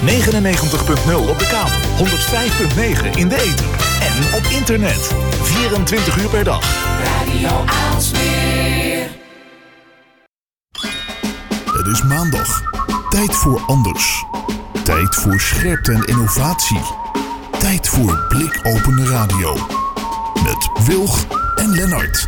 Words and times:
99.0 0.00 1.28
op 1.28 1.38
de 1.38 1.46
kabel, 1.46 2.06
105.9 2.06 3.16
in 3.16 3.28
de 3.28 3.36
ether 3.36 3.66
en 4.00 4.34
op 4.34 4.44
internet. 4.44 5.14
24 5.42 6.22
uur 6.22 6.28
per 6.28 6.44
dag. 6.44 6.62
Radio 7.04 7.64
Aalsmeer. 7.66 9.08
Het 11.72 11.86
is 11.86 12.02
maandag. 12.02 12.62
Tijd 13.08 13.36
voor 13.36 13.60
anders. 13.66 14.24
Tijd 14.84 15.14
voor 15.14 15.40
scherpte 15.40 15.92
en 15.92 16.04
innovatie. 16.04 16.80
Tijd 17.58 17.88
voor 17.88 18.24
blikopende 18.28 19.06
radio. 19.06 19.54
Met 20.44 20.86
Wilg 20.86 21.26
en 21.56 21.74
Lennart. 21.74 22.26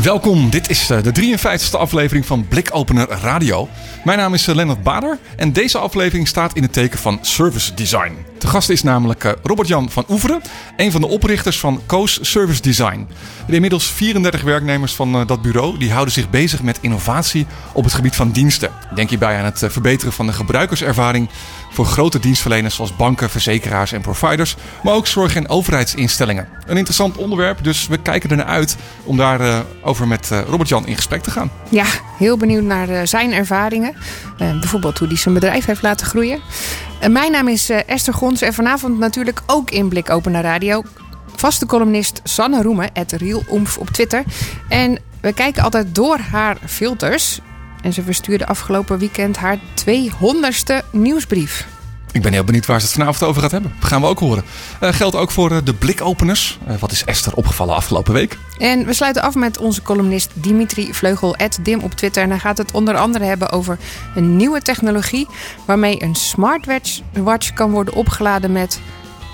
Welkom, 0.00 0.50
dit 0.50 0.70
is 0.70 0.90
eh, 0.90 1.02
de 1.02 1.38
53e 1.38 1.78
aflevering 1.78 2.26
van 2.26 2.48
Blikopener 2.48 3.08
Radio. 3.08 3.68
Mijn 4.04 4.18
naam 4.18 4.34
is 4.34 4.46
eh, 4.46 4.54
Lennart 4.54 4.82
Bader 4.82 5.18
en 5.36 5.52
deze 5.52 5.78
aflevering 5.78 6.28
staat 6.28 6.56
in 6.56 6.62
het 6.62 6.72
teken 6.72 6.98
van 6.98 7.18
service 7.20 7.74
design. 7.74 8.12
De 8.38 8.46
gast 8.46 8.68
is 8.68 8.82
namelijk 8.82 9.24
eh, 9.24 9.32
Robert-Jan 9.42 9.90
van 9.90 10.04
Oeveren, 10.08 10.40
een 10.76 10.92
van 10.92 11.00
de 11.00 11.06
oprichters 11.06 11.58
van 11.60 11.80
Koos 11.86 12.18
Service 12.22 12.62
Design. 12.62 13.08
De 13.46 13.54
inmiddels 13.54 13.86
34 13.86 14.42
werknemers 14.42 14.94
van 14.94 15.26
dat 15.26 15.42
bureau 15.42 15.78
die 15.78 15.92
houden 15.92 16.14
zich 16.14 16.30
bezig 16.30 16.62
met 16.62 16.78
innovatie 16.80 17.46
op 17.72 17.84
het 17.84 17.92
gebied 17.92 18.16
van 18.16 18.30
diensten. 18.30 18.70
Denk 18.94 19.08
hierbij 19.08 19.38
aan 19.38 19.44
het 19.44 19.64
verbeteren 19.66 20.12
van 20.12 20.26
de 20.26 20.32
gebruikerservaring 20.32 21.28
voor 21.72 21.86
grote 21.86 22.18
dienstverleners 22.18 22.74
zoals 22.74 22.96
banken, 22.96 23.30
verzekeraars 23.30 23.92
en 23.92 24.00
providers, 24.00 24.56
maar 24.82 24.94
ook 24.94 25.06
zorg- 25.06 25.34
en 25.34 25.48
overheidsinstellingen. 25.48 26.48
Een 26.66 26.76
interessant 26.76 27.16
onderwerp, 27.16 27.64
dus 27.64 27.86
we 27.86 27.98
kijken 27.98 28.30
ernaar 28.30 28.46
uit 28.46 28.76
om 29.04 29.16
daarover 29.16 29.64
over 29.82 30.08
met 30.08 30.30
Robert-Jan 30.46 30.86
in 30.86 30.96
gesprek 30.96 31.22
te 31.22 31.30
gaan. 31.30 31.50
Ja, 31.68 31.84
heel 32.18 32.36
benieuwd 32.36 32.62
naar 32.62 33.06
zijn 33.06 33.32
ervaringen. 33.32 33.94
Bijvoorbeeld 34.36 34.98
hoe 34.98 35.08
hij 35.08 35.16
zijn 35.16 35.34
bedrijf 35.34 35.64
heeft 35.64 35.82
laten 35.82 36.06
groeien. 36.06 36.40
Mijn 37.10 37.32
naam 37.32 37.48
is 37.48 37.70
Esther 37.70 38.14
Gons 38.14 38.42
en 38.42 38.54
vanavond 38.54 38.98
natuurlijk 38.98 39.42
ook 39.46 39.70
in 39.70 39.88
Blik 39.88 40.10
Open 40.10 40.32
naar 40.32 40.42
Radio. 40.42 40.82
Vaste 41.36 41.66
columnist 41.66 42.20
Sanne 42.24 42.62
Roemen, 42.62 42.90
het 42.92 43.12
Riel 43.12 43.42
Omf 43.48 43.78
op 43.78 43.90
Twitter. 43.90 44.24
En 44.68 44.98
we 45.20 45.32
kijken 45.32 45.62
altijd 45.62 45.94
door 45.94 46.18
haar 46.18 46.56
filters. 46.66 47.40
En 47.82 47.92
ze 47.92 48.02
verstuurde 48.02 48.46
afgelopen 48.46 48.98
weekend 48.98 49.36
haar 49.36 49.58
200ste 49.84 50.90
nieuwsbrief. 50.90 51.66
Ik 52.12 52.22
ben 52.22 52.32
heel 52.32 52.44
benieuwd 52.44 52.66
waar 52.66 52.80
ze 52.80 52.86
het 52.86 52.94
vanavond 52.94 53.22
over 53.22 53.42
gaat 53.42 53.50
hebben. 53.50 53.72
Dat 53.80 53.88
gaan 53.88 54.00
we 54.00 54.06
ook 54.06 54.18
horen. 54.18 54.44
Uh, 54.80 54.92
geldt 54.92 55.16
ook 55.16 55.30
voor 55.30 55.52
uh, 55.52 55.58
de 55.64 55.74
blikopeners. 55.74 56.58
Uh, 56.68 56.76
wat 56.78 56.92
is 56.92 57.04
Esther 57.04 57.34
opgevallen 57.34 57.74
afgelopen 57.74 58.12
week? 58.12 58.38
En 58.58 58.86
we 58.86 58.92
sluiten 58.92 59.22
af 59.22 59.34
met 59.34 59.58
onze 59.58 59.82
columnist 59.82 60.30
Dimitri 60.34 60.94
Vleugel, 60.94 61.36
Dim 61.62 61.80
op 61.80 61.94
Twitter. 61.94 62.22
En 62.22 62.30
hij 62.30 62.38
gaat 62.38 62.58
het 62.58 62.72
onder 62.72 62.96
andere 62.96 63.24
hebben 63.24 63.50
over 63.50 63.78
een 64.14 64.36
nieuwe 64.36 64.62
technologie... 64.62 65.28
waarmee 65.64 66.02
een 66.02 66.14
smartwatch 66.14 67.52
kan 67.54 67.70
worden 67.70 67.94
opgeladen 67.94 68.52
met 68.52 68.80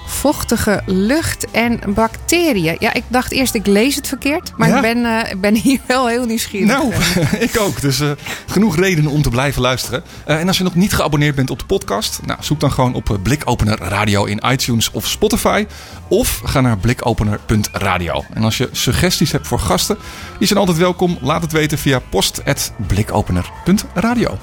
vochtige 0.09 0.83
lucht 0.87 1.51
en 1.51 1.81
bacteriën. 1.87 2.77
Ja, 2.78 2.95
ik 2.95 3.05
dacht 3.09 3.33
eerst 3.33 3.55
ik 3.55 3.67
lees 3.67 3.95
het 3.95 4.09
verkeerd, 4.09 4.53
maar 4.56 4.69
ja? 4.69 4.77
ik 4.77 4.83
ben, 4.83 4.98
uh, 4.98 5.20
ben 5.41 5.55
hier 5.55 5.81
wel 5.87 6.06
heel 6.06 6.25
nieuwsgierig. 6.25 6.69
Nou, 6.69 6.92
ik 7.48 7.61
ook. 7.61 7.81
Dus 7.81 8.00
uh, 8.00 8.11
genoeg 8.47 8.77
redenen 8.77 9.11
om 9.11 9.23
te 9.23 9.31
blijven 9.31 9.62
luisteren. 9.62 10.03
Uh, 10.28 10.41
en 10.41 10.47
als 10.47 10.59
je 10.59 10.65
nog 10.65 10.75
niet 10.75 10.95
geabonneerd 10.95 11.34
bent 11.34 11.50
op 11.50 11.59
de 11.59 11.65
podcast, 11.65 12.20
nou, 12.27 12.39
zoek 12.42 12.61
dan 12.61 12.73
gewoon 12.73 12.95
op 12.95 13.19
Blikopener 13.23 13.78
Radio 13.78 14.25
in 14.25 14.42
iTunes 14.47 14.91
of 14.91 15.06
Spotify. 15.06 15.67
Of 16.09 16.41
ga 16.45 16.61
naar 16.61 16.78
blikopener.radio. 16.78 18.25
En 18.34 18.45
als 18.45 18.59
je 18.59 18.69
suggesties 18.72 19.33
hebt 19.33 19.47
voor 19.47 19.59
gasten, 19.59 19.98
die 20.39 20.47
zijn 20.47 20.59
altijd 20.59 20.78
welkom. 20.78 21.19
Laat 21.20 21.43
het 21.43 21.53
weten 21.53 21.78
via 21.78 21.98
post.blikopener.radio. 21.98 24.39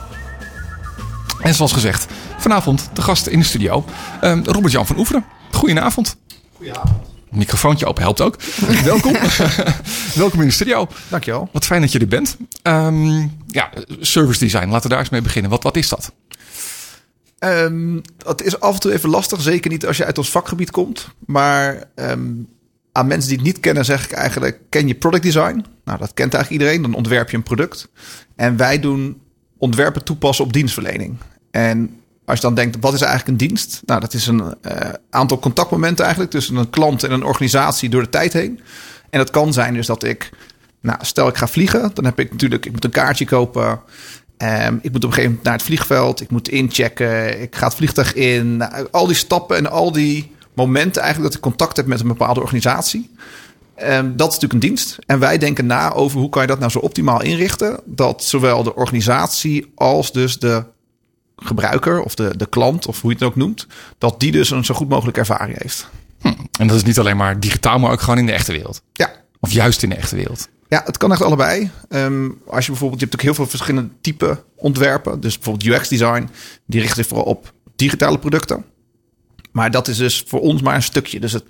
En 1.41 1.53
zoals 1.53 1.71
gezegd, 1.71 2.07
vanavond 2.37 2.89
de 2.93 3.01
gasten 3.01 3.31
in 3.31 3.39
de 3.39 3.45
studio. 3.45 3.85
Robert-Jan 4.43 4.85
van 4.85 4.97
Oeveren. 4.97 5.34
Goedenavond. 5.55 6.17
Goedenavond. 6.53 7.13
Microfoontje 7.31 7.85
open 7.85 8.03
helpt 8.03 8.21
ook. 8.21 8.37
Welkom. 8.83 9.13
Welkom 10.15 10.41
in 10.41 10.47
de 10.47 10.53
studio. 10.53 10.87
Dankjewel. 11.09 11.49
Wat 11.51 11.65
fijn 11.65 11.81
dat 11.81 11.91
je 11.91 11.99
er 11.99 12.07
bent. 12.07 12.37
Um, 12.63 13.37
ja, 13.47 13.69
service 13.99 14.39
design. 14.39 14.67
Laten 14.67 14.83
we 14.83 14.89
daar 14.89 14.99
eens 14.99 15.09
mee 15.09 15.21
beginnen. 15.21 15.51
Wat, 15.51 15.63
wat 15.63 15.75
is 15.75 15.89
dat? 15.89 16.11
Um, 17.39 18.01
het 18.25 18.41
is 18.41 18.59
af 18.59 18.73
en 18.73 18.79
toe 18.79 18.93
even 18.93 19.09
lastig. 19.09 19.41
Zeker 19.41 19.71
niet 19.71 19.85
als 19.85 19.97
je 19.97 20.05
uit 20.05 20.17
ons 20.17 20.29
vakgebied 20.29 20.71
komt. 20.71 21.07
Maar 21.25 21.83
um, 21.95 22.47
aan 22.91 23.07
mensen 23.07 23.29
die 23.29 23.37
het 23.37 23.47
niet 23.47 23.59
kennen 23.59 23.85
zeg 23.85 24.05
ik 24.05 24.11
eigenlijk... 24.11 24.59
ken 24.69 24.87
je 24.87 24.95
product 24.95 25.23
design? 25.23 25.65
Nou, 25.85 25.99
dat 25.99 26.13
kent 26.13 26.33
eigenlijk 26.33 26.61
iedereen. 26.61 26.81
Dan 26.81 26.93
ontwerp 26.93 27.29
je 27.29 27.37
een 27.37 27.43
product. 27.43 27.87
En 28.35 28.57
wij 28.57 28.79
doen 28.79 29.21
ontwerpen 29.57 30.03
toepassen 30.03 30.45
op 30.45 30.53
dienstverlening. 30.53 31.17
En 31.51 31.99
als 32.25 32.39
je 32.39 32.45
dan 32.45 32.55
denkt, 32.55 32.77
wat 32.79 32.93
is 32.93 33.01
eigenlijk 33.01 33.29
een 33.31 33.47
dienst? 33.47 33.81
Nou, 33.85 33.99
dat 33.99 34.13
is 34.13 34.27
een 34.27 34.41
uh, 34.41 34.53
aantal 35.09 35.39
contactmomenten 35.39 36.03
eigenlijk 36.03 36.33
tussen 36.33 36.55
een 36.55 36.69
klant 36.69 37.03
en 37.03 37.11
een 37.11 37.23
organisatie 37.23 37.89
door 37.89 38.01
de 38.01 38.09
tijd 38.09 38.33
heen. 38.33 38.59
En 39.09 39.19
dat 39.19 39.29
kan 39.29 39.53
zijn 39.53 39.73
dus 39.73 39.87
dat 39.87 40.03
ik, 40.03 40.29
nou, 40.81 40.97
stel 41.01 41.27
ik 41.27 41.37
ga 41.37 41.47
vliegen, 41.47 41.91
dan 41.93 42.05
heb 42.05 42.19
ik 42.19 42.31
natuurlijk, 42.31 42.65
ik 42.65 42.71
moet 42.71 42.83
een 42.83 42.89
kaartje 42.89 43.25
kopen. 43.25 43.79
Um, 44.37 44.79
ik 44.81 44.91
moet 44.91 45.03
op 45.03 45.09
een 45.09 45.13
gegeven 45.13 45.23
moment 45.23 45.43
naar 45.43 45.53
het 45.53 45.63
vliegveld, 45.63 46.21
ik 46.21 46.31
moet 46.31 46.49
inchecken, 46.49 47.41
ik 47.41 47.55
ga 47.55 47.65
het 47.65 47.75
vliegtuig 47.75 48.13
in. 48.13 48.57
Nou, 48.57 48.87
al 48.91 49.07
die 49.07 49.15
stappen 49.15 49.57
en 49.57 49.71
al 49.71 49.91
die 49.91 50.31
momenten 50.53 51.01
eigenlijk 51.01 51.33
dat 51.33 51.43
ik 51.43 51.49
contact 51.49 51.77
heb 51.77 51.85
met 51.85 51.99
een 51.99 52.07
bepaalde 52.07 52.41
organisatie. 52.41 53.11
Um, 53.83 54.17
dat 54.17 54.27
is 54.27 54.33
natuurlijk 54.33 54.53
een 54.53 54.59
dienst. 54.69 54.97
En 55.05 55.19
wij 55.19 55.37
denken 55.37 55.65
na 55.65 55.93
over 55.93 56.19
hoe 56.19 56.29
kan 56.29 56.41
je 56.41 56.47
dat 56.47 56.59
nou 56.59 56.71
zo 56.71 56.79
optimaal 56.79 57.21
inrichten. 57.21 57.79
Dat 57.85 58.23
zowel 58.23 58.63
de 58.63 58.75
organisatie 58.75 59.71
als 59.75 60.11
dus 60.11 60.39
de 60.39 60.63
gebruiker 61.35 62.01
of 62.01 62.15
de, 62.15 62.37
de 62.37 62.49
klant 62.49 62.87
of 62.87 63.01
hoe 63.01 63.09
je 63.09 63.17
het 63.17 63.25
ook 63.25 63.35
noemt, 63.35 63.67
dat 63.97 64.19
die 64.19 64.31
dus 64.31 64.49
een 64.49 64.65
zo 64.65 64.73
goed 64.73 64.89
mogelijke 64.89 65.19
ervaring 65.19 65.61
heeft. 65.61 65.89
Hm. 66.21 66.33
En 66.59 66.67
dat 66.67 66.75
is 66.75 66.83
niet 66.83 66.99
alleen 66.99 67.17
maar 67.17 67.39
digitaal, 67.39 67.79
maar 67.79 67.91
ook 67.91 68.01
gewoon 68.01 68.19
in 68.19 68.25
de 68.25 68.31
echte 68.31 68.51
wereld. 68.51 68.81
Ja. 68.93 69.11
Of 69.39 69.51
juist 69.51 69.83
in 69.83 69.89
de 69.89 69.95
echte 69.95 70.15
wereld. 70.15 70.49
Ja, 70.67 70.81
het 70.85 70.97
kan 70.97 71.11
echt 71.11 71.21
allebei. 71.21 71.69
Um, 71.89 72.41
als 72.47 72.65
je 72.65 72.71
bijvoorbeeld, 72.71 72.99
je 72.99 73.05
hebt 73.05 73.17
ook 73.17 73.25
heel 73.25 73.33
veel 73.33 73.47
verschillende 73.47 73.89
type 74.01 74.43
ontwerpen. 74.55 75.19
Dus 75.19 75.35
bijvoorbeeld 75.35 75.75
UX 75.75 75.87
design, 75.87 76.29
die 76.65 76.81
richt 76.81 76.95
zich 76.95 77.07
vooral 77.07 77.25
op 77.25 77.53
digitale 77.75 78.19
producten. 78.19 78.65
Maar 79.51 79.71
dat 79.71 79.87
is 79.87 79.97
dus 79.97 80.23
voor 80.27 80.39
ons 80.39 80.61
maar 80.61 80.75
een 80.75 80.83
stukje. 80.83 81.19
Dus 81.19 81.31
het, 81.31 81.43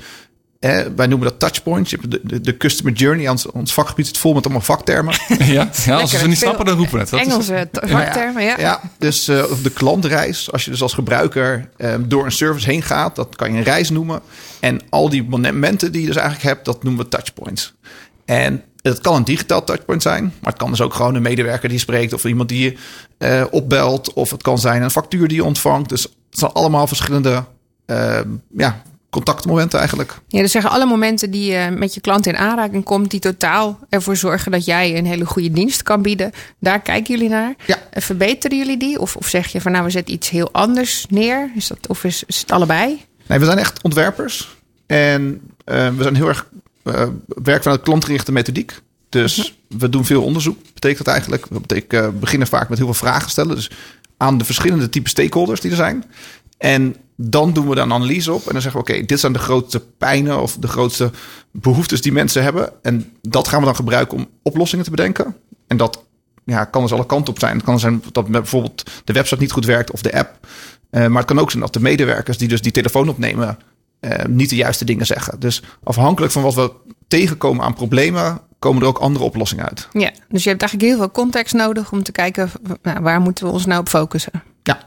eh, 0.59 0.85
wij 0.95 1.07
noemen 1.07 1.27
dat 1.27 1.39
touchpoints. 1.39 1.89
Je 1.89 1.97
hebt 2.01 2.11
de, 2.11 2.19
de, 2.23 2.41
de 2.41 2.57
customer 2.57 2.93
journey. 2.93 3.29
Ons, 3.29 3.45
ons 3.51 3.73
vakgebied 3.73 4.07
zit 4.07 4.17
vol 4.17 4.33
met 4.33 4.43
allemaal 4.43 4.61
vaktermen. 4.61 5.13
ja, 5.39 5.69
ja 5.85 5.99
als 5.99 6.11
we 6.11 6.17
ze 6.17 6.27
niet 6.27 6.37
snappen, 6.37 6.65
dan 6.65 6.77
roepen 6.77 6.93
we 6.93 6.99
het. 6.99 7.09
Dat 7.09 7.19
Engelse 7.19 7.69
is, 7.71 7.91
vaktermen, 7.91 8.43
ja. 8.43 8.49
Ja, 8.49 8.59
ja 8.59 8.81
dus 8.97 9.29
uh, 9.29 9.43
de 9.63 9.69
klantreis. 9.69 10.51
Als 10.51 10.65
je 10.65 10.71
dus 10.71 10.81
als 10.81 10.93
gebruiker 10.93 11.69
um, 11.77 12.07
door 12.07 12.25
een 12.25 12.31
service 12.31 12.69
heen 12.69 12.81
gaat, 12.81 13.15
dat 13.15 13.35
kan 13.35 13.51
je 13.51 13.57
een 13.57 13.63
reis 13.63 13.89
noemen. 13.89 14.21
En 14.59 14.81
al 14.89 15.09
die 15.09 15.23
momenten 15.23 15.91
die 15.91 16.01
je 16.01 16.07
dus 16.07 16.15
eigenlijk 16.15 16.47
hebt, 16.47 16.65
dat 16.65 16.83
noemen 16.83 17.03
we 17.03 17.09
touchpoints. 17.09 17.73
En 18.25 18.63
het 18.81 19.01
kan 19.01 19.15
een 19.15 19.23
digitaal 19.23 19.63
touchpoint 19.63 20.01
zijn, 20.01 20.23
maar 20.23 20.51
het 20.51 20.61
kan 20.61 20.69
dus 20.69 20.81
ook 20.81 20.93
gewoon 20.93 21.15
een 21.15 21.21
medewerker 21.21 21.69
die 21.69 21.79
spreekt 21.79 22.13
of 22.13 22.25
iemand 22.25 22.49
die 22.49 22.63
je 22.63 22.77
uh, 23.19 23.45
opbelt. 23.51 24.13
Of 24.13 24.31
het 24.31 24.41
kan 24.41 24.59
zijn 24.59 24.81
een 24.81 24.91
factuur 24.91 25.27
die 25.27 25.37
je 25.37 25.43
ontvangt. 25.43 25.89
Dus 25.89 26.01
het 26.03 26.39
zijn 26.39 26.51
allemaal 26.51 26.87
verschillende 26.87 27.43
uh, 27.85 28.19
ja, 28.57 28.81
contactmomenten 29.15 29.79
eigenlijk. 29.79 30.19
Ja, 30.27 30.41
dus 30.41 30.51
zeggen 30.51 30.71
alle 30.71 30.85
momenten 30.85 31.31
die 31.31 31.51
je 31.51 31.69
met 31.77 31.93
je 31.93 32.01
klant 32.01 32.25
in 32.25 32.37
aanraking 32.37 32.83
komt, 32.83 33.11
die 33.11 33.19
totaal 33.19 33.79
ervoor 33.89 34.15
zorgen 34.15 34.51
dat 34.51 34.65
jij 34.65 34.97
een 34.97 35.05
hele 35.05 35.25
goede 35.25 35.51
dienst 35.51 35.83
kan 35.83 36.01
bieden. 36.01 36.31
Daar 36.59 36.81
kijken 36.81 37.15
jullie 37.15 37.29
naar. 37.29 37.55
Ja. 37.65 37.77
Verbeteren 37.91 38.57
jullie 38.57 38.77
die? 38.77 38.99
Of, 38.99 39.15
of 39.15 39.27
zeg 39.27 39.47
je 39.47 39.61
van 39.61 39.71
nou, 39.71 39.83
we 39.83 39.89
zetten 39.89 40.13
iets 40.13 40.29
heel 40.29 40.49
anders 40.51 41.05
neer? 41.09 41.51
Is 41.55 41.67
dat, 41.67 41.87
of 41.87 42.03
is, 42.03 42.23
is 42.27 42.39
het 42.39 42.51
allebei? 42.51 43.01
Nee, 43.27 43.39
we 43.39 43.45
zijn 43.45 43.57
echt 43.57 43.83
ontwerpers. 43.83 44.55
En 44.85 45.41
uh, 45.65 45.89
we 45.89 46.03
zijn 46.03 46.15
heel 46.15 46.27
erg 46.27 46.47
uh, 46.83 47.07
werk 47.25 47.63
vanuit 47.63 47.81
klantgerichte 47.81 48.31
methodiek. 48.31 48.79
Dus 49.09 49.37
mm-hmm. 49.37 49.79
we 49.79 49.89
doen 49.89 50.05
veel 50.05 50.23
onderzoek. 50.23 50.57
Betekent 50.73 51.05
dat 51.05 51.13
eigenlijk? 51.13 51.45
We 51.49 51.59
betekent, 51.59 52.19
beginnen 52.19 52.47
vaak 52.47 52.69
met 52.69 52.77
heel 52.77 52.87
veel 52.87 53.07
vragen 53.09 53.29
stellen. 53.29 53.55
Dus 53.55 53.71
aan 54.17 54.37
de 54.37 54.45
verschillende 54.45 54.89
type 54.89 55.09
stakeholders 55.09 55.61
die 55.61 55.71
er 55.71 55.77
zijn. 55.77 56.03
En 56.57 56.95
dan 57.15 57.53
doen 57.53 57.69
we 57.69 57.75
daar 57.75 57.83
een 57.83 57.93
analyse 57.93 58.33
op. 58.33 58.47
En 58.47 58.53
dan 58.53 58.61
zeggen 58.61 58.81
we: 58.81 58.91
Oké, 58.91 59.05
dit 59.05 59.19
zijn 59.19 59.33
de 59.33 59.39
grootste 59.39 59.79
pijnen 59.97 60.41
of 60.41 60.57
de 60.59 60.67
grootste 60.67 61.11
behoeftes 61.51 62.01
die 62.01 62.11
mensen 62.11 62.43
hebben. 62.43 62.69
En 62.81 63.13
dat 63.21 63.47
gaan 63.47 63.59
we 63.59 63.65
dan 63.65 63.75
gebruiken 63.75 64.17
om 64.17 64.27
oplossingen 64.41 64.85
te 64.85 64.91
bedenken. 64.91 65.35
En 65.67 65.77
dat 65.77 66.03
ja, 66.45 66.65
kan 66.65 66.81
dus 66.81 66.91
alle 66.91 67.05
kanten 67.05 67.33
op 67.33 67.39
zijn. 67.39 67.55
Het 67.55 67.65
kan 67.65 67.79
zijn 67.79 68.03
dat 68.11 68.27
bijvoorbeeld 68.27 68.83
de 69.03 69.13
website 69.13 69.41
niet 69.41 69.51
goed 69.51 69.65
werkt 69.65 69.91
of 69.91 70.01
de 70.01 70.13
app. 70.13 70.47
Uh, 70.91 71.07
maar 71.07 71.17
het 71.17 71.25
kan 71.25 71.39
ook 71.39 71.51
zijn 71.51 71.63
dat 71.63 71.73
de 71.73 71.79
medewerkers 71.79 72.37
die 72.37 72.47
dus 72.47 72.61
die 72.61 72.71
telefoon 72.71 73.09
opnemen. 73.09 73.57
Uh, 74.01 74.11
niet 74.27 74.49
de 74.49 74.55
juiste 74.55 74.85
dingen 74.85 75.05
zeggen. 75.05 75.39
Dus 75.39 75.63
afhankelijk 75.83 76.31
van 76.31 76.41
wat 76.43 76.53
we 76.53 76.71
tegenkomen 77.07 77.65
aan 77.65 77.73
problemen, 77.73 78.41
komen 78.59 78.81
er 78.81 78.87
ook 78.87 78.97
andere 78.97 79.25
oplossingen 79.25 79.65
uit. 79.65 79.87
Ja, 79.91 80.11
dus 80.29 80.43
je 80.43 80.49
hebt 80.49 80.61
eigenlijk 80.61 80.91
heel 80.91 80.97
veel 80.97 81.11
context 81.11 81.53
nodig 81.53 81.91
om 81.91 82.03
te 82.03 82.11
kijken 82.11 82.49
nou, 82.81 83.01
waar 83.01 83.21
moeten 83.21 83.45
we 83.45 83.51
ons 83.51 83.65
nou 83.65 83.79
op 83.79 83.89
focussen. 83.89 84.43
Ja. 84.63 84.79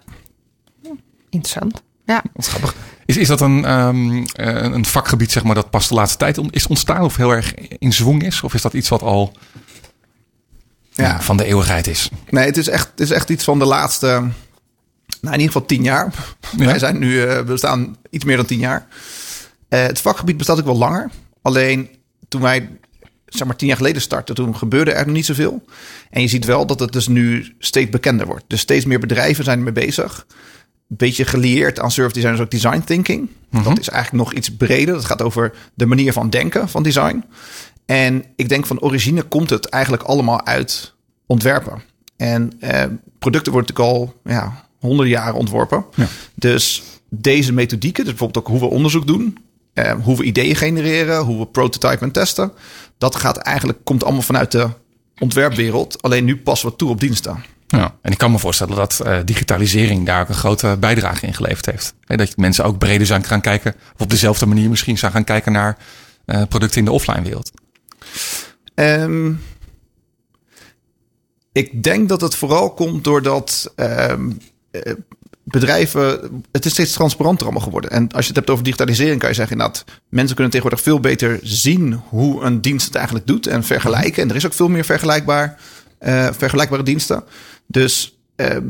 Interessant. 1.30 1.82
Ja. 2.08 2.22
Wat 2.32 2.46
grappig. 2.46 2.74
Is, 3.06 3.16
is 3.16 3.28
dat 3.28 3.40
een, 3.40 3.70
um, 3.70 4.24
een 4.34 4.84
vakgebied 4.84 5.32
zeg 5.32 5.42
maar, 5.42 5.54
dat 5.54 5.70
pas 5.70 5.88
de 5.88 5.94
laatste 5.94 6.18
tijd 6.18 6.40
is 6.50 6.66
ontstaan 6.66 7.02
of 7.02 7.16
heel 7.16 7.30
erg 7.30 7.54
in 7.54 7.92
zwang 7.92 8.22
is? 8.22 8.42
Of 8.42 8.54
is 8.54 8.62
dat 8.62 8.72
iets 8.72 8.88
wat 8.88 9.02
al 9.02 9.32
ja. 10.90 11.20
van 11.20 11.36
de 11.36 11.44
eeuwigheid 11.44 11.86
is? 11.86 12.10
Nee, 12.30 12.44
het 12.46 12.56
is 12.56 12.68
echt, 12.68 12.88
het 12.90 13.00
is 13.00 13.10
echt 13.10 13.30
iets 13.30 13.44
van 13.44 13.58
de 13.58 13.64
laatste 13.64 14.06
Nou, 14.06 15.34
in 15.34 15.40
ieder 15.40 15.46
geval 15.46 15.66
tien 15.66 15.82
jaar. 15.82 16.14
Ja. 16.56 16.64
Wij 16.64 16.78
zijn 16.78 16.98
nu, 16.98 17.22
eh, 17.22 17.36
we 17.36 17.44
bestaan 17.44 17.96
iets 18.10 18.24
meer 18.24 18.36
dan 18.36 18.46
tien 18.46 18.58
jaar. 18.58 18.86
Eh, 19.68 19.82
het 19.82 20.00
vakgebied 20.00 20.36
bestaat 20.36 20.58
ook 20.58 20.64
wel 20.64 20.78
langer. 20.78 21.10
Alleen 21.42 21.88
toen 22.28 22.40
wij, 22.40 22.68
zeg 23.26 23.46
maar, 23.46 23.56
tien 23.56 23.68
jaar 23.68 23.76
geleden 23.76 24.02
startten, 24.02 24.34
toen 24.34 24.56
gebeurde 24.56 24.92
er 24.92 25.06
nog 25.06 25.14
niet 25.14 25.26
zoveel. 25.26 25.64
En 26.10 26.20
je 26.20 26.28
ziet 26.28 26.44
wel 26.44 26.66
dat 26.66 26.80
het 26.80 26.92
dus 26.92 27.08
nu 27.08 27.54
steeds 27.58 27.90
bekender 27.90 28.26
wordt. 28.26 28.44
Dus 28.46 28.60
steeds 28.60 28.84
meer 28.84 28.98
bedrijven 28.98 29.44
zijn 29.44 29.58
ermee 29.58 29.72
bezig. 29.72 30.26
Een 30.88 30.96
beetje 30.96 31.24
gelieerd 31.24 31.80
aan 31.80 31.90
service 31.90 32.14
design 32.14 32.34
is 32.34 32.40
ook 32.40 32.50
design 32.50 32.80
thinking. 32.84 33.28
Dat 33.50 33.78
is 33.78 33.88
eigenlijk 33.88 34.24
nog 34.24 34.34
iets 34.34 34.56
breder. 34.56 34.94
Dat 34.94 35.04
gaat 35.04 35.22
over 35.22 35.52
de 35.74 35.86
manier 35.86 36.12
van 36.12 36.30
denken 36.30 36.68
van 36.68 36.82
design. 36.82 37.24
En 37.86 38.24
ik 38.36 38.48
denk 38.48 38.66
van 38.66 38.80
origine 38.80 39.22
komt 39.22 39.50
het 39.50 39.68
eigenlijk 39.68 40.02
allemaal 40.02 40.46
uit 40.46 40.94
ontwerpen. 41.26 41.82
En 42.16 42.52
eh, 42.60 42.84
producten 43.18 43.52
worden 43.52 43.74
natuurlijk 43.74 43.98
al 43.98 44.32
ja, 44.32 44.64
honderden 44.78 45.14
jaren 45.14 45.34
ontworpen. 45.34 45.84
Ja. 45.94 46.06
Dus 46.34 46.82
deze 47.08 47.52
methodieken, 47.52 48.04
dus 48.04 48.12
bijvoorbeeld 48.12 48.44
ook 48.46 48.52
hoe 48.52 48.68
we 48.68 48.74
onderzoek 48.74 49.06
doen, 49.06 49.38
eh, 49.72 49.92
hoe 50.02 50.16
we 50.16 50.24
ideeën 50.24 50.56
genereren, 50.56 51.24
hoe 51.24 51.38
we 51.38 51.46
prototypen 51.46 52.00
en 52.00 52.12
testen, 52.12 52.52
dat 52.98 53.16
gaat 53.16 53.36
eigenlijk 53.36 53.78
komt 53.84 54.04
allemaal 54.04 54.22
vanuit 54.22 54.52
de 54.52 54.68
ontwerpwereld. 55.18 56.02
Alleen 56.02 56.24
nu 56.24 56.36
passen 56.36 56.68
we 56.68 56.76
toe 56.76 56.90
op 56.90 57.00
diensten. 57.00 57.44
Ja, 57.76 57.94
en 58.02 58.12
ik 58.12 58.18
kan 58.18 58.30
me 58.30 58.38
voorstellen 58.38 58.76
dat 58.76 59.00
eh, 59.00 59.18
digitalisering 59.24 60.06
daar 60.06 60.20
ook 60.20 60.28
een 60.28 60.34
grote 60.34 60.76
bijdrage 60.80 61.26
in 61.26 61.34
geleverd 61.34 61.66
heeft. 61.66 61.94
Hè, 62.04 62.16
dat 62.16 62.36
mensen 62.36 62.64
ook 62.64 62.78
breder 62.78 63.06
zijn 63.06 63.24
gaan 63.24 63.40
kijken, 63.40 63.74
of 63.94 64.00
op 64.00 64.10
dezelfde 64.10 64.46
manier 64.46 64.68
misschien 64.68 64.98
zijn 64.98 65.12
gaan 65.12 65.24
kijken 65.24 65.52
naar 65.52 65.78
eh, 66.24 66.42
producten 66.48 66.78
in 66.78 66.84
de 66.84 66.92
offline 66.92 67.22
wereld. 67.22 67.50
Ehm, 68.74 69.32
ik 71.52 71.82
denk 71.82 72.08
dat 72.08 72.20
het 72.20 72.34
vooral 72.34 72.74
komt 72.74 73.04
doordat 73.04 73.72
ehm, 73.76 74.30
eh, 74.70 74.92
bedrijven. 75.42 76.42
Het 76.52 76.64
is 76.64 76.72
steeds 76.72 76.92
transparanter 76.92 77.44
allemaal 77.44 77.62
geworden. 77.62 77.90
En 77.90 78.12
als 78.12 78.22
je 78.22 78.28
het 78.28 78.36
hebt 78.36 78.50
over 78.50 78.64
digitalisering, 78.64 79.20
kan 79.20 79.28
je 79.28 79.34
zeggen 79.34 79.58
dat 79.58 79.84
mensen 80.08 80.34
kunnen 80.34 80.52
tegenwoordig 80.52 80.86
veel 80.86 81.00
beter 81.00 81.38
zien 81.42 82.00
hoe 82.08 82.42
een 82.42 82.60
dienst 82.60 82.86
het 82.86 82.94
eigenlijk 82.94 83.26
doet 83.26 83.46
en 83.46 83.64
vergelijken. 83.64 84.22
En 84.22 84.30
er 84.30 84.36
is 84.36 84.46
ook 84.46 84.54
veel 84.54 84.68
meer 84.68 84.84
vergelijkbaar, 84.84 85.60
eh, 85.98 86.28
vergelijkbare 86.32 86.82
diensten. 86.82 87.24
Dus 87.68 88.18
ehm, 88.36 88.64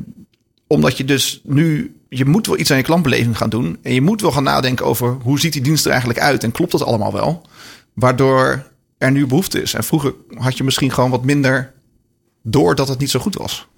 omdat 0.66 0.96
je 0.96 1.04
dus 1.04 1.40
nu, 1.44 1.96
je 2.08 2.24
moet 2.24 2.46
wel 2.46 2.58
iets 2.58 2.70
aan 2.70 2.76
je 2.76 2.82
klantbeleving 2.82 3.36
gaan 3.36 3.50
doen. 3.50 3.78
En 3.82 3.94
je 3.94 4.02
moet 4.02 4.20
wel 4.20 4.32
gaan 4.32 4.42
nadenken 4.42 4.86
over 4.86 5.16
hoe 5.22 5.40
ziet 5.40 5.52
die 5.52 5.62
dienst 5.62 5.84
er 5.84 5.90
eigenlijk 5.90 6.20
uit 6.20 6.44
en 6.44 6.52
klopt 6.52 6.72
dat 6.72 6.82
allemaal 6.82 7.12
wel. 7.12 7.46
Waardoor 7.94 8.66
er 8.98 9.10
nu 9.10 9.26
behoefte 9.26 9.62
is. 9.62 9.74
En 9.74 9.84
vroeger 9.84 10.14
had 10.34 10.56
je 10.56 10.64
misschien 10.64 10.92
gewoon 10.92 11.10
wat 11.10 11.24
minder 11.24 11.72
door 12.42 12.74
dat 12.74 12.88
het 12.88 12.98
niet 12.98 13.10
zo 13.10 13.20
goed 13.20 13.34
was. 13.34 13.68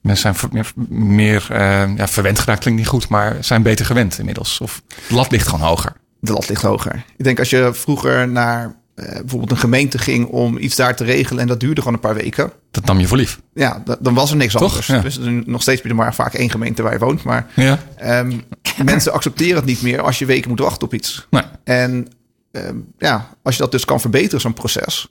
Mensen 0.00 0.34
zijn 0.34 0.50
meer, 0.52 0.72
meer 0.88 1.46
eh, 1.50 1.96
ja, 1.96 2.08
verwend 2.08 2.38
geraakt, 2.38 2.60
klinkt 2.60 2.80
niet 2.80 2.88
goed, 2.88 3.08
maar 3.08 3.36
zijn 3.44 3.62
beter 3.62 3.86
gewend 3.86 4.18
inmiddels. 4.18 4.60
Of 4.60 4.82
de 5.08 5.14
lat 5.14 5.30
ligt 5.30 5.48
gewoon 5.48 5.66
hoger. 5.66 5.92
De 6.20 6.32
lat 6.32 6.48
ligt 6.48 6.62
hoger. 6.62 7.04
Ik 7.16 7.24
denk 7.24 7.38
als 7.38 7.50
je 7.50 7.70
vroeger 7.72 8.28
naar 8.28 8.79
bijvoorbeeld 9.06 9.50
een 9.50 9.56
gemeente 9.56 9.98
ging 9.98 10.26
om 10.26 10.58
iets 10.58 10.76
daar 10.76 10.96
te 10.96 11.04
regelen 11.04 11.42
en 11.42 11.46
dat 11.48 11.60
duurde 11.60 11.80
gewoon 11.80 11.94
een 11.94 12.00
paar 12.02 12.14
weken. 12.14 12.52
Dat 12.70 12.84
nam 12.84 12.98
je 12.98 13.06
voor 13.06 13.16
lief. 13.16 13.40
Ja, 13.54 13.82
da- 13.84 13.96
dan 14.00 14.14
was 14.14 14.30
er 14.30 14.36
niks 14.36 14.52
Toch? 14.52 14.62
anders. 14.62 14.86
Ja. 14.86 15.00
Dus 15.00 15.18
nog 15.46 15.62
steeds 15.62 15.80
ben 15.82 15.90
je 15.90 15.96
maar 15.96 16.14
vaak 16.14 16.34
één 16.34 16.50
gemeente 16.50 16.82
waar 16.82 16.92
je 16.92 16.98
woont. 16.98 17.22
Maar 17.22 17.46
Ja. 17.54 17.78
ehm, 17.96 18.32
mensen 18.84 19.12
accepteren 19.12 19.56
het 19.56 19.64
niet 19.64 19.82
meer 19.82 20.00
als 20.00 20.18
je 20.18 20.26
weken 20.26 20.48
moet 20.50 20.58
wachten 20.60 20.86
op 20.86 20.94
iets. 20.94 21.26
Nee. 21.30 21.42
En 21.64 22.08
ehm, 22.52 22.76
ja, 22.98 23.28
als 23.42 23.56
je 23.56 23.62
dat 23.62 23.72
dus 23.72 23.84
kan 23.84 24.00
verbeteren, 24.00 24.40
zo'n 24.40 24.54
proces, 24.54 25.08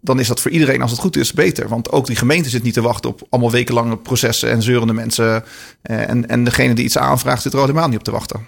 dan 0.00 0.20
is 0.20 0.26
dat 0.28 0.40
voor 0.40 0.50
iedereen, 0.50 0.82
als 0.82 0.90
het 0.90 1.00
goed 1.00 1.16
is, 1.16 1.32
beter. 1.32 1.68
Want 1.68 1.90
ook 1.92 2.06
die 2.06 2.16
gemeente 2.16 2.48
zit 2.48 2.62
niet 2.62 2.74
te 2.74 2.82
wachten 2.82 3.10
op 3.10 3.26
allemaal 3.30 3.50
wekenlange 3.50 3.96
processen 3.96 4.50
en 4.50 4.62
zeurende 4.62 4.92
mensen. 4.92 5.44
Eh, 5.82 6.08
en, 6.08 6.28
en 6.28 6.44
degene 6.44 6.74
die 6.74 6.84
iets 6.84 6.98
aanvraagt, 6.98 7.42
zit 7.42 7.52
er 7.52 7.58
al 7.58 7.64
helemaal 7.66 7.88
niet 7.88 7.98
op 7.98 8.04
te 8.04 8.10
wachten. 8.10 8.40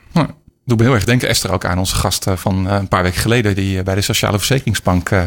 Doe 0.67 0.77
me 0.77 0.83
heel 0.83 0.95
erg 0.95 1.05
denken, 1.05 1.29
Esther, 1.29 1.53
ook 1.53 1.65
aan 1.65 1.79
onze 1.79 1.95
gast 1.95 2.27
eh, 2.27 2.37
van 2.37 2.69
eh, 2.69 2.75
een 2.77 2.89
paar 2.89 3.03
weken 3.03 3.21
geleden, 3.21 3.55
die 3.55 3.79
eh, 3.79 3.85
bij 3.85 3.95
de 3.95 4.01
Sociale 4.01 4.37
Verzekeringsbank. 4.39 5.11
eh, 5.11 5.25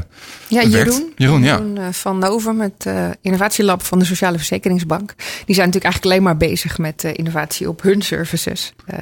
Ja, 0.48 0.70
werkt. 0.70 0.72
Jeroen. 0.94 1.14
Jeroen, 1.16 1.44
ja. 1.44 1.60
eh, 1.76 1.88
van 1.94 2.18
Nover 2.18 2.56
met 2.56 2.84
het 2.84 3.18
innovatielab 3.22 3.84
van 3.84 4.00
de 4.00 4.06
Sociale 4.06 4.38
Verzekeringsbank. 4.38 5.14
Die 5.46 5.56
zijn 5.56 5.68
natuurlijk 5.68 5.84
eigenlijk 5.84 6.06
alleen 6.06 6.24
maar 6.24 6.38
bezig 6.38 6.78
met 6.78 7.04
eh, 7.04 7.12
innovatie 7.14 7.70
op 7.70 7.82
hun 7.82 8.02
services. 8.02 8.74
Eh, 8.86 8.98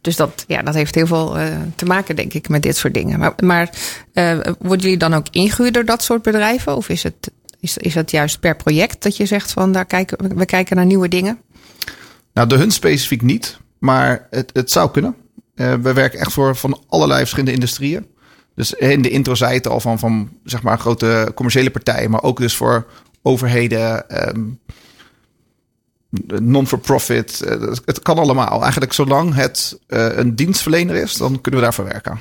dus 0.00 0.16
dat, 0.16 0.44
ja, 0.48 0.62
dat 0.62 0.74
heeft 0.74 0.94
heel 0.94 1.06
veel 1.06 1.38
eh, 1.38 1.46
te 1.76 1.84
maken, 1.84 2.16
denk 2.16 2.32
ik, 2.32 2.48
met 2.48 2.62
dit 2.62 2.76
soort 2.76 2.94
dingen. 2.94 3.18
Maar, 3.18 3.32
maar 3.44 3.70
eh, 4.12 4.38
worden 4.58 4.80
jullie 4.82 4.96
dan 4.98 5.14
ook 5.14 5.26
ingehuurd 5.30 5.74
door 5.74 5.84
dat 5.84 6.02
soort 6.02 6.22
bedrijven? 6.22 6.76
Of 6.76 6.88
is 6.88 7.02
het, 7.02 7.30
is, 7.60 7.76
is 7.76 7.94
het 7.94 8.10
juist 8.10 8.40
per 8.40 8.56
project 8.56 9.02
dat 9.02 9.16
je 9.16 9.26
zegt 9.26 9.52
van 9.52 9.72
daar 9.72 9.84
kijken, 9.86 10.28
we- 10.28 10.34
we 10.34 10.44
kijken 10.44 10.76
naar 10.76 10.86
nieuwe 10.86 11.08
dingen? 11.08 11.38
Nou, 12.34 12.48
de 12.48 12.56
hun 12.56 12.70
specifiek 12.70 13.22
niet, 13.22 13.58
maar 13.78 14.26
het, 14.30 14.50
het 14.52 14.70
zou 14.70 14.90
kunnen. 14.90 15.14
Eh, 15.54 15.74
we 15.74 15.92
werken 15.92 16.18
echt 16.18 16.32
voor 16.32 16.56
van 16.56 16.80
allerlei 16.88 17.18
verschillende 17.18 17.52
industrieën. 17.52 18.06
Dus 18.54 18.72
in 18.72 19.02
de 19.02 19.10
intro 19.10 19.34
zei 19.34 19.54
het 19.54 19.68
al 19.68 19.80
van, 19.80 19.98
van 19.98 20.28
zeg 20.44 20.62
maar 20.62 20.78
grote 20.78 21.32
commerciële 21.34 21.70
partijen, 21.70 22.10
maar 22.10 22.22
ook 22.22 22.38
dus 22.38 22.56
voor 22.56 22.86
overheden, 23.22 24.08
ehm, 24.08 24.42
non-for-profit. 26.42 27.40
Eh, 27.40 27.60
het, 27.84 28.02
kan 28.02 28.18
allemaal. 28.18 28.62
Eigenlijk 28.62 28.92
zolang 28.92 29.34
het 29.34 29.78
eh, 29.86 30.16
een 30.16 30.34
dienstverlener 30.34 30.96
is, 30.96 31.16
dan 31.16 31.40
kunnen 31.40 31.60
we 31.60 31.66
daarvoor 31.66 31.84
werken. 31.84 32.18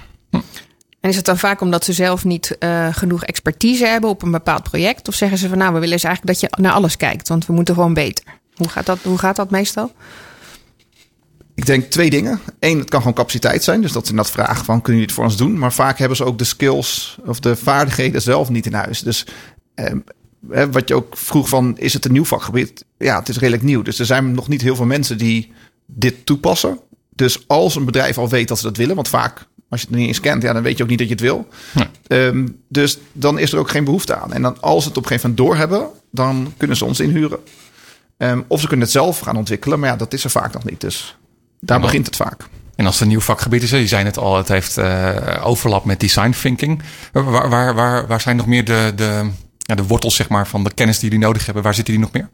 En 0.99 1.09
is 1.09 1.15
het 1.15 1.25
dan 1.25 1.37
vaak 1.37 1.61
omdat 1.61 1.83
ze 1.83 1.93
zelf 1.93 2.25
niet 2.25 2.57
genoeg 2.91 3.23
expertise 3.23 3.85
hebben 3.85 4.09
op 4.09 4.21
een 4.21 4.31
bepaald 4.31 4.63
project? 4.63 5.07
Of 5.07 5.15
zeggen 5.15 5.37
ze 5.37 5.49
van 5.49 5.57
nou, 5.57 5.73
we 5.73 5.79
willen 5.79 5.95
dus 5.95 6.03
eigenlijk 6.03 6.39
dat 6.39 6.49
je 6.51 6.61
naar 6.61 6.71
alles 6.71 6.97
kijkt, 6.97 7.27
want 7.27 7.45
we 7.45 7.53
moeten 7.53 7.73
gewoon 7.73 7.93
beter. 7.93 8.25
Hoe 8.55 8.69
gaat 8.69 8.85
dat, 8.85 8.99
hoe 9.01 9.17
gaat 9.17 9.35
dat 9.35 9.51
meestal? 9.51 9.91
Ik 11.55 11.65
denk 11.65 11.91
twee 11.91 12.09
dingen. 12.09 12.39
Eén, 12.59 12.79
het 12.79 12.89
kan 12.89 12.99
gewoon 12.99 13.15
capaciteit 13.15 13.63
zijn. 13.63 13.81
Dus 13.81 13.91
dat 13.91 14.07
ze 14.07 14.13
dat 14.13 14.31
vragen 14.31 14.65
van, 14.65 14.81
kunnen 14.81 15.01
jullie 15.01 15.05
het 15.05 15.11
voor 15.15 15.23
ons 15.23 15.37
doen? 15.37 15.57
Maar 15.59 15.73
vaak 15.73 15.97
hebben 15.97 16.17
ze 16.17 16.23
ook 16.23 16.37
de 16.37 16.43
skills 16.43 17.17
of 17.25 17.39
de 17.39 17.55
vaardigheden 17.55 18.21
zelf 18.21 18.49
niet 18.49 18.65
in 18.65 18.73
huis. 18.73 18.99
Dus 18.99 19.25
eh, 19.75 19.93
hè, 20.49 20.71
wat 20.71 20.87
je 20.87 20.95
ook 20.95 21.17
vroeg 21.17 21.49
van, 21.49 21.77
is 21.77 21.93
het 21.93 22.05
een 22.05 22.11
nieuw 22.11 22.25
vakgebied? 22.25 22.85
Ja, 22.97 23.19
het 23.19 23.29
is 23.29 23.37
redelijk 23.37 23.63
nieuw. 23.63 23.81
Dus 23.81 23.99
er 23.99 24.05
zijn 24.05 24.31
nog 24.31 24.47
niet 24.47 24.61
heel 24.61 24.75
veel 24.75 24.85
mensen 24.85 25.17
die 25.17 25.51
dit 25.85 26.25
toepassen. 26.25 26.79
Dus 27.15 27.43
als 27.47 27.75
een 27.75 27.85
bedrijf 27.85 28.17
al 28.17 28.29
weet 28.29 28.47
dat 28.47 28.57
ze 28.57 28.63
dat 28.63 28.77
willen, 28.77 28.95
want 28.95 29.07
vaak 29.07 29.47
als 29.69 29.81
je 29.81 29.87
het 29.87 29.95
niet 29.95 30.07
eens 30.07 30.19
kent, 30.19 30.43
ja, 30.43 30.53
dan 30.53 30.63
weet 30.63 30.77
je 30.77 30.83
ook 30.83 30.89
niet 30.89 30.99
dat 30.99 31.07
je 31.07 31.13
het 31.13 31.23
wil. 31.23 31.47
Nee. 31.71 31.87
Ehm, 32.07 32.47
dus 32.67 32.97
dan 33.11 33.39
is 33.39 33.53
er 33.53 33.59
ook 33.59 33.69
geen 33.69 33.83
behoefte 33.83 34.15
aan. 34.15 34.33
En 34.33 34.41
dan 34.41 34.61
als 34.61 34.83
ze 34.83 34.89
het 34.89 34.97
op 34.97 35.03
een 35.03 35.09
gegeven 35.09 35.29
moment 35.29 35.47
doorhebben, 35.47 35.89
dan 36.11 36.53
kunnen 36.57 36.77
ze 36.77 36.85
ons 36.85 36.99
inhuren. 36.99 37.39
Ehm, 38.17 38.41
of 38.47 38.61
ze 38.61 38.67
kunnen 38.67 38.85
het 38.85 38.95
zelf 38.95 39.19
gaan 39.19 39.37
ontwikkelen, 39.37 39.79
maar 39.79 39.89
ja, 39.89 39.95
dat 39.95 40.13
is 40.13 40.23
er 40.23 40.29
vaak 40.29 40.53
nog 40.53 40.63
niet. 40.63 40.81
Dus 40.81 41.17
daar 41.65 41.79
begint 41.79 42.05
het 42.05 42.15
vaak. 42.15 42.47
En 42.75 42.85
als 42.85 42.93
het 42.93 43.03
een 43.03 43.09
nieuw 43.09 43.19
vakgebied 43.19 43.63
is, 43.63 43.69
je 43.69 43.87
zei 43.87 44.05
het 44.05 44.17
al, 44.17 44.37
het 44.37 44.47
heeft 44.47 44.77
eh, 44.77 45.41
overlap 45.43 45.85
met 45.85 45.99
design 45.99 46.29
thinking. 46.41 46.81
Waar, 47.11 47.49
waar, 47.49 47.73
waar, 47.73 48.07
waar 48.07 48.21
zijn 48.21 48.35
nog 48.35 48.45
meer 48.45 48.65
de, 48.65 48.91
de, 48.95 49.29
ja, 49.57 49.75
de 49.75 49.83
wortels 49.83 50.15
zeg 50.15 50.29
maar, 50.29 50.47
van 50.47 50.63
de 50.63 50.73
kennis 50.73 50.99
die 50.99 51.09
jullie 51.09 51.25
nodig 51.25 51.45
hebben? 51.45 51.63
Waar 51.63 51.73
zitten 51.73 51.93
die 51.93 52.03
nog 52.03 52.11
meer? 52.11 52.29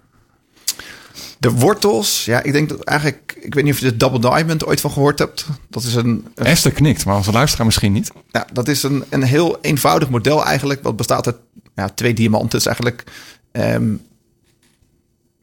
De 1.39 1.51
wortels, 1.51 2.25
ja, 2.25 2.43
ik 2.43 2.51
denk 2.51 2.69
dat 2.69 2.83
eigenlijk, 2.83 3.37
ik 3.41 3.53
weet 3.53 3.63
niet 3.63 3.73
of 3.73 3.79
je 3.79 3.85
de 3.85 3.97
Double 3.97 4.19
Diamond 4.19 4.65
ooit 4.65 4.81
van 4.81 4.91
gehoord 4.91 5.19
hebt. 5.19 5.45
Dat 5.69 5.83
is 5.83 5.95
een, 5.95 6.27
een 6.35 6.45
Esther 6.45 6.71
knikt, 6.71 7.05
maar 7.05 7.15
onze 7.15 7.31
luisteraar 7.31 7.65
misschien 7.65 7.91
niet. 7.91 8.11
ja, 8.31 8.47
dat 8.53 8.67
is 8.67 8.83
een, 8.83 9.03
een 9.09 9.23
heel 9.23 9.57
eenvoudig 9.61 10.09
model 10.09 10.45
eigenlijk. 10.45 10.83
Wat 10.83 10.95
bestaat 10.95 11.25
uit 11.25 11.37
ja, 11.75 11.89
twee 11.89 12.13
diamanten. 12.13 12.59
Is 12.59 12.65
eigenlijk, 12.65 13.03
ehm, 13.51 13.93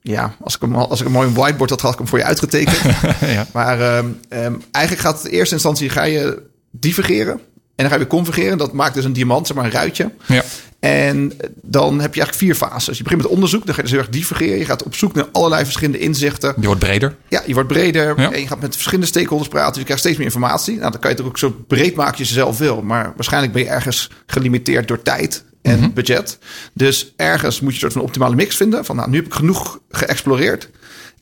ja, 0.06 0.34
als 0.40 0.54
ik, 0.54 0.60
hem, 0.60 0.74
al- 0.74 0.88
als 0.90 1.00
ik 1.00 1.06
een 1.06 1.12
mooi 1.12 1.28
whiteboard 1.30 1.70
had, 1.70 1.80
had 1.80 1.92
ik 1.92 1.98
hem 1.98 2.08
voor 2.08 2.18
je 2.18 2.24
uitgetekend. 2.24 2.78
ja. 3.20 3.46
Maar 3.52 3.80
ehm, 3.80 4.06
ehm, 4.28 4.54
eigenlijk 4.70 5.06
gaat 5.06 5.24
in 5.24 5.30
eerste 5.30 5.54
instantie 5.54 5.88
ga 5.88 6.02
je 6.04 6.42
divergeren. 6.70 7.32
En 7.32 7.40
dan 7.84 7.86
ga 7.86 7.92
je 7.92 7.98
weer 7.98 8.06
convergeren. 8.18 8.58
Dat 8.58 8.72
maakt 8.72 8.94
dus 8.94 9.04
een 9.04 9.12
diamant, 9.12 9.46
zeg 9.46 9.56
maar 9.56 9.64
een 9.64 9.70
ruitje. 9.70 10.10
Ja. 10.26 10.42
En 10.80 11.32
dan 11.62 12.00
heb 12.00 12.14
je 12.14 12.20
eigenlijk 12.20 12.34
vier 12.34 12.54
fases. 12.68 12.96
Je 12.96 13.02
begint 13.02 13.22
met 13.22 13.30
onderzoek, 13.30 13.66
dan 13.66 13.74
ga 13.74 13.80
je 13.80 13.82
dus 13.82 13.90
heel 13.90 14.00
erg 14.00 14.10
divergeren. 14.10 14.58
Je 14.58 14.64
gaat 14.64 14.82
op 14.82 14.94
zoek 14.94 15.14
naar 15.14 15.26
allerlei 15.32 15.64
verschillende 15.64 15.98
inzichten. 15.98 16.52
Die 16.56 16.66
wordt 16.66 16.80
breder. 16.80 17.16
Ja, 17.28 17.42
je 17.46 17.54
wordt 17.54 17.68
breder 17.68 18.20
Ja. 18.20 18.32
en 18.32 18.40
je 18.40 18.46
gaat 18.46 18.60
met 18.60 18.74
verschillende 18.74 19.06
stakeholders 19.06 19.48
praten. 19.48 19.68
Dus 19.68 19.78
je 19.78 19.84
krijgt 19.84 20.02
steeds 20.02 20.16
meer 20.16 20.26
informatie. 20.26 20.76
Nou, 20.78 20.90
dan 20.90 21.00
kan 21.00 21.10
je 21.10 21.16
het 21.16 21.26
ook 21.26 21.38
zo 21.38 21.50
breed 21.66 21.94
maken 21.94 22.18
als 22.18 22.28
je 22.28 22.34
zelf 22.34 22.58
wil. 22.58 22.82
Maar 22.82 23.12
waarschijnlijk 23.14 23.52
ben 23.52 23.62
je 23.62 23.68
ergens 23.68 24.10
gelimiteerd 24.26 24.88
door 24.88 25.02
tijd 25.02 25.44
en 25.66 25.92
budget. 25.94 26.38
Dus 26.72 27.12
ergens 27.16 27.60
moet 27.60 27.68
je 27.68 27.74
een 27.74 27.80
soort 27.80 27.92
van 27.92 28.02
optimale 28.02 28.34
mix 28.34 28.56
vinden. 28.56 28.84
Van 28.84 28.96
nou, 28.96 29.10
nu 29.10 29.16
heb 29.16 29.26
ik 29.26 29.34
genoeg 29.34 29.80
geëxploreerd. 29.90 30.70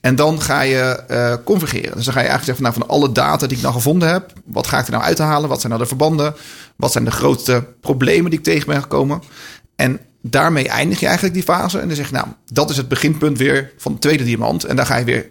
En 0.00 0.16
dan 0.16 0.40
ga 0.40 0.60
je 0.60 0.80
eh 1.08 1.34
convergeren. 1.44 1.96
Dus 1.96 2.04
dan 2.04 2.14
ga 2.14 2.20
je 2.20 2.28
eigenlijk 2.28 2.44
zeggen 2.44 2.64
van, 2.64 2.64
nou, 2.64 2.74
van 2.74 2.96
alle 2.96 3.12
data 3.12 3.46
die 3.46 3.56
ik 3.56 3.62
nou 3.62 3.74
gevonden 3.74 4.08
heb, 4.08 4.32
wat 4.44 4.66
ga 4.66 4.78
ik 4.78 4.84
er 4.84 4.92
nou 4.92 5.04
uithalen? 5.04 5.48
Wat 5.48 5.60
zijn 5.60 5.72
nou 5.72 5.82
de 5.82 5.88
verbanden? 5.88 6.34
Wat 6.76 6.92
zijn 6.92 7.04
de 7.04 7.10
grootste 7.10 7.64
problemen 7.80 8.30
die 8.30 8.38
ik 8.38 8.44
tegen 8.44 8.66
ben 8.66 8.82
gekomen? 8.82 9.22
En 9.76 10.00
daarmee 10.22 10.68
eindig 10.68 11.00
je 11.00 11.06
eigenlijk 11.06 11.34
die 11.34 11.44
fase. 11.44 11.78
En 11.78 11.86
dan 11.86 11.96
zeg 11.96 12.06
je, 12.08 12.14
nou, 12.14 12.26
dat 12.52 12.70
is 12.70 12.76
het 12.76 12.88
beginpunt 12.88 13.38
weer 13.38 13.72
van 13.76 13.92
de 13.92 13.98
tweede 13.98 14.24
diamant. 14.24 14.64
En 14.64 14.76
daar 14.76 14.86
ga 14.86 14.96
je 14.96 15.04
weer 15.04 15.30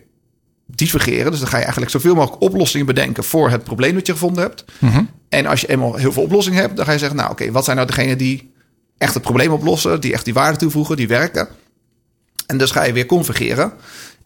divergeren. 0.65 1.31
Dus 1.31 1.39
dan 1.39 1.49
ga 1.49 1.57
je 1.57 1.63
eigenlijk 1.63 1.91
zoveel 1.91 2.15
mogelijk 2.15 2.41
oplossingen 2.41 2.85
bedenken 2.85 3.23
voor 3.23 3.49
het 3.49 3.63
probleem 3.63 3.93
dat 3.93 4.07
je 4.07 4.13
gevonden 4.13 4.43
hebt. 4.43 4.65
En 5.29 5.45
als 5.45 5.61
je 5.61 5.67
eenmaal 5.69 5.95
heel 5.95 6.11
veel 6.11 6.23
oplossingen 6.23 6.59
hebt, 6.59 6.75
dan 6.75 6.85
ga 6.85 6.91
je 6.91 6.97
zeggen, 6.97 7.17
nou 7.17 7.31
oké, 7.31 7.51
wat 7.51 7.63
zijn 7.63 7.75
nou 7.75 7.87
degenen 7.87 8.17
die 8.17 8.52
echt 9.03 9.13
het 9.13 9.23
probleem 9.23 9.51
oplossen, 9.51 10.01
die 10.01 10.13
echt 10.13 10.25
die 10.25 10.33
waarde 10.33 10.57
toevoegen, 10.57 10.95
die 10.95 11.07
werken. 11.07 11.47
En 12.45 12.57
dus 12.57 12.71
ga 12.71 12.83
je 12.83 12.93
weer 12.93 13.05
convergeren. 13.05 13.71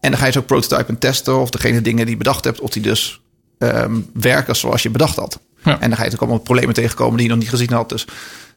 En 0.00 0.10
dan 0.10 0.18
ga 0.20 0.26
je 0.26 0.32
zo 0.32 0.40
prototypen 0.42 0.98
testen 0.98 1.40
of 1.40 1.50
degene 1.50 1.82
dingen 1.82 2.02
die 2.02 2.10
je 2.10 2.16
bedacht 2.16 2.44
hebt, 2.44 2.60
of 2.60 2.70
die 2.70 2.82
dus 2.82 3.20
ehm, 3.58 3.96
werken 4.12 4.56
zoals 4.56 4.82
je 4.82 4.90
bedacht 4.90 5.16
had. 5.16 5.38
Ja. 5.64 5.72
En 5.72 5.78
dan 5.78 5.80
ga 5.80 5.86
je 5.88 5.88
natuurlijk 5.96 6.22
allemaal 6.22 6.38
problemen 6.38 6.74
tegenkomen 6.74 7.16
die 7.16 7.22
je 7.26 7.30
nog 7.32 7.40
niet 7.40 7.48
gezien 7.48 7.72
had. 7.72 7.88
Dus 7.88 8.06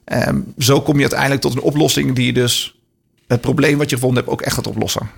ehm, 0.03 0.39
zo 0.57 0.81
kom 0.81 0.95
je 0.95 1.01
uiteindelijk 1.01 1.41
tot 1.41 1.53
een 1.53 1.61
oplossing 1.61 2.15
die 2.15 2.25
je 2.25 2.33
dus 2.33 2.79
het 3.27 3.41
probleem 3.41 3.77
wat 3.77 3.89
je 3.89 3.95
gevonden 3.95 4.19
hebt 4.19 4.33
ook 4.33 4.41
echt 4.41 4.55
gaat 4.55 4.67
oplossen. 4.67 5.09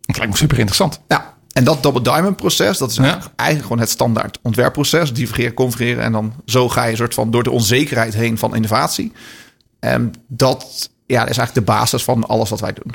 Dat 0.00 0.16
lijkt 0.16 0.32
me 0.32 0.38
super 0.38 0.58
interessant. 0.58 1.00
Ja, 1.08 1.36
en 1.52 1.64
dat 1.64 1.82
double 1.82 2.02
diamond 2.02 2.36
proces, 2.36 2.78
dat 2.78 2.90
is 2.90 2.96
Ja. 2.96 3.20
eigenlijk, 3.36 3.62
gewoon 3.62 3.78
het 3.82 3.90
standaard 3.90 4.38
ontwerpproces. 4.42 5.12
Divergeren, 5.12 5.54
convergeren 5.54 6.02
en 6.04 6.12
dan 6.12 6.32
zo 6.44 6.68
ga 6.68 6.84
je 6.84 6.96
soort 6.96 7.14
van 7.14 7.30
door 7.30 7.42
de 7.42 7.50
onzekerheid 7.50 8.14
heen 8.14 8.38
van 8.38 8.54
innovatie. 8.54 9.12
En 9.80 10.12
dat 10.26 10.90
ja, 11.08 11.20
dat 11.20 11.30
is 11.30 11.38
eigenlijk 11.38 11.66
de 11.66 11.72
basis 11.72 12.04
van 12.04 12.26
alles 12.26 12.50
wat 12.50 12.60
wij 12.60 12.72
doen. 12.72 12.94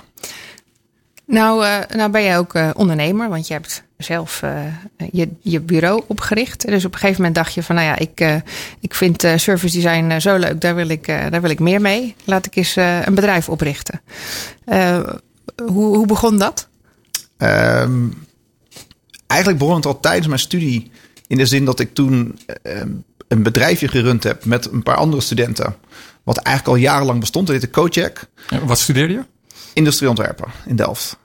Nou, 1.25 1.65
eh, 1.65 1.95
nou 1.95 2.11
ben 2.11 2.23
jij 2.23 2.37
ook 2.37 2.53
eh, 2.53 2.69
ondernemer, 2.73 3.29
want 3.29 3.47
je 3.47 3.53
hebt 3.53 3.83
zelf 3.97 4.41
eh, 4.41 4.65
je, 5.11 5.29
je 5.41 5.59
bureau 5.59 6.03
opgericht. 6.07 6.67
Dus 6.67 6.85
op 6.85 6.93
een 6.93 6.99
gegeven 6.99 7.21
moment 7.21 7.35
dacht 7.35 7.53
je 7.53 7.63
van, 7.63 7.75
nou 7.75 7.87
ja, 7.87 7.97
ik, 7.97 8.41
ik 8.79 8.95
vind 8.95 9.21
service 9.35 9.75
design 9.75 10.19
zo 10.19 10.35
leuk, 10.35 10.61
daar 10.61 10.75
wil, 10.75 10.89
ik, 10.89 11.05
daar 11.05 11.41
wil 11.41 11.49
ik 11.49 11.59
meer 11.59 11.81
mee. 11.81 12.15
Laat 12.23 12.45
ik 12.45 12.55
eens 12.55 12.75
een 12.75 13.15
bedrijf 13.15 13.49
oprichten. 13.49 14.01
Hoe, 15.65 15.95
hoe 15.95 16.05
begon 16.05 16.37
dat? 16.37 16.67
Ehm, 17.37 18.07
eigenlijk 19.27 19.59
begon 19.59 19.75
het 19.75 19.85
al 19.85 19.99
tijdens 19.99 20.27
mijn 20.27 20.39
studie. 20.39 20.91
In 21.27 21.37
de 21.37 21.45
zin 21.45 21.65
dat 21.65 21.79
ik 21.79 21.93
toen 21.93 22.39
ehm, 22.63 22.89
een 23.27 23.43
bedrijfje 23.43 23.87
gerund 23.87 24.23
heb 24.23 24.45
met 24.45 24.71
een 24.71 24.83
paar 24.83 24.97
andere 24.97 25.21
studenten. 25.21 25.75
Wat 26.23 26.37
eigenlijk 26.37 26.77
al 26.77 26.83
jarenlang 26.83 27.19
bestond. 27.19 27.47
Dat 27.47 27.55
heette 27.55 27.71
Cocheck. 27.71 28.27
Ja, 28.49 28.65
Wat 28.65 28.79
studeerde 28.79 29.13
je? 29.13 29.19
Oké. 29.19 29.27
Industrieontwerpen 29.73 30.47
in 30.65 30.75
Delft. 30.75 31.17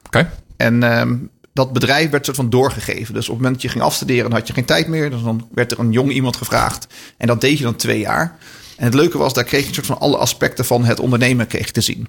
En 0.56 0.82
ehm, 0.82 1.16
dat 1.52 1.72
bedrijf 1.72 2.10
werd 2.10 2.24
soort 2.24 2.36
van 2.36 2.50
doorgegeven. 2.50 3.14
Dus 3.14 3.28
op 3.28 3.34
het 3.34 3.36
moment 3.36 3.52
dat 3.54 3.62
je 3.62 3.68
ging 3.68 3.84
afstuderen, 3.84 4.30
dan 4.30 4.38
had 4.38 4.46
je 4.46 4.52
geen 4.52 4.64
tijd 4.64 4.88
meer. 4.88 5.10
Dus 5.10 5.22
dan 5.22 5.48
werd 5.54 5.72
er 5.72 5.78
een 5.78 5.92
jong 5.92 6.10
iemand 6.10 6.36
gevraagd. 6.36 6.86
En 7.16 7.26
dat 7.26 7.40
deed 7.40 7.58
je 7.58 7.64
dan 7.64 7.76
twee 7.76 7.98
jaar. 7.98 8.36
En 8.76 8.84
het 8.84 8.94
leuke 8.94 9.18
was, 9.18 9.32
daar 9.32 9.44
kreeg 9.44 9.62
je 9.62 9.68
een 9.68 9.74
soort 9.74 9.86
van 9.86 9.98
alle 9.98 10.16
aspecten 10.16 10.64
van 10.64 10.84
het 10.84 11.00
ondernemen 11.00 11.46
kreeg 11.46 11.70
te 11.70 11.80
zien. 11.80 12.08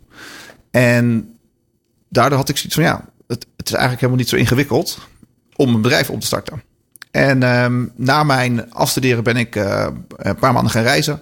En 0.72 1.34
daardoor 2.10 2.38
had 2.38 2.50
ik 2.50 2.58
zoiets 2.58 2.76
van, 2.76 2.84
ja, 2.84 3.06
het, 3.28 3.46
het 3.58 3.68
is 3.68 3.74
eigenlijk 3.74 4.02
helemaal 4.02 4.22
niet 4.22 4.30
zo 4.30 4.36
ingewikkeld 4.36 5.00
om 5.56 5.76
een 5.76 5.82
bedrijf 5.82 6.10
op 6.10 6.20
te 6.20 6.26
starten. 6.26 6.64
En 7.12 7.44
ehm, 7.44 7.86
na 7.96 8.24
mijn 8.24 8.74
afstuderen 8.74 9.24
ben 9.24 9.38
ik 9.38 9.56
eh, 9.56 9.88
een 10.16 10.36
paar 10.36 10.54
maanden 10.54 10.72
gaan 10.72 10.84
reizen. 10.84 11.22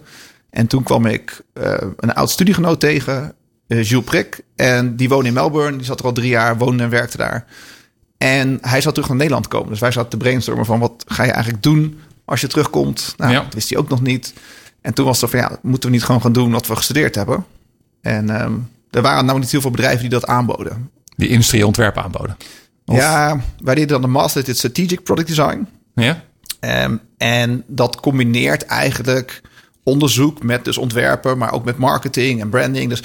En 0.57 0.67
toen 0.67 0.83
kwam 0.83 1.05
ik 1.05 1.41
eh, 1.53 1.73
een 1.97 2.13
oud 2.13 2.29
studiegenoot 2.31 2.79
tegen, 2.79 3.33
eh, 3.67 3.83
Jules 3.83 4.05
Prik. 4.05 4.41
En 4.55 4.95
die 4.95 5.09
woonde 5.09 5.27
in 5.27 5.33
Melbourne. 5.33 5.77
Die 5.77 5.85
zat 5.85 5.99
er 5.99 6.05
al 6.05 6.11
drie 6.13 6.29
jaar, 6.29 6.57
woonde 6.57 6.83
en 6.83 6.89
werkte 6.89 7.17
daar. 7.17 7.45
En 8.17 8.57
hij 8.61 8.81
zou 8.81 8.93
terug 8.93 9.09
naar 9.09 9.17
Nederland 9.17 9.47
komen. 9.47 9.69
Dus 9.69 9.79
wij 9.79 9.91
zaten 9.91 10.09
te 10.09 10.17
brainstormen 10.17 10.65
van 10.65 10.79
wat 10.79 11.03
ga 11.07 11.23
je 11.23 11.31
eigenlijk 11.31 11.63
doen 11.63 11.99
als 12.25 12.41
je 12.41 12.47
terugkomt. 12.47 13.13
Nou, 13.17 13.31
Ja. 13.31 13.41
dat 13.43 13.53
wist 13.53 13.69
hij 13.69 13.77
ook 13.79 13.89
nog 13.89 14.01
niet. 14.01 14.33
En 14.81 14.93
toen 14.93 15.05
was 15.05 15.21
er 15.21 15.27
van 15.29 15.39
ja, 15.39 15.59
moeten 15.61 15.89
we 15.89 15.95
niet 15.95 16.05
gewoon 16.05 16.21
gaan 16.21 16.33
doen 16.33 16.51
wat 16.51 16.67
we 16.67 16.75
gestudeerd 16.75 17.15
hebben. 17.15 17.45
En 18.01 18.29
ehm, 18.29 18.53
er 18.91 19.01
waren 19.01 19.25
nou 19.25 19.39
niet 19.39 19.51
heel 19.51 19.61
veel 19.61 19.71
bedrijven 19.71 20.01
die 20.01 20.09
dat 20.09 20.25
aanboden. 20.27 20.89
Die 21.15 21.29
industrie 21.29 21.65
ontwerpen 21.65 22.03
aanboden. 22.03 22.37
Of- 22.85 22.97
Ja, 22.97 23.39
wij 23.63 23.75
deden 23.75 23.89
dan 23.89 24.01
de 24.01 24.07
master 24.07 24.47
in 24.47 24.55
strategic 24.55 25.03
product 25.03 25.27
design. 25.27 25.67
Ja? 25.95 26.21
Ehm, 26.59 26.97
en 27.17 27.63
dat 27.67 27.99
combineert 27.99 28.65
eigenlijk 28.65 29.41
onderzoek 29.87 30.43
met 30.43 30.65
dus 30.65 30.77
ontwerpen, 30.77 31.37
maar 31.37 31.53
ook 31.53 31.65
met 31.65 31.77
marketing 31.77 32.41
en 32.41 32.49
branding. 32.49 32.89
Dus 32.89 33.03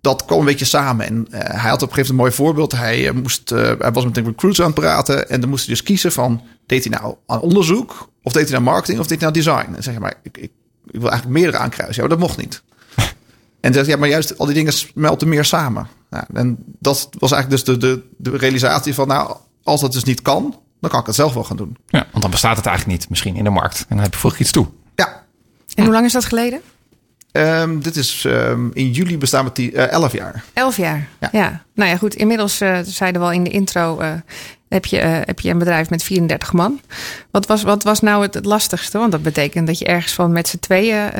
dat 0.00 0.24
kwam 0.24 0.38
een 0.38 0.44
beetje 0.44 0.64
samen. 0.64 1.06
En 1.06 1.26
eh, 1.30 1.60
hij 1.60 1.70
had 1.70 1.82
op 1.82 1.88
een 1.88 1.94
gegeven 1.94 1.94
moment 1.94 2.08
een 2.08 2.16
mooi 2.16 2.32
voorbeeld. 2.32 2.72
Hij, 2.72 3.08
eh, 3.08 3.14
moest, 3.14 3.52
eh, 3.52 3.72
hij 3.78 3.92
was 3.92 4.04
met 4.04 4.16
een 4.16 4.24
recruiter 4.24 4.64
aan 4.64 4.70
het 4.70 4.80
praten. 4.80 5.28
En 5.28 5.40
dan 5.40 5.50
moest 5.50 5.66
hij 5.66 5.74
dus 5.74 5.82
kiezen 5.82 6.12
van... 6.12 6.42
deed 6.66 6.84
hij 6.84 6.98
nou 6.98 7.14
aan 7.26 7.40
onderzoek? 7.40 8.10
Of 8.22 8.32
deed 8.32 8.42
hij 8.42 8.52
nou 8.52 8.62
marketing? 8.62 8.98
Of 8.98 9.06
deed 9.06 9.20
hij 9.20 9.30
nou 9.30 9.42
design? 9.42 9.74
En 9.76 9.82
zeg 9.82 9.94
je 9.94 10.00
maar, 10.00 10.14
ik, 10.22 10.38
ik, 10.38 10.52
ik 10.86 11.00
wil 11.00 11.10
eigenlijk 11.10 11.40
meerdere 11.40 11.58
aankruisen. 11.58 12.02
Ja, 12.02 12.08
maar 12.08 12.18
dat 12.18 12.28
mocht 12.28 12.38
niet. 12.38 12.62
en 13.60 13.72
zegt 13.72 13.86
ja, 13.86 13.96
maar 13.96 14.08
juist 14.08 14.38
al 14.38 14.46
die 14.46 14.54
dingen 14.54 14.72
smelten 14.72 15.28
meer 15.28 15.44
samen. 15.44 15.88
Nou, 16.10 16.24
en 16.32 16.58
dat 16.78 17.08
was 17.18 17.32
eigenlijk 17.32 17.64
dus 17.64 17.74
de, 17.74 17.86
de, 17.86 18.30
de 18.30 18.36
realisatie 18.36 18.94
van... 18.94 19.08
nou, 19.08 19.36
als 19.62 19.80
dat 19.80 19.92
dus 19.92 20.04
niet 20.04 20.22
kan, 20.22 20.60
dan 20.80 20.90
kan 20.90 21.00
ik 21.00 21.06
het 21.06 21.14
zelf 21.14 21.34
wel 21.34 21.44
gaan 21.44 21.56
doen. 21.56 21.76
ja, 21.86 22.06
want 22.10 22.22
dan 22.22 22.30
bestaat 22.30 22.56
het 22.56 22.66
eigenlijk 22.66 22.98
niet 22.98 23.08
misschien 23.08 23.36
in 23.36 23.44
de 23.44 23.50
markt. 23.50 23.78
En 23.78 23.96
dan 23.96 24.04
heb 24.04 24.12
je 24.12 24.18
voeg 24.18 24.36
je 24.36 24.42
iets 24.42 24.52
toe. 24.52 24.66
Ja, 24.94 25.24
En 25.80 25.86
hoe 25.86 25.94
lang 25.94 26.06
is 26.06 26.12
dat 26.12 26.24
geleden? 26.24 26.60
Ehm, 27.32 27.78
dit 27.78 27.96
is 27.96 28.24
ehm, 28.24 28.68
in 28.72 28.90
juli 28.90 29.18
bestaan 29.18 29.44
we 29.44 29.50
die, 29.52 29.72
eh, 29.72 29.92
11 29.92 30.12
jaar. 30.12 30.44
Elf 30.52 30.76
jaar. 30.76 31.08
Ja. 31.20 31.28
Ja. 31.32 31.62
Nou 31.74 31.90
ja, 31.90 31.96
goed. 31.96 32.14
Inmiddels 32.14 32.60
eh, 32.60 32.78
zeiden 32.84 33.20
we 33.20 33.26
al 33.26 33.32
in 33.32 33.44
de 33.44 33.50
intro. 33.50 33.98
eh, 33.98 34.12
heb, 34.68 34.84
je, 34.84 34.96
heb 34.98 35.40
je 35.40 35.50
een 35.50 35.58
bedrijf 35.58 35.90
met 35.90 36.02
34 36.02 36.52
man. 36.52 36.80
Wat 37.30 37.46
was, 37.46 37.62
wat 37.62 37.82
was 37.82 38.00
nou 38.00 38.22
het, 38.22 38.34
het 38.34 38.44
lastigste? 38.44 38.98
Want 38.98 39.12
dat 39.12 39.22
betekent 39.22 39.66
dat 39.66 39.78
je 39.78 39.84
ergens 39.84 40.12
van 40.12 40.32
met 40.32 40.48
z'n 40.48 40.58
tweeën 40.58 41.10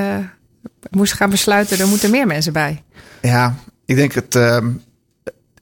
moest 0.91 1.13
gaan 1.13 1.31
besluiten. 1.31 1.79
Er 1.79 1.89
moeten 1.89 2.11
meer 2.11 2.27
mensen 2.27 2.53
bij. 2.53 2.83
Ja, 3.23 3.55
ik 3.85 3.97
denk 3.97 4.13
het. 4.13 4.35
ehm, 4.35 4.71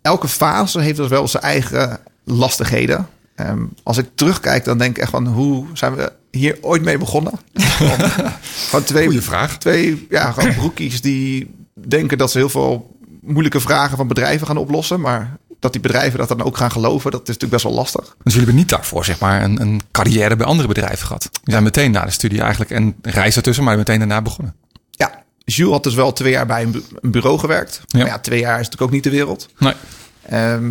elke 0.03 0.29
fase 0.29 0.81
heeft 0.81 0.97
dus 0.97 1.09
wel 1.09 1.29
zijn 1.29 1.43
eigen 1.43 1.99
lastigheden. 2.25 3.09
Ehm, 3.35 3.63
als 3.83 3.99
ik 3.99 4.07
terugkijk, 4.15 4.65
dan 4.65 4.79
denk 4.79 4.97
ik 4.97 5.03
echt 5.03 5.11
van 5.11 5.27
hoe 5.27 5.67
zijn 5.73 5.95
we 5.95 6.13
hier 6.31 6.59
ooit 6.61 6.83
mee 6.83 6.99
begonnen? 6.99 7.33
Gewoon 8.69 8.85
twee, 8.85 9.05
Goeie 9.05 9.21
vraag. 9.23 9.59
Twee 9.59 10.07
ja, 10.11 10.33
gewoon 10.33 10.55
broekies 10.55 11.01
die 11.01 11.55
denken 11.75 12.19
dat 12.19 12.31
ze 12.31 12.39
heel 12.39 12.49
veel 12.49 12.97
moeilijke 13.21 13.61
vragen 13.61 13.97
van 13.97 14.09
bedrijven 14.09 14.47
gaan 14.47 14.57
oplossen. 14.57 15.01
Maar 15.01 15.37
dat 15.61 15.73
die 15.73 15.81
bedrijven 15.81 16.19
dat 16.19 16.29
dan 16.29 16.43
ook 16.43 16.57
gaan 16.57 16.71
geloven, 16.71 17.11
dat 17.11 17.21
is 17.21 17.27
natuurlijk 17.27 17.53
best 17.53 17.65
wel 17.65 17.73
lastig. 17.75 18.03
Dus 18.05 18.15
jullie 18.35 18.39
hebben 18.39 18.55
niet 18.55 18.69
daarvoor 18.69 19.05
zeg 19.05 19.19
maar 19.19 19.43
een, 19.43 19.61
een 19.61 19.81
carrière 19.91 20.37
bij 20.37 20.47
andere 20.47 20.69
bedrijven 20.69 21.07
gehad. 21.07 21.29
Je 21.45 21.51
zijn 21.51 21.63
meteen 21.63 21.91
na 21.91 22.05
de 22.05 22.11
studie 22.11 22.41
eigenlijk 22.41 22.71
en 22.71 22.95
reis 23.03 23.37
ertussen, 23.37 23.65
maar 23.65 23.77
meteen 23.77 23.99
daarna 23.99 24.23
begonnen. 24.23 24.55
Ja, 24.91 25.23
Jules 25.45 25.73
had 25.73 25.83
dus 25.85 25.95
wel 25.95 26.13
twee 26.13 26.33
jaar 26.33 26.47
bij 26.47 26.63
een 26.63 26.71
bu- 26.71 26.83
een 27.01 27.11
bureau 27.11 27.39
gewerkt. 27.39 27.81
Ja. 27.87 27.99
Maar 27.99 28.07
ja, 28.09 28.19
twee 28.19 28.41
jaar 28.41 28.53
is 28.61 28.65
natuurlijk 28.65 28.83
ook 28.83 28.91
niet 28.91 29.05
de 29.05 29.11
wereld. 29.11 29.49
Nee. 29.59 29.75
Ehm, 30.23 30.71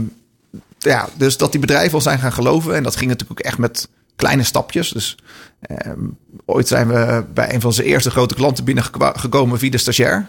ja, 0.79 1.09
dus 1.17 1.37
dat 1.37 1.51
die 1.51 1.61
bedrijven 1.61 1.93
al 1.93 2.01
zijn 2.01 2.19
gaan 2.19 2.33
geloven. 2.33 2.75
En 2.75 2.83
dat 2.83 2.95
ging 2.95 3.09
natuurlijk 3.09 3.39
ook 3.39 3.45
echt 3.45 3.57
met 3.57 3.87
kleine 4.17 4.43
stapjes. 4.43 4.89
Dus 4.89 5.17
ehm, 5.62 6.00
ooit 6.45 6.67
zijn 6.67 6.88
we 6.88 7.24
bij 7.33 7.53
een 7.53 7.62
van 7.62 7.74
zijn 7.74 7.88
eerste 7.88 8.12
grote 8.12 8.36
klanten 8.36 8.63
binnengekomen 8.63 9.59
via 9.59 9.69
de 9.69 9.77
stagiair. 9.77 10.27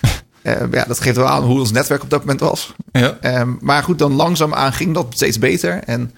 Ehm, 0.42 0.74
ja, 0.74 0.84
dat 0.84 1.00
geeft 1.00 1.16
wel 1.16 1.28
aan 1.28 1.42
hoe 1.42 1.60
ons 1.60 1.70
netwerk 1.70 2.02
op 2.02 2.10
dat 2.10 2.20
moment 2.20 2.40
was. 2.40 2.74
Ja. 2.92 3.18
Ehm, 3.20 3.52
maar 3.60 3.82
goed, 3.82 3.98
dan 3.98 4.12
langzaamaan 4.12 4.72
ging 4.72 4.94
dat 4.94 5.06
steeds 5.10 5.38
beter. 5.38 5.82
En 5.84 6.12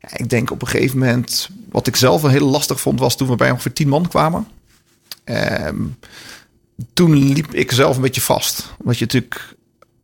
ja, 0.00 0.08
ik 0.12 0.30
denk 0.30 0.50
op 0.50 0.62
een 0.62 0.68
gegeven 0.68 0.98
moment, 0.98 1.48
wat 1.70 1.86
ik 1.86 1.96
zelf 1.96 2.22
wel 2.22 2.30
heel 2.30 2.48
lastig 2.48 2.80
vond, 2.80 3.00
was 3.00 3.16
toen 3.16 3.28
we 3.28 3.36
bij 3.36 3.50
ongeveer 3.50 3.72
tien 3.72 3.88
man 3.88 4.08
kwamen. 4.08 4.46
Toen 6.92 7.14
liep 7.14 7.54
ik 7.54 7.72
zelf 7.72 7.96
een 7.96 8.02
beetje 8.02 8.20
vast. 8.20 8.74
Want 8.78 8.98
je 8.98 9.04
natuurlijk, 9.04 9.54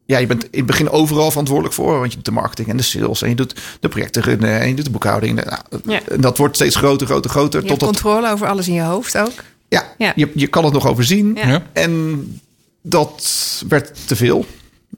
ja, 0.06 0.18
je 0.18 0.26
bent 0.26 0.44
in 0.44 0.50
het 0.58 0.66
begin 0.66 0.90
overal 0.90 1.28
verantwoordelijk 1.30 1.75
voor. 1.75 1.98
Want 1.98 2.10
je 2.10 2.16
doet 2.16 2.25
de 2.25 2.30
marketing 2.30 2.68
en 2.68 2.76
de 2.76 2.82
sales 2.82 3.22
en 3.22 3.28
je 3.28 3.34
doet 3.34 3.54
de 3.80 3.88
projecten 3.88 4.22
runnen 4.22 4.60
en 4.60 4.68
je 4.68 4.75
doet 4.75 4.84
de 4.84 4.90
boekhouding. 4.90 5.44
Nou, 5.44 5.58
Ja. 5.84 6.00
En 6.08 6.20
dat 6.20 6.38
wordt 6.38 6.54
steeds 6.54 6.76
groter, 6.76 7.06
groter, 7.06 7.30
groter. 7.30 7.62
Je 7.62 7.66
hebt 7.68 7.80
Totdat, 7.80 8.00
controle 8.02 8.32
over 8.32 8.46
alles 8.46 8.68
in 8.68 8.75
je 8.75 8.82
hoofd 8.82 9.18
ook. 9.18 9.32
ja, 9.68 9.94
Ja. 9.98 10.12
Je, 10.16 10.30
je 10.34 10.46
kan 10.46 10.64
het 10.64 10.72
nog 10.72 10.86
overzien. 10.86 11.34
Ja. 11.34 11.48
Ja. 11.48 11.62
En 11.72 12.40
dat 12.82 13.25
werd 13.68 13.92
te 14.06 14.16
veel. 14.16 14.46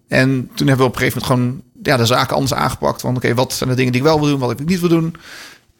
En 0.09 0.51
toen 0.55 0.67
hebben 0.67 0.87
we 0.87 0.93
op 0.93 1.01
een 1.01 1.01
gegeven 1.01 1.23
moment 1.29 1.47
gewoon 1.49 1.63
ja, 1.83 1.97
de 1.97 2.07
zaken 2.07 2.35
anders 2.35 2.55
aangepakt. 2.55 3.01
Van 3.01 3.17
oké, 3.17 3.35
wat 3.35 3.53
zijn 3.53 3.71
de 3.71 3.77
dingen 3.77 3.93
die 3.93 4.01
ik 4.01 4.07
wel 4.07 4.21
wil 4.21 4.29
doen, 4.29 4.39
wat 4.39 4.51
ik 4.51 4.67
niet 4.67 4.81
wil 4.81 4.89
doen. 4.89 5.17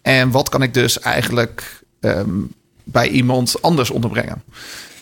En 0.03 0.31
wat 0.31 0.49
kan 0.49 0.63
ik 0.63 0.75
dus 0.75 0.99
eigenlijk 0.99 1.83
ehm, 2.01 2.31
bij 2.85 3.09
iemand 3.09 3.63
anders 3.63 3.91
onderbrengen. 3.91 4.43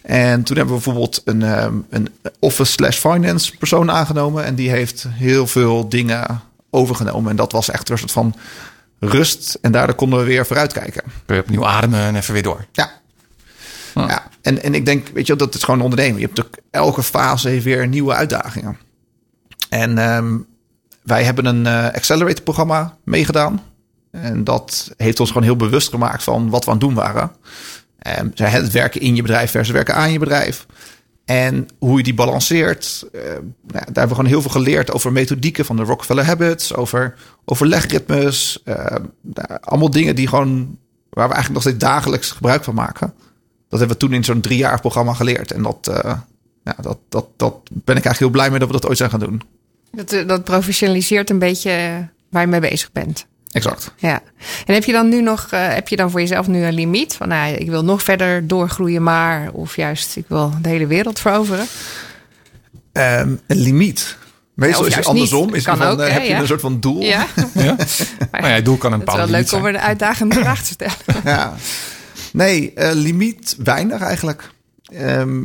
En 0.06 0.42
toen 0.42 0.56
hebben 0.56 0.74
we 0.74 0.82
bijvoorbeeld 0.82 1.22
een, 1.24 1.42
ehm, 1.42 1.74
een 1.90 2.08
office 2.38 2.72
slash 2.72 2.98
finance 2.98 3.56
persoon 3.56 3.90
aangenomen. 3.90 4.44
En 4.44 4.54
die 4.54 4.70
heeft 4.70 5.06
heel 5.08 5.46
veel 5.46 5.88
dingen 5.88 6.40
overgenomen. 6.70 7.30
En 7.30 7.36
dat 7.36 7.52
was 7.52 7.70
echt 7.70 7.88
een 7.88 7.98
soort 7.98 8.12
van 8.12 8.34
rust. 8.98 9.58
En 9.60 9.72
daardoor 9.72 9.94
konden 9.94 10.18
we 10.18 10.24
weer 10.24 10.46
vooruitkijken. 10.46 11.02
Kun 11.24 11.36
je 11.36 11.42
opnieuw 11.42 11.66
ademen 11.66 12.00
en 12.00 12.16
even 12.16 12.32
weer 12.32 12.42
door. 12.42 12.66
Ja. 12.72 12.90
Ah. 13.94 14.08
ja. 14.08 14.22
En, 14.42 14.62
en 14.62 14.74
ik 14.74 14.86
denk, 14.86 15.08
weet 15.08 15.26
je, 15.26 15.36
dat 15.36 15.54
is 15.54 15.62
gewoon 15.62 15.80
ondernemen. 15.80 16.20
Je 16.20 16.26
hebt 16.26 16.44
ook 16.44 16.54
elke 16.70 17.02
fase 17.02 17.60
weer 17.60 17.88
nieuwe 17.88 18.14
uitdagingen. 18.14 18.78
En 19.68 19.98
ehm, 19.98 20.36
wij 21.02 21.24
hebben 21.24 21.46
een 21.46 21.66
eh, 21.66 21.94
accelerator 21.94 22.42
programma 22.42 22.96
meegedaan. 23.04 23.62
En 24.10 24.44
dat 24.44 24.90
heeft 24.96 25.20
ons 25.20 25.28
gewoon 25.28 25.46
heel 25.46 25.56
bewust 25.56 25.88
gemaakt 25.88 26.22
van 26.22 26.50
wat 26.50 26.64
we 26.64 26.70
aan 26.70 26.76
het 26.76 26.86
doen 26.86 26.94
waren. 26.94 27.30
Um, 28.18 28.32
het 28.34 28.72
werken 28.72 29.00
in 29.00 29.16
je 29.16 29.22
bedrijf 29.22 29.50
versus 29.50 29.74
werken 29.74 29.94
aan 29.94 30.12
je 30.12 30.18
bedrijf. 30.18 30.66
En 31.24 31.68
hoe 31.78 31.96
je 31.96 32.02
die 32.02 32.14
balanceert. 32.14 33.08
eh, 33.12 33.20
nou, 33.22 33.42
daar 33.66 33.84
hebben 33.84 34.08
we 34.08 34.14
gewoon 34.14 34.30
heel 34.30 34.42
veel 34.42 34.50
geleerd 34.50 34.92
over 34.92 35.12
methodieken 35.12 35.64
van 35.64 35.76
de 35.76 35.82
Rockefeller 35.82 36.24
Habits. 36.24 36.74
Over 36.74 37.14
overlegritmes. 37.44 38.62
eh, 38.64 38.96
nou, 39.20 39.58
allemaal 39.60 39.90
dingen 39.90 40.16
die 40.16 40.28
gewoon, 40.28 40.78
waar 41.10 41.28
we 41.28 41.34
eigenlijk 41.34 41.52
nog 41.52 41.62
steeds 41.62 41.78
dagelijks 41.78 42.30
gebruik 42.30 42.64
van 42.64 42.74
maken. 42.74 43.14
Dat 43.68 43.78
hebben 43.78 43.98
we 43.98 44.04
toen 44.04 44.12
in 44.12 44.24
zo'n 44.24 44.40
drie 44.40 44.58
jaar 44.58 44.80
programma 44.80 45.12
geleerd. 45.12 45.52
En 45.52 45.62
dat, 45.62 45.90
ja, 46.64 46.76
dat, 46.80 46.98
dat, 47.08 47.26
dat 47.36 47.54
ben 47.68 47.96
ik 47.96 48.04
eigenlijk 48.04 48.18
heel 48.18 48.30
blij 48.30 48.50
mee 48.50 48.58
dat 48.58 48.68
we 48.68 48.74
dat 48.74 48.86
ooit 48.86 48.98
zijn 48.98 49.10
gaan 49.10 49.20
doen. 49.20 49.42
Dat, 49.96 50.12
eh, 50.12 50.28
dat 50.28 50.44
professionaliseert 50.44 51.30
een 51.30 51.38
beetje 51.38 52.08
waar 52.30 52.42
je 52.42 52.48
mee 52.48 52.60
bezig 52.60 52.92
bent. 52.92 53.26
Exact. 53.56 53.92
Ja. 53.96 54.22
En 54.66 54.74
heb 54.74 54.84
je 54.84 54.92
dan 54.92 55.08
nu 55.08 55.22
nog, 55.22 55.48
uh, 55.54 55.68
heb 55.74 55.88
je 55.88 55.96
dan 55.96 56.10
voor 56.10 56.20
jezelf 56.20 56.46
nu 56.46 56.64
een 56.64 56.74
limiet? 56.74 57.14
Van 57.14 57.28
nou, 57.28 57.54
ik 57.54 57.68
wil 57.68 57.84
nog 57.84 58.02
verder 58.02 58.46
doorgroeien, 58.46 59.02
maar 59.02 59.48
of 59.52 59.76
juist 59.76 60.16
ik 60.16 60.24
wil 60.28 60.52
de 60.62 60.68
hele 60.68 60.86
wereld 60.86 61.18
veroveren? 61.18 61.66
Um, 62.92 63.40
een 63.46 63.56
limiet. 63.56 64.16
Meestal 64.54 64.82
Ja, 64.82 64.88
is 64.88 64.94
het 64.94 65.06
andersom. 65.06 65.54
Is 65.54 65.64
van, 65.64 65.82
ook, 65.82 65.98
eh, 65.98 66.06
hè, 66.06 66.12
heb 66.12 66.22
je 66.22 66.28
ja. 66.28 66.40
een 66.40 66.46
soort 66.46 66.60
van 66.60 66.80
doel? 66.80 67.00
Ja, 67.00 67.26
Ja? 67.54 67.76
nou 68.30 68.46
ja, 68.46 68.60
doel 68.60 68.76
kan 68.76 68.92
een 68.92 69.00
het 69.00 69.08
is 69.08 69.14
bepaalde 69.14 69.32
wel 69.32 69.40
limiet 69.40 69.50
leuk 69.50 69.60
om 69.60 69.62
zijn. 69.62 69.74
een 69.74 69.80
uitdagende 69.80 70.34
vraag 70.44 70.62
te 70.62 70.72
stellen. 70.72 70.96
Ja. 71.24 71.54
Nee, 72.32 72.72
eh, 72.72 72.94
limiet 72.94 73.56
weinig 73.58 74.00
eigenlijk. 74.00 74.50
Ehm, 74.84 75.40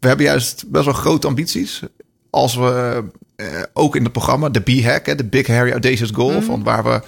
we 0.00 0.08
hebben 0.08 0.26
juist 0.26 0.64
best 0.66 0.84
wel 0.84 0.94
grote 0.94 1.26
ambities. 1.26 1.82
Als 2.30 2.54
we 2.54 3.04
eh, 3.36 3.46
ook 3.72 3.96
in 3.96 4.02
het 4.02 4.12
programma, 4.12 4.48
de 4.48 4.60
B-hack, 4.60 5.06
hè, 5.06 5.14
de 5.14 5.24
Big 5.24 5.46
Harry 5.46 5.70
Audacious 5.70 6.10
Goal, 6.10 6.42
van 6.42 6.62
waar 6.62 6.84
we 6.84 7.00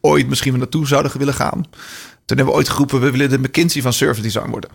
ooit 0.00 0.28
misschien 0.28 0.50
wel 0.50 0.60
naartoe 0.60 0.86
zouden 0.86 1.18
willen 1.18 1.34
gaan. 1.34 1.62
Toen 2.24 2.36
hebben 2.36 2.46
we 2.46 2.60
ooit 2.60 2.68
geroepen, 2.68 3.00
we 3.00 3.10
willen 3.10 3.30
de 3.30 3.38
McKinsey 3.38 3.82
van 3.82 3.92
service 3.92 4.22
design 4.22 4.50
worden. 4.50 4.70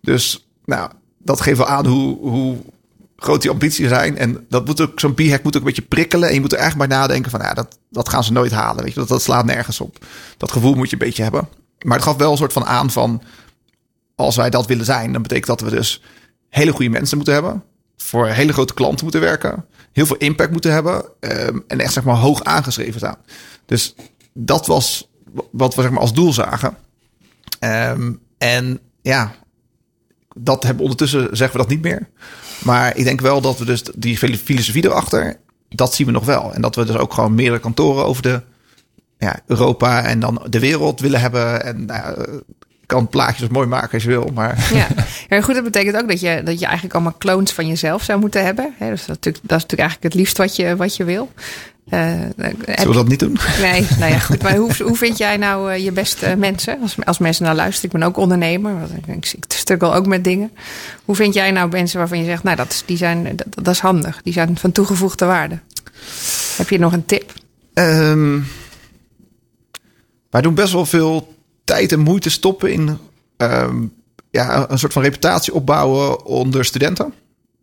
Dus 0.00 0.46
nou, 0.64 0.90
dat 1.18 1.40
geeft 1.40 1.58
wel 1.58 1.66
aan 1.66 1.86
hoe, 1.86 2.18
hoe 2.18 2.56
groot 3.16 3.42
die 3.42 3.50
ambities 3.50 3.88
zijn. 3.88 4.18
En 4.18 4.46
dat 4.48 4.66
moet 4.66 4.80
ook, 4.80 5.00
zo'n 5.00 5.14
B-hack 5.14 5.42
moet 5.42 5.54
ook 5.54 5.60
een 5.60 5.66
beetje 5.66 5.82
prikkelen. 5.82 6.28
En 6.28 6.34
je 6.34 6.40
moet 6.40 6.52
er 6.52 6.58
eigenlijk 6.58 6.88
bij 6.88 6.98
nadenken 6.98 7.30
van, 7.30 7.40
ja, 7.40 7.54
dat, 7.54 7.78
dat 7.90 8.08
gaan 8.08 8.24
ze 8.24 8.32
nooit 8.32 8.52
halen. 8.52 8.84
Weet 8.84 8.94
je, 8.94 9.00
dat, 9.00 9.08
dat 9.08 9.22
slaat 9.22 9.44
nergens 9.44 9.80
op. 9.80 10.04
Dat 10.36 10.52
gevoel 10.52 10.74
moet 10.74 10.90
je 10.90 10.92
een 10.92 11.06
beetje 11.06 11.22
hebben. 11.22 11.48
Maar 11.84 11.96
het 11.96 12.06
gaf 12.06 12.16
wel 12.16 12.30
een 12.30 12.36
soort 12.36 12.52
van 12.52 12.64
aan 12.64 12.90
van, 12.90 13.22
als 14.14 14.36
wij 14.36 14.50
dat 14.50 14.66
willen 14.66 14.84
zijn, 14.84 15.12
dan 15.12 15.22
betekent 15.22 15.46
dat 15.46 15.60
we 15.60 15.76
dus 15.76 16.02
hele 16.48 16.72
goede 16.72 16.90
mensen 16.90 17.16
moeten 17.16 17.34
hebben. 17.34 17.62
Voor 17.96 18.26
hele 18.26 18.52
grote 18.52 18.74
klanten 18.74 19.02
moeten 19.02 19.20
werken. 19.20 19.64
Heel 19.92 20.06
veel 20.06 20.16
impact 20.16 20.50
moeten 20.50 20.72
hebben. 20.72 21.04
ehm, 21.20 21.58
en 21.66 21.80
echt 21.80 21.92
zeg 21.92 22.04
maar 22.04 22.16
hoog 22.16 22.44
aangeschreven 22.44 23.00
staan. 23.00 23.16
Dus 23.66 23.94
dat 24.34 24.66
was 24.66 25.08
wat 25.50 25.74
we 25.74 25.82
zeg 25.82 25.90
maar 25.90 26.00
als 26.00 26.12
doel 26.14 26.32
zagen. 26.32 26.76
Ehm, 27.58 28.12
en 28.38 28.78
ja, 29.02 29.34
dat 30.34 30.62
hebben 30.62 30.82
ondertussen 30.82 31.28
zeggen 31.36 31.52
we 31.52 31.58
dat 31.66 31.68
niet 31.68 31.82
meer. 31.82 32.08
Maar 32.64 32.96
ik 32.96 33.04
denk 33.04 33.20
wel 33.20 33.40
dat 33.40 33.58
we 33.58 33.64
dus 33.64 33.82
die 33.94 34.18
fil- 34.18 34.36
filosofie 34.36 34.84
erachter, 34.84 35.36
dat 35.68 35.94
zien 35.94 36.06
we 36.06 36.12
nog 36.12 36.24
wel. 36.24 36.54
En 36.54 36.60
dat 36.60 36.74
we 36.76 36.84
dus 36.84 36.96
ook 36.96 37.14
gewoon 37.14 37.34
meerdere 37.34 37.60
kantoren 37.60 38.04
over 38.04 38.22
de 38.22 38.40
ja, 39.18 39.40
Europa 39.46 40.04
en 40.04 40.20
dan 40.20 40.46
de 40.50 40.58
wereld 40.58 41.00
willen 41.00 41.20
hebben. 41.20 41.64
En 41.64 41.84
nou, 41.84 42.42
kan 42.86 43.08
plaatjes 43.08 43.48
mooi 43.48 43.66
maken 43.66 43.92
als 43.92 44.02
je 44.02 44.08
wil. 44.08 44.30
Maar 44.34 44.70
Ja. 44.74 44.86
ja, 45.28 45.40
goed, 45.40 45.54
dat 45.54 45.64
betekent 45.64 45.96
ook 45.96 46.08
dat 46.08 46.20
je, 46.20 46.40
dat 46.44 46.58
je 46.58 46.64
eigenlijk 46.64 46.94
allemaal 46.94 47.18
clones 47.18 47.52
van 47.52 47.66
jezelf 47.66 48.02
zou 48.02 48.20
moeten 48.20 48.44
hebben. 48.44 48.74
Dus 48.78 49.04
dat, 49.06 49.22
dat 49.22 49.32
is 49.34 49.40
natuurlijk 49.42 49.80
eigenlijk 49.80 50.02
het 50.02 50.14
liefst 50.14 50.38
wat 50.38 50.56
je, 50.56 50.76
wat 50.76 50.96
je 50.96 51.04
wil. 51.04 51.30
Heb 51.88 52.54
zullen 52.66 52.88
we 52.88 52.92
dat 52.92 53.08
niet 53.08 53.18
doen? 53.18 53.38
Nee, 53.60 53.86
nou 53.98 54.12
ja, 54.12 54.18
goed. 54.18 54.42
Maar 54.42 54.56
hoe, 54.56 54.70
hoe 54.88 54.96
vind 54.96 55.18
jij 55.18 55.36
nou 55.36 55.72
eh, 55.72 55.84
je 55.84 55.92
beste 55.92 56.36
mensen? 56.36 56.80
Als, 56.80 56.96
als 57.04 57.18
mensen 57.18 57.44
nou 57.44 57.56
luisteren, 57.56 57.90
ik 57.90 57.98
ben 57.98 58.08
ook 58.08 58.16
ondernemer. 58.16 58.78
want 58.78 58.90
Ik, 58.90 59.06
ik, 59.06 59.32
ik 59.32 59.44
struggle 59.48 59.92
ook 59.92 60.06
met 60.06 60.24
dingen. 60.24 60.52
Hoe 61.04 61.14
vind 61.14 61.34
jij 61.34 61.50
nou 61.50 61.70
mensen 61.70 61.98
waarvan 61.98 62.18
je 62.18 62.24
zegt, 62.24 62.42
nou, 62.42 62.56
dat 62.56 62.70
is, 62.70 62.82
die 62.86 62.96
zijn, 62.96 63.36
dat, 63.36 63.46
dat 63.50 63.74
is 63.74 63.80
handig. 63.80 64.20
Die 64.22 64.32
zijn 64.32 64.58
van 64.58 64.72
toegevoegde 64.72 65.24
waarde. 65.24 65.58
Heb 66.56 66.68
je 66.68 66.78
nog 66.78 66.92
een 66.92 67.06
tip? 67.06 67.32
Ehm, 67.74 68.40
wij 70.30 70.40
doen 70.40 70.54
best 70.54 70.72
wel 70.72 70.86
veel 70.86 71.34
tijd 71.64 71.92
en 71.92 72.00
moeite 72.00 72.30
stoppen 72.30 72.72
in 72.72 72.98
ehm, 73.36 73.76
ja, 74.30 74.70
een 74.70 74.78
soort 74.78 74.92
van 74.92 75.02
reputatie 75.02 75.54
opbouwen 75.54 76.24
onder 76.24 76.64
studenten. 76.64 77.14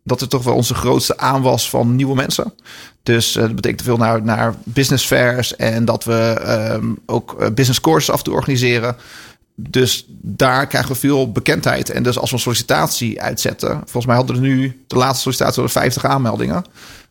Dat 0.04 0.22
is 0.22 0.28
toch 0.28 0.44
wel 0.44 0.56
onze 0.56 0.74
grootste 0.74 1.18
aanwas 1.18 1.70
van 1.70 1.96
nieuwe 1.96 2.16
mensen. 2.16 2.54
Dus 3.04 3.36
eh, 3.36 3.42
dat 3.42 3.56
betekent 3.56 3.82
veel 3.82 3.98
naar, 3.98 4.24
naar 4.24 4.56
business 4.64 5.06
fairs 5.06 5.56
en 5.56 5.86
dat 5.86 6.04
we 6.04 6.40
ehm, 6.44 6.94
ook 7.06 7.42
eh, 7.42 7.50
business 7.50 7.82
courses 7.82 8.14
af 8.14 8.24
toe 8.24 8.34
organiseren. 8.34 8.96
Dus 9.56 10.06
daar 10.22 10.68
krijgen 10.68 10.92
we 10.92 10.98
veel 10.98 11.32
bekendheid. 11.32 11.90
En 11.90 12.04
dus 12.04 12.18
als 12.20 12.30
we 12.30 12.36
een 12.36 12.42
sollicitatie 12.42 13.22
uitzetten, 13.22 13.70
volgens 13.70 14.06
mij 14.06 14.16
hadden 14.16 14.36
we 14.36 14.42
nu 14.42 14.84
de 14.88 14.96
laatste 14.96 15.22
sollicitatie 15.22 15.62
hadden 15.62 15.74
we 15.74 15.80
50 15.80 16.06
aanmeldingen. 16.06 16.66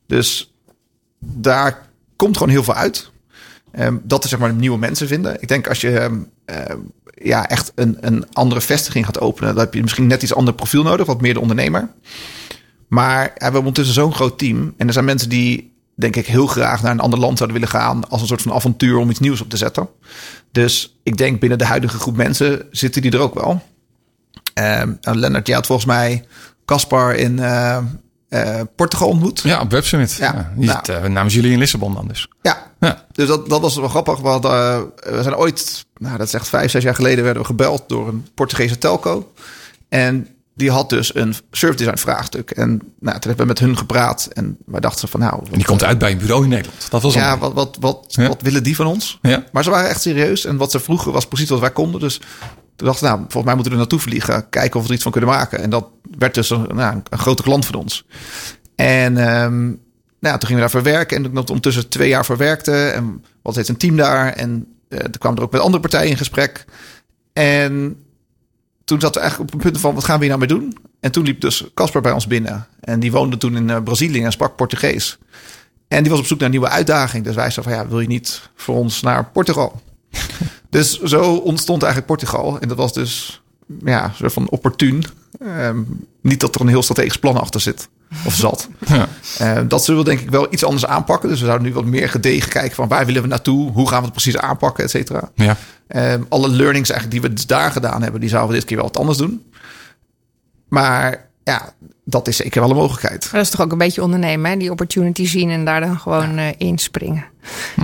Dus 0.07 0.53
daar 1.19 1.89
komt 2.17 2.37
gewoon 2.37 2.53
heel 2.53 2.65
veel 2.65 2.75
uit. 2.75 3.11
Ehm, 3.73 3.97
dat 4.03 4.25
is 4.25 4.31
zeg 4.31 4.39
maar 4.39 4.55
nieuwe 4.55 4.79
mensen 4.79 5.09
vinden. 5.09 5.43
Ik 5.43 5.49
denk 5.49 5.69
als 5.69 5.81
je 5.81 5.99
ehm, 5.99 6.19
ja, 7.23 7.49
echt 7.49 7.73
een, 7.75 7.97
een 8.01 8.27
andere 8.33 8.61
vestiging 8.61 9.05
gaat 9.05 9.21
openen, 9.21 9.55
dan 9.55 9.65
heb 9.65 9.75
je 9.75 9.83
misschien 9.83 10.07
net 10.07 10.23
iets 10.23 10.35
ander 10.35 10.55
profiel 10.55 10.83
nodig, 10.83 11.07
wat 11.07 11.21
meer 11.21 11.35
de 11.35 11.41
ondernemer. 11.41 11.89
Maar 12.91 13.25
we 13.25 13.43
hebben 13.43 13.59
ondertussen 13.59 13.95
zo'n 13.95 14.15
groot 14.15 14.39
team. 14.39 14.75
En 14.77 14.87
er 14.87 14.93
zijn 14.93 15.05
mensen 15.05 15.29
die, 15.29 15.73
denk 15.95 16.17
ik, 16.17 16.27
heel 16.27 16.47
graag 16.47 16.83
naar 16.83 16.93
een 16.93 17.01
ander 17.01 17.19
land 17.19 17.39
zouden 17.39 17.61
willen 17.61 17.75
gaan. 17.75 18.09
als 18.09 18.21
een 18.21 18.27
soort 18.27 18.43
van 18.43 18.53
avontuur 18.53 18.97
om 18.97 19.11
iets 19.11 19.19
nieuws 19.19 19.41
op 19.41 19.51
te 19.51 19.57
zetten. 19.57 19.89
Dus 20.53 20.99
ik 21.03 21.17
denk 21.17 21.41
binnen 21.41 21.59
de 21.59 21.65
huidige 21.65 21.99
groep 21.99 22.17
mensen 22.17 22.67
zitten 22.71 23.03
die 23.03 23.11
er 23.11 23.19
ook 23.21 23.35
wel. 23.35 23.63
Nou, 25.01 25.17
Lennart, 25.17 25.47
jij 25.47 25.57
had 25.57 25.67
volgens 25.67 25.87
mij 25.87 26.25
Caspar 26.65 27.15
in 27.15 27.39
eh, 27.39 27.79
eh, 28.29 28.61
Portugal 28.77 29.09
ontmoet. 29.09 29.41
Ja, 29.41 29.61
op 29.61 29.71
Web 29.71 29.85
Summit. 29.85 30.13
Ja, 30.15 30.33
Ja, 30.33 30.53
die 30.57 30.67
nou. 30.67 30.79
zit 30.85 30.97
eh, 30.97 31.05
namens 31.05 31.35
jullie 31.35 31.53
in 31.53 31.59
Lissabon 31.59 31.95
dan 31.95 32.09
dus. 32.09 32.29
Ja, 32.43 32.73
Ja. 32.81 33.05
dus 33.13 33.29
dat, 33.29 33.49
dat 33.49 33.61
was 33.61 33.77
wel 33.77 33.89
grappig. 33.89 34.19
We, 34.19 34.29
hadden, 34.29 34.81
we 34.97 35.23
zijn 35.23 35.37
ooit, 35.37 35.87
nou, 35.97 36.19
dat 36.19 36.27
is 36.27 36.35
echt 36.35 36.49
vijf, 36.49 36.71
zes 36.71 36.83
jaar 36.83 36.95
geleden, 36.95 37.25
werden 37.25 37.43
we 37.43 37.49
gebeld 37.49 37.85
door 37.87 38.09
een 38.09 38.27
Portugese 38.35 38.79
telco. 38.79 39.33
En 39.89 40.29
die 40.61 40.71
had 40.71 40.89
dus 40.89 41.15
een 41.15 41.35
service 41.51 41.79
design 41.85 41.99
vraagstuk. 41.99 42.51
En 42.51 42.69
nou, 43.01 43.19
toen 43.19 43.29
hebben 43.29 43.37
we 43.37 43.45
met 43.45 43.59
hun 43.59 43.77
gepraat. 43.77 44.29
En 44.33 44.57
wij 44.67 44.81
dachten 44.81 45.09
van 45.09 45.21
nou... 45.21 45.43
Die 45.51 45.65
komt 45.65 45.85
uit 45.85 45.99
bij 45.99 46.11
een 46.13 46.19
bureau 46.19 46.43
in 46.43 46.49
Nederland. 46.49 46.91
Dat 46.91 47.03
was 47.03 47.15
Ja, 47.15 47.39
wat, 47.39 47.53
wat, 47.53 47.77
wat, 47.81 48.05
Ja. 48.09 48.29
wat 48.29 48.43
willen 48.43 48.63
die 48.63 48.77
van 48.77 48.87
ons? 48.87 49.19
Ja. 49.23 49.45
Maar 49.53 49.65
ze 49.65 49.71
waren 49.71 49.89
echt 49.89 50.01
serieus. 50.01 50.45
En 50.45 50.57
wat 50.57 50.71
ze 50.71 50.81
vroegen 50.81 51.13
was 51.13 51.27
precies 51.27 51.49
wat 51.49 51.61
wij 51.61 51.71
konden. 51.71 52.01
Dus 52.01 52.21
toen 52.77 52.87
dachten 52.89 53.07
nou, 53.07 53.19
volgens 53.19 53.45
mij 53.45 53.55
moeten 53.55 53.73
we 53.73 53.79
er 53.79 53.85
naartoe 53.85 53.99
vliegen. 54.09 54.49
Kijken 54.49 54.77
of 54.77 54.83
we 54.83 54.89
er 54.89 54.95
iets 54.95 55.03
van 55.03 55.13
kunnen 55.13 55.31
maken. 55.31 55.59
En 55.63 55.71
dat 55.71 55.87
werd 56.19 56.35
dus 56.35 56.51
een, 56.51 56.67
nou, 56.75 57.01
een 57.11 57.19
grote 57.19 57.43
klant 57.43 57.67
van 57.67 57.75
ons. 57.75 58.07
En 58.75 59.17
ehm, 59.17 59.65
nou, 60.21 60.39
toen 60.39 60.49
gingen 60.49 60.55
we 60.55 60.61
daar 60.61 60.71
verwerken. 60.71 61.17
En 61.17 61.33
nog 61.33 61.45
ondertussen 61.45 61.89
twee 61.89 62.09
jaar 62.09 62.25
verwerkte. 62.25 62.73
En 62.87 63.25
wat 63.43 63.53
steeds 63.53 63.69
een 63.69 63.77
team 63.77 63.97
daar. 63.97 64.33
En 64.33 64.67
eh 64.89 64.99
toen 64.99 65.19
kwamen 65.19 65.39
er 65.39 65.45
ook 65.45 65.53
met 65.53 65.61
andere 65.61 65.83
partijen 65.83 66.11
in 66.11 66.17
gesprek. 66.17 66.65
En 67.33 67.97
toen 68.91 69.01
zaten 69.01 69.15
we 69.15 69.21
eigenlijk 69.21 69.53
op 69.53 69.61
een 69.61 69.71
punt 69.71 69.81
van, 69.81 69.95
wat 69.95 70.05
gaan 70.05 70.19
we 70.19 70.25
hier 70.25 70.37
nou 70.37 70.49
mee 70.49 70.59
doen? 70.59 70.77
En 71.01 71.13
toen 71.13 71.25
liep 71.25 71.41
dus 71.41 71.65
Casper 71.75 72.01
bij 72.01 72.13
ons 72.13 72.27
binnen. 72.27 72.67
En 72.81 73.01
die 73.01 73.13
woonde 73.13 73.37
toen 73.37 73.57
in 73.57 73.71
eh, 73.71 73.83
Brazilië 73.83 74.23
en 74.23 74.33
sprak 74.33 74.57
Portugees. 74.57 75.19
En 75.89 76.03
die 76.03 76.11
was 76.11 76.21
op 76.21 76.27
zoek 76.27 76.39
naar 76.39 76.47
een 76.47 76.53
nieuwe 76.53 76.69
uitdaging. 76.69 77.25
Dus 77.25 77.35
wij 77.35 77.51
zeiden 77.51 77.75
van, 77.75 77.83
ja, 77.83 77.89
wil 77.89 78.01
je 78.01 78.07
niet 78.07 78.51
voor 78.55 78.77
ons 78.77 79.01
naar 79.01 79.25
Portugal? 79.25 79.83
dus 80.71 81.01
zo 81.01 81.35
ontstond 81.35 81.83
eigenlijk 81.83 82.13
Portugal. 82.13 82.61
En 82.61 82.69
dat 82.69 82.77
was 82.77 82.93
dus, 82.93 83.43
ja, 83.85 84.05
een 84.05 84.15
soort 84.15 84.33
van 84.33 84.49
opportun. 84.49 85.05
Ehm, 85.41 85.79
niet 86.21 86.41
dat 86.41 86.55
er 86.55 86.61
een 86.61 86.69
heel 86.69 86.83
strategisch 86.83 87.19
plan 87.19 87.41
achter 87.41 87.61
zit. 87.61 87.89
Of 88.25 88.35
zat. 88.35 88.69
Ja. 88.87 89.09
Eh, 89.39 89.63
dat 89.69 89.85
zullen 89.85 90.05
we 90.05 90.09
denk 90.09 90.21
ik 90.21 90.31
wel 90.31 90.47
iets 90.53 90.65
anders 90.65 90.87
aanpakken. 90.87 91.29
Dus 91.29 91.41
we 91.41 91.47
zouden 91.47 91.67
nu 91.67 91.75
wat 91.75 91.85
meer 91.85 92.09
gedegen 92.09 92.51
kijken 92.51 92.75
van 92.75 92.89
waar 92.89 93.07
willen 93.07 93.23
we 93.23 93.29
naartoe? 93.29 93.71
Hoe 93.71 93.89
gaan 93.89 93.99
we 93.99 94.05
het 94.05 94.13
precies 94.13 94.37
aanpakken, 94.37 94.85
et 94.85 94.91
cetera. 94.91 95.31
Ja. 95.35 95.57
Ehm, 95.91 96.23
alle 96.29 96.49
learnings 96.49 96.91
eigenlijk 96.91 97.11
die 97.11 97.31
we 97.31 97.37
dus 97.37 97.47
daar 97.47 97.71
gedaan 97.71 98.03
hebben, 98.03 98.21
die 98.21 98.31
zouden 98.31 98.51
we 98.51 98.59
dit 98.59 98.69
keer 98.69 98.77
wel 98.77 98.87
wat 98.87 98.97
anders 98.99 99.19
doen. 99.19 99.45
Maar 100.69 101.29
ja, 101.45 101.75
dat 102.05 102.29
is 102.29 102.37
zeker 102.37 102.61
wel 102.61 102.71
een 102.71 102.77
mogelijkheid. 102.77 103.23
Maar 103.23 103.33
dat 103.33 103.43
is 103.43 103.51
toch 103.51 103.61
ook 103.61 103.73
een 103.73 103.79
beetje 103.79 104.03
ondernemen, 104.03 104.51
hè? 104.51 104.57
die 104.57 104.71
opportunity 104.71 105.27
zien 105.27 105.51
en 105.51 105.65
daar 105.65 105.81
dan 105.81 105.99
gewoon 105.99 106.39
eh, 106.39 106.47
inspringen. 106.57 107.25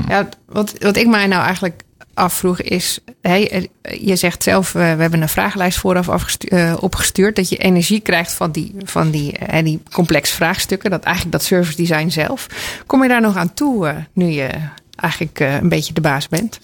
Ja, 0.08 0.28
wat, 0.46 0.74
wat 0.78 0.96
ik 0.96 1.06
mij 1.06 1.26
nou 1.26 1.44
eigenlijk 1.44 1.82
afvroeg 2.14 2.60
is, 2.60 2.98
hey, 3.22 3.68
eh, 3.82 4.06
je 4.06 4.16
zegt 4.16 4.42
zelf, 4.42 4.74
eh, 4.74 4.80
we 4.80 5.00
hebben 5.00 5.22
een 5.22 5.28
vragenlijst 5.28 5.78
vooraf 5.78 6.08
afgestu- 6.08 6.72
opgestuurd, 6.80 7.36
dat 7.36 7.48
je 7.48 7.56
energie 7.56 8.00
krijgt 8.00 8.32
van 8.32 8.50
die, 8.52 8.74
van 8.84 9.10
die, 9.10 9.38
eh, 9.38 9.64
die 9.64 9.82
complexe 9.92 10.34
vraagstukken, 10.34 10.90
dat 10.90 11.02
eigenlijk 11.02 11.36
dat 11.36 11.44
service 11.44 11.76
design 11.76 12.08
zelf. 12.08 12.46
Kom 12.86 13.02
je 13.02 13.08
daar 13.08 13.20
nog 13.20 13.36
aan 13.36 13.54
toe, 13.54 14.06
nu 14.12 14.26
je 14.26 14.48
eigenlijk 14.96 15.40
een 15.40 15.68
beetje 15.68 15.92
de 15.92 16.00
baas 16.00 16.28
bent 16.28 16.58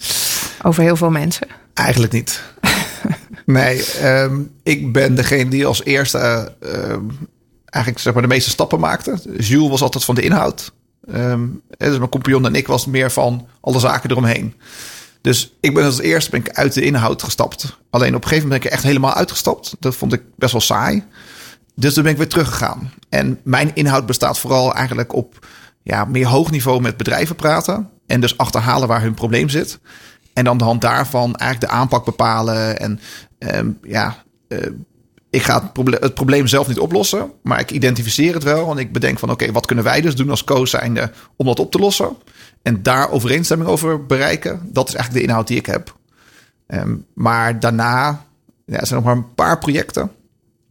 over 0.61 0.83
heel 0.83 0.95
veel 0.95 1.09
mensen? 1.09 1.47
Eigenlijk 1.73 2.13
niet. 2.13 2.43
nee, 3.45 3.85
ehm, 3.85 4.41
ik 4.63 4.93
ben 4.93 5.15
degene 5.15 5.49
die 5.49 5.65
als 5.65 5.83
eerste 5.83 6.17
eh, 6.17 6.45
ehm, 6.59 7.03
eigenlijk 7.65 8.03
zeg 8.03 8.13
maar 8.13 8.21
de 8.21 8.27
meeste 8.27 8.49
stappen 8.49 8.79
maakte. 8.79 9.19
Jules 9.37 9.69
was 9.69 9.81
altijd 9.81 10.03
van 10.03 10.15
de 10.15 10.21
inhoud. 10.21 10.71
Ehm, 11.11 11.41
dus 11.77 11.97
mijn 11.97 12.09
compagnon 12.09 12.45
en 12.45 12.55
ik 12.55 12.67
was 12.67 12.85
meer 12.85 13.11
van 13.11 13.47
alle 13.61 13.79
zaken 13.79 14.09
eromheen. 14.09 14.53
Dus 15.21 15.53
ik 15.59 15.73
ben 15.73 15.85
als 15.85 15.99
eerste 15.99 16.29
ben 16.29 16.39
ik 16.39 16.49
uit 16.49 16.73
de 16.73 16.81
inhoud 16.81 17.23
gestapt. 17.23 17.77
Alleen 17.89 18.15
op 18.15 18.21
een 18.23 18.27
gegeven 18.27 18.47
moment 18.47 18.49
ben 18.49 18.57
ik 18.57 18.65
er 18.65 18.71
echt 18.71 18.83
helemaal 18.83 19.13
uitgestapt. 19.13 19.75
Dat 19.79 19.95
vond 19.95 20.13
ik 20.13 20.21
best 20.35 20.51
wel 20.51 20.61
saai. 20.61 21.03
Dus 21.75 21.93
toen 21.93 22.03
ben 22.03 22.11
ik 22.11 22.17
weer 22.17 22.27
teruggegaan. 22.27 22.93
En 23.09 23.39
mijn 23.43 23.71
inhoud 23.73 24.05
bestaat 24.05 24.39
vooral 24.39 24.73
eigenlijk 24.73 25.13
op 25.13 25.47
ja, 25.83 26.05
meer 26.05 26.27
hoog 26.27 26.51
niveau 26.51 26.81
met 26.81 26.97
bedrijven 26.97 27.35
praten. 27.35 27.89
En 28.07 28.21
dus 28.21 28.37
achterhalen 28.37 28.87
waar 28.87 29.01
hun 29.01 29.13
probleem 29.13 29.49
zit. 29.49 29.79
En 30.33 30.43
dan 30.43 30.57
de 30.57 30.63
hand 30.63 30.81
daarvan 30.81 31.35
eigenlijk 31.35 31.71
de 31.71 31.77
aanpak 31.77 32.05
bepalen. 32.05 32.79
En 32.79 32.99
ehm, 33.37 33.69
ja, 33.81 34.23
eh, 34.47 34.67
ik 35.29 35.41
ga 35.41 35.71
het, 35.73 35.99
het 36.01 36.13
probleem 36.13 36.47
zelf 36.47 36.67
niet 36.67 36.79
oplossen. 36.79 37.31
Maar 37.43 37.59
ik 37.59 37.71
identificeer 37.71 38.33
het 38.33 38.43
wel. 38.43 38.71
En 38.71 38.77
ik 38.77 38.91
bedenk 38.91 39.19
van 39.19 39.31
oké, 39.31 39.51
wat 39.51 39.65
kunnen 39.65 39.85
wij 39.85 40.01
dus 40.01 40.15
doen 40.15 40.29
als 40.29 40.43
co 40.43 40.65
zijnde 40.65 41.11
om 41.35 41.45
dat 41.45 41.59
op 41.59 41.71
te 41.71 41.79
lossen? 41.79 42.15
en 42.63 42.83
daar 42.83 43.09
overeenstemming 43.09 43.69
over 43.69 44.05
bereiken. 44.05 44.69
Dat 44.71 44.87
is 44.87 44.93
eigenlijk 44.93 45.25
de 45.25 45.29
inhoud 45.29 45.47
die 45.47 45.57
ik 45.57 45.65
heb. 45.65 45.97
Ehm, 46.67 46.95
maar 47.13 47.59
daarna 47.59 48.25
ja, 48.65 48.79
er 48.79 48.87
zijn 48.87 49.03
nog 49.03 49.09
maar 49.09 49.23
een 49.23 49.33
paar 49.33 49.59
projecten. 49.59 50.11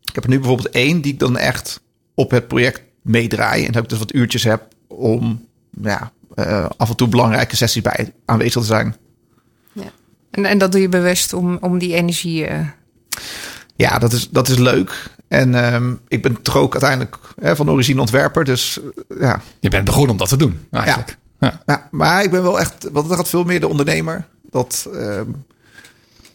Ik 0.05 0.15
heb 0.15 0.27
nu 0.27 0.39
bijvoorbeeld 0.39 0.71
één 0.71 1.01
die 1.01 1.13
ik 1.13 1.19
dan 1.19 1.39
echt 1.39 1.81
op 2.15 2.31
het 2.31 2.49
project 2.49 2.83
meedraai. 3.03 3.67
En 3.67 3.73
dat 3.73 3.83
ik 3.83 3.89
dus 3.89 3.99
wat 3.99 4.15
uurtjes 4.15 4.45
heb 4.45 4.63
om 4.89 5.49
ja, 5.71 6.13
uh, 6.35 6.67
af 6.77 6.89
en 6.89 6.97
toe 6.97 7.09
belangrijke 7.09 7.57
sessies 7.57 7.83
bij 7.83 8.13
aanwezig 8.25 8.61
te 8.61 8.67
zijn. 8.67 8.97
En, 10.33 10.45
en 10.45 10.59
dat 10.59 10.73
doe 10.73 10.81
je 10.81 10.89
bewust 10.89 11.33
om, 11.33 11.59
om 11.61 11.79
die 11.79 11.95
energie. 11.95 12.49
Uh... 12.49 12.69
Ja, 13.77 13.99
dat 13.99 14.13
is, 14.13 14.29
dat 14.29 14.49
is 14.49 14.59
leuk. 14.59 15.11
En 15.29 15.75
um, 15.75 16.01
ik 16.09 16.23
ben 16.23 16.43
toch 16.43 16.57
ook 16.57 16.73
uiteindelijk 16.73 17.19
hè, 17.41 17.57
van 17.57 17.71
origine 17.71 18.01
ontwerper. 18.01 18.45
Dus 18.45 18.79
uh, 19.09 19.21
ja. 19.21 19.41
Je 19.61 19.69
bent 19.69 19.85
begonnen 19.85 20.11
om 20.11 20.17
dat 20.17 20.29
te 20.29 20.37
doen, 20.37 20.67
eigenlijk. 20.71 21.17
Ja. 21.41 21.49
ja. 21.49 21.63
ja 21.67 21.89
maar 21.91 22.23
ik 22.23 22.31
ben 22.31 22.43
wel 22.43 22.61
echt, 22.61 22.89
want 22.93 23.09
dat 23.09 23.17
gaat 23.17 23.29
veel 23.29 23.45
meer 23.45 23.61
de 23.61 23.69
ondernemer. 23.69 24.27
Dat, 24.51 24.89
um, 24.95 25.45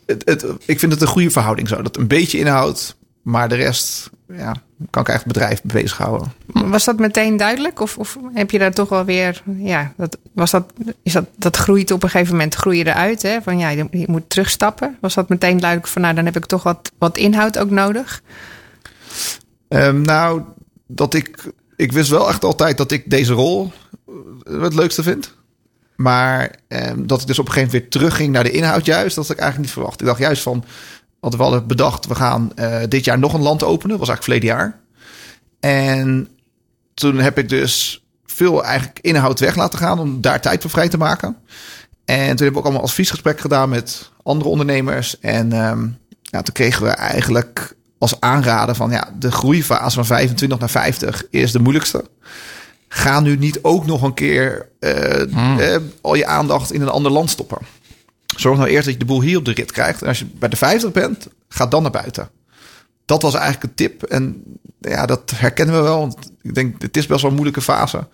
het, 0.05 0.21
het, 0.25 0.45
ik 0.65 0.79
vind 0.79 0.91
het 0.91 1.01
een 1.01 1.07
goede 1.07 1.29
verhouding 1.29 1.67
zo. 1.67 1.81
Dat 1.81 1.97
een 1.97 2.07
beetje 2.07 2.39
inhoud, 2.39 2.95
maar 3.27 3.49
de 3.49 3.55
rest 3.55 4.09
ja, 4.33 4.55
kan 4.89 5.01
ik 5.01 5.07
echt 5.07 5.23
het 5.23 5.33
bedrijf 5.33 5.61
bezighouden. 5.63 6.31
Was 6.45 6.85
dat 6.85 6.99
meteen 6.99 7.37
duidelijk? 7.37 7.79
Of, 7.79 7.97
of 7.97 8.17
heb 8.33 8.51
je 8.51 8.59
daar 8.59 8.73
toch 8.73 8.89
wel 8.89 9.05
weer. 9.05 9.43
Ja, 9.57 9.93
dat, 9.97 10.17
was 10.33 10.51
dat, 10.51 10.73
is 11.03 11.13
dat, 11.13 11.25
dat 11.35 11.57
groeit 11.57 11.91
op 11.91 12.03
een 12.03 12.09
gegeven 12.09 12.33
moment 12.33 12.55
groei 12.55 12.77
je 12.77 12.87
eruit. 12.87 13.21
Hè? 13.21 13.41
Van 13.41 13.57
ja, 13.57 13.69
je, 13.69 14.05
moet 14.07 14.29
terugstappen. 14.29 14.97
Was 15.01 15.13
dat 15.13 15.29
meteen 15.29 15.59
duidelijk 15.59 15.89
van 15.89 16.01
nou, 16.01 16.15
dan 16.15 16.25
heb 16.25 16.35
ik 16.35 16.45
toch 16.45 16.63
wat, 16.63 16.91
wat 16.97 17.17
inhoud 17.17 17.57
ook 17.57 17.69
nodig? 17.69 18.21
Um, 19.67 20.01
nou, 20.01 20.41
dat 20.87 21.13
ik. 21.13 21.51
Ik 21.75 21.91
wist 21.91 22.09
wel 22.09 22.29
echt 22.29 22.43
altijd 22.43 22.77
dat 22.77 22.91
ik 22.91 23.09
deze 23.09 23.33
rol 23.33 23.71
het 24.43 24.73
leukste 24.73 25.03
vind. 25.03 25.35
Maar 25.95 26.55
um, 26.67 27.07
dat 27.07 27.21
ik 27.21 27.27
dus 27.27 27.39
op 27.39 27.45
een 27.47 27.53
gegeven 27.53 27.71
moment 27.71 27.71
weer 27.71 27.89
terugging 27.89 28.33
naar 28.33 28.43
de 28.43 28.51
inhoud, 28.51 28.85
juist, 28.85 29.15
dat 29.15 29.27
had 29.27 29.35
ik 29.35 29.41
eigenlijk 29.41 29.69
niet 29.69 29.77
verwacht. 29.77 30.01
Ik 30.01 30.07
dacht 30.07 30.19
juist 30.19 30.41
van 30.41 30.63
want 31.27 31.41
we 31.41 31.49
hadden 31.49 31.67
bedacht, 31.67 32.07
we 32.07 32.15
gaan 32.15 32.51
uh, 32.55 32.77
dit 32.89 33.05
jaar 33.05 33.19
nog 33.19 33.33
een 33.33 33.41
land 33.41 33.63
openen. 33.63 33.97
Was 33.97 34.07
eigenlijk 34.09 34.23
verleden 34.23 34.49
jaar. 34.49 34.79
En 35.59 36.27
toen 36.93 37.17
heb 37.17 37.37
ik 37.37 37.49
dus 37.49 38.03
veel 38.25 38.63
eigenlijk 38.63 38.99
inhoud 39.01 39.39
weg 39.39 39.55
laten 39.55 39.79
gaan 39.79 39.99
om 39.99 40.21
daar 40.21 40.41
tijd 40.41 40.61
voor 40.61 40.69
vrij 40.69 40.89
te 40.89 40.97
maken. 40.97 41.37
En 42.05 42.15
toen 42.15 42.27
hebben 42.27 42.51
we 42.51 42.57
ook 42.57 42.63
allemaal 42.63 42.83
adviesgesprek 42.83 43.39
gedaan 43.39 43.69
met 43.69 44.11
andere 44.23 44.49
ondernemers. 44.49 45.19
En 45.19 45.53
um, 45.53 45.97
ja, 46.21 46.41
toen 46.41 46.53
kregen 46.53 46.83
we 46.83 46.89
eigenlijk 46.89 47.75
als 47.97 48.19
aanrader 48.19 48.75
van 48.75 48.91
ja, 48.91 49.09
de 49.19 49.31
groeifase 49.31 49.95
van 49.95 50.05
25 50.05 50.59
naar 50.59 50.69
50 50.69 51.23
is 51.29 51.51
de 51.51 51.59
moeilijkste. 51.59 52.05
Ga 52.87 53.19
nu 53.19 53.37
niet 53.37 53.59
ook 53.61 53.85
nog 53.85 54.01
een 54.01 54.13
keer 54.13 54.69
uh, 54.79 54.91
hmm. 55.31 55.59
uh, 55.59 55.75
al 56.01 56.15
je 56.15 56.25
aandacht 56.25 56.73
in 56.73 56.81
een 56.81 56.89
ander 56.89 57.11
land 57.11 57.29
stoppen. 57.29 57.57
Zorg 58.39 58.57
nou 58.57 58.69
eerst 58.69 58.85
dat 58.85 58.93
je 58.93 58.99
de 58.99 59.05
boel 59.05 59.21
hier 59.21 59.37
op 59.37 59.45
de 59.45 59.51
rit 59.51 59.71
krijgt. 59.71 60.01
En 60.01 60.07
als 60.07 60.19
je 60.19 60.25
bij 60.25 60.49
de 60.49 60.55
50 60.55 60.91
bent, 60.91 61.27
ga 61.49 61.65
dan 61.65 61.81
naar 61.81 61.91
buiten. 61.91 62.29
Dat 63.05 63.21
was 63.21 63.33
eigenlijk 63.33 63.63
een 63.63 63.75
tip. 63.75 64.03
En 64.03 64.43
ja, 64.79 65.05
dat 65.05 65.31
herkennen 65.35 65.75
we 65.75 65.81
wel. 65.81 65.99
Want 65.99 66.31
ik 66.41 66.55
denk, 66.55 66.81
het 66.81 66.97
is 66.97 67.05
best 67.05 67.21
wel 67.21 67.29
een 67.29 67.35
moeilijke 67.35 67.61
fase. 67.61 68.07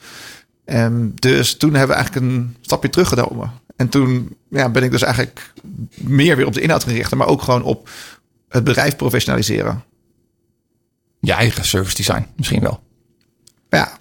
Um, 0.66 1.14
dus 1.16 1.58
toen 1.58 1.70
hebben 1.70 1.96
we 1.96 2.04
eigenlijk 2.04 2.26
een 2.26 2.56
stapje 2.62 2.90
teruggenomen. 2.90 3.52
En 3.76 3.90
toen 3.90 4.38
ja, 4.50 4.70
ben 4.70 4.84
ik 4.84 4.92
dus 4.92 5.02
eigenlijk 5.02 5.54
meer 5.98 6.36
weer 6.36 6.46
op 6.46 6.54
de 6.54 6.62
inhoud 6.62 6.84
gericht. 6.84 7.16
Maar 7.16 7.28
ook 7.28 7.42
gewoon 7.42 7.64
op 7.64 7.90
het 8.50 8.64
bedrijf 8.64 8.96
professionaliseren. 8.96 9.84
Je 11.20 11.34
eigen 11.34 11.66
service 11.66 11.96
design 11.96 12.26
misschien 12.36 12.62
wel. 12.62 12.84
Ja, 13.70 13.92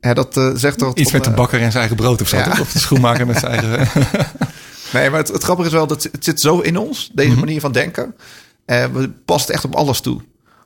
ja 0.00 0.14
dat 0.14 0.36
uh, 0.36 0.50
zegt 0.54 0.78
toch... 0.78 0.94
Iets 0.94 1.12
met 1.12 1.24
de 1.24 1.30
bakker 1.30 1.60
en 1.60 1.70
zijn 1.70 1.78
eigen 1.78 1.96
brood 1.96 2.20
of 2.20 2.28
zo. 2.28 2.36
Ja. 2.36 2.56
Of 2.60 2.72
de 2.72 2.78
schoenmaker 2.78 3.26
met 3.26 3.38
zijn 3.38 3.52
eigen... 3.58 4.02
Nee, 4.92 5.10
maar 5.10 5.18
het, 5.18 5.28
het, 5.28 5.42
grappige 5.42 5.68
is 5.68 5.74
wel 5.74 5.86
dat 5.86 6.02
het 6.02 6.24
zit 6.24 6.40
zo 6.40 6.58
in 6.58 6.76
ons, 6.76 7.10
deze 7.12 7.30
mhm. 7.30 7.38
manier 7.38 7.60
van 7.60 7.72
denken. 7.72 8.14
Uh, 8.66 8.84
we 8.84 9.10
past 9.24 9.48
echt 9.48 9.64
op 9.64 9.74
alles 9.74 10.00
toe. 10.00 10.20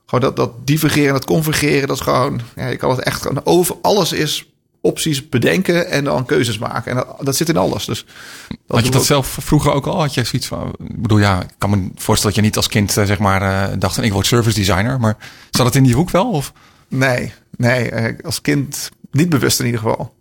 Gewoon 0.07 0.21
dat, 0.21 0.37
dat 0.37 0.67
divergeren, 0.67 1.13
dat 1.13 1.25
convergeren, 1.25 1.89
dat 1.89 1.97
is 1.97 2.03
gewoon, 2.03 2.41
ja, 2.57 2.67
je 2.67 2.77
kan 2.77 2.91
het 2.91 3.01
echt 3.01 3.23
gewoon 3.23 3.41
over 3.45 3.77
alles 3.83 4.13
is 4.13 4.47
opties 4.81 5.29
bedenken 5.29 5.91
en 5.91 6.05
dan 6.05 6.27
keuzes 6.27 6.59
maken. 6.59 6.91
En 6.91 6.97
dat, 6.97 7.17
dat 7.21 7.37
zit 7.37 7.49
in 7.49 7.57
alles. 7.57 7.85
Dus 7.85 8.05
dat 8.49 8.77
had 8.77 8.85
je 8.85 8.91
dat 8.91 9.05
zelf 9.05 9.37
vroeger 9.41 9.73
ook 9.73 9.87
al? 9.87 10.01
Had 10.01 10.15
je 10.15 10.25
zoiets 10.25 10.49
van, 10.49 10.75
ik 10.87 11.03
bedoel, 11.03 11.19
ja, 11.19 11.43
ik 11.43 11.55
kan 11.59 11.71
me 11.71 11.91
voorstellen 11.95 12.35
dat 12.35 12.45
je 12.45 12.51
niet 12.51 12.57
als 12.57 12.69
kind 12.69 12.97
eh, 12.97 13.05
zeg 13.05 13.19
maar 13.19 13.43
uh, 13.43 13.79
dacht, 13.79 14.03
ik 14.03 14.13
word 14.13 14.27
service 14.27 14.59
designer, 14.59 15.01
maar 15.01 15.17
zat 15.51 15.67
het 15.67 15.75
in 15.75 15.83
die 15.83 15.95
hoek 15.95 16.11
wel? 16.11 16.31
Of? 16.31 16.53
Nee, 16.89 17.33
nee, 17.57 17.93
als 18.23 18.41
kind 18.41 18.91
niet 19.11 19.29
bewust 19.29 19.61
in 19.61 19.67
ieder 19.67 19.81
geval. 19.81 20.15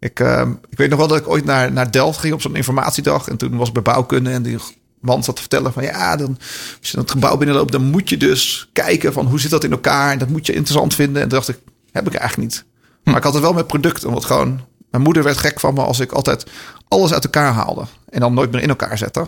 Ik, 0.00 0.20
uh, 0.20 0.48
ik 0.68 0.78
weet 0.78 0.90
nog 0.90 0.98
wel 0.98 1.08
dat 1.08 1.18
ik 1.18 1.28
ooit 1.28 1.44
naar, 1.44 1.72
naar 1.72 1.90
Delft 1.90 2.18
ging 2.18 2.34
op 2.34 2.40
zo'n 2.40 2.56
informatiedag. 2.56 3.28
En 3.28 3.36
toen 3.36 3.56
was 3.56 3.68
ik 3.68 3.74
bij 3.74 3.82
bouwkunde 3.82 4.30
en 4.30 4.42
die 4.42 4.58
man 5.00 5.24
zat 5.24 5.34
te 5.34 5.40
vertellen 5.40 5.72
van 5.72 5.82
ja, 5.82 6.16
dan, 6.16 6.38
als 6.80 6.90
je 6.90 6.98
het 6.98 7.10
gebouw 7.10 7.36
binnenloopt, 7.36 7.72
dan 7.72 7.84
moet 7.84 8.08
je 8.08 8.16
dus 8.16 8.68
kijken 8.72 9.12
van 9.12 9.26
hoe 9.26 9.40
zit 9.40 9.50
dat 9.50 9.64
in 9.64 9.70
elkaar. 9.70 10.12
En 10.12 10.18
dat 10.18 10.28
moet 10.28 10.46
je 10.46 10.52
interessant 10.52 10.94
vinden. 10.94 11.22
En 11.22 11.28
toen 11.28 11.38
dacht 11.38 11.48
ik, 11.48 11.58
heb 11.92 12.06
ik 12.06 12.14
eigenlijk 12.14 12.50
niet. 12.50 12.64
Maar 13.04 13.16
ik 13.16 13.22
had 13.22 13.34
het 13.34 13.42
wel 13.42 13.52
met 13.52 13.66
producten. 13.66 14.10
Want 14.10 14.24
gewoon, 14.24 14.60
mijn 14.90 15.02
moeder 15.02 15.22
werd 15.22 15.36
gek 15.36 15.60
van 15.60 15.74
me 15.74 15.80
als 15.80 16.00
ik 16.00 16.12
altijd 16.12 16.46
alles 16.88 17.12
uit 17.12 17.24
elkaar 17.24 17.52
haalde. 17.52 17.84
En 18.10 18.20
dan 18.20 18.34
nooit 18.34 18.52
meer 18.52 18.62
in 18.62 18.68
elkaar 18.68 18.98
zette. 18.98 19.26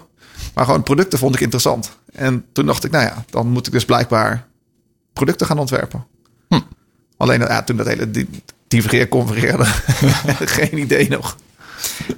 Maar 0.55 0.65
gewoon 0.65 0.83
producten 0.83 1.19
vond 1.19 1.35
ik 1.35 1.41
interessant. 1.41 1.91
En 2.13 2.45
toen 2.53 2.67
dacht 2.67 2.85
ik, 2.85 2.91
nou 2.91 3.05
ja, 3.05 3.25
dan 3.31 3.49
moet 3.49 3.67
ik 3.67 3.73
dus 3.73 3.85
blijkbaar 3.85 4.47
producten 5.13 5.47
gaan 5.47 5.59
ontwerpen. 5.59 6.07
Hm. 6.49 6.61
Alleen 7.17 7.41
ja, 7.41 7.63
toen 7.63 7.77
dat 7.77 7.87
hele 7.87 8.11
divergeer, 8.71 9.09
convergeerde. 9.09 9.65
Geen 10.59 10.79
idee 10.79 11.09
nog. 11.09 11.37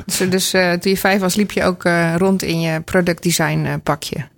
Dus, 0.05 0.17
dus 0.31 0.55
uh, 0.55 0.73
toen 0.73 0.93
je 0.93 0.99
vijf 0.99 1.21
was, 1.21 1.35
liep 1.35 1.51
je 1.53 1.65
ook 1.65 1.85
uh, 1.85 2.15
rond 2.17 2.43
in 2.43 2.61
je 2.61 2.81
productdesign 2.81 3.65
uh, 3.65 3.75
pakje? 3.83 4.29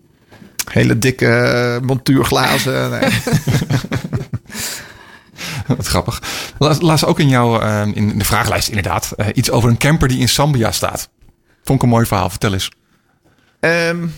Hele 0.70 0.98
dikke 0.98 1.80
montuurglazen. 1.82 2.90
Wat 5.76 5.86
grappig. 5.86 6.22
Laat 6.58 7.04
ook 7.04 7.20
in 7.20 7.28
jouw 7.28 7.82
in 7.92 8.18
de 8.18 8.24
vragenlijst 8.24 8.68
inderdaad 8.68 9.14
iets 9.32 9.50
over 9.50 9.70
een 9.70 9.78
camper 9.78 10.08
die 10.08 10.18
in 10.18 10.28
Zambia 10.28 10.72
staat. 10.72 11.08
Vond 11.62 11.78
ik 11.78 11.84
een 11.84 11.92
mooi 11.94 12.06
verhaal. 12.06 12.30
Vertel 12.30 12.52
eens. 12.52 12.70
Um, 13.60 14.14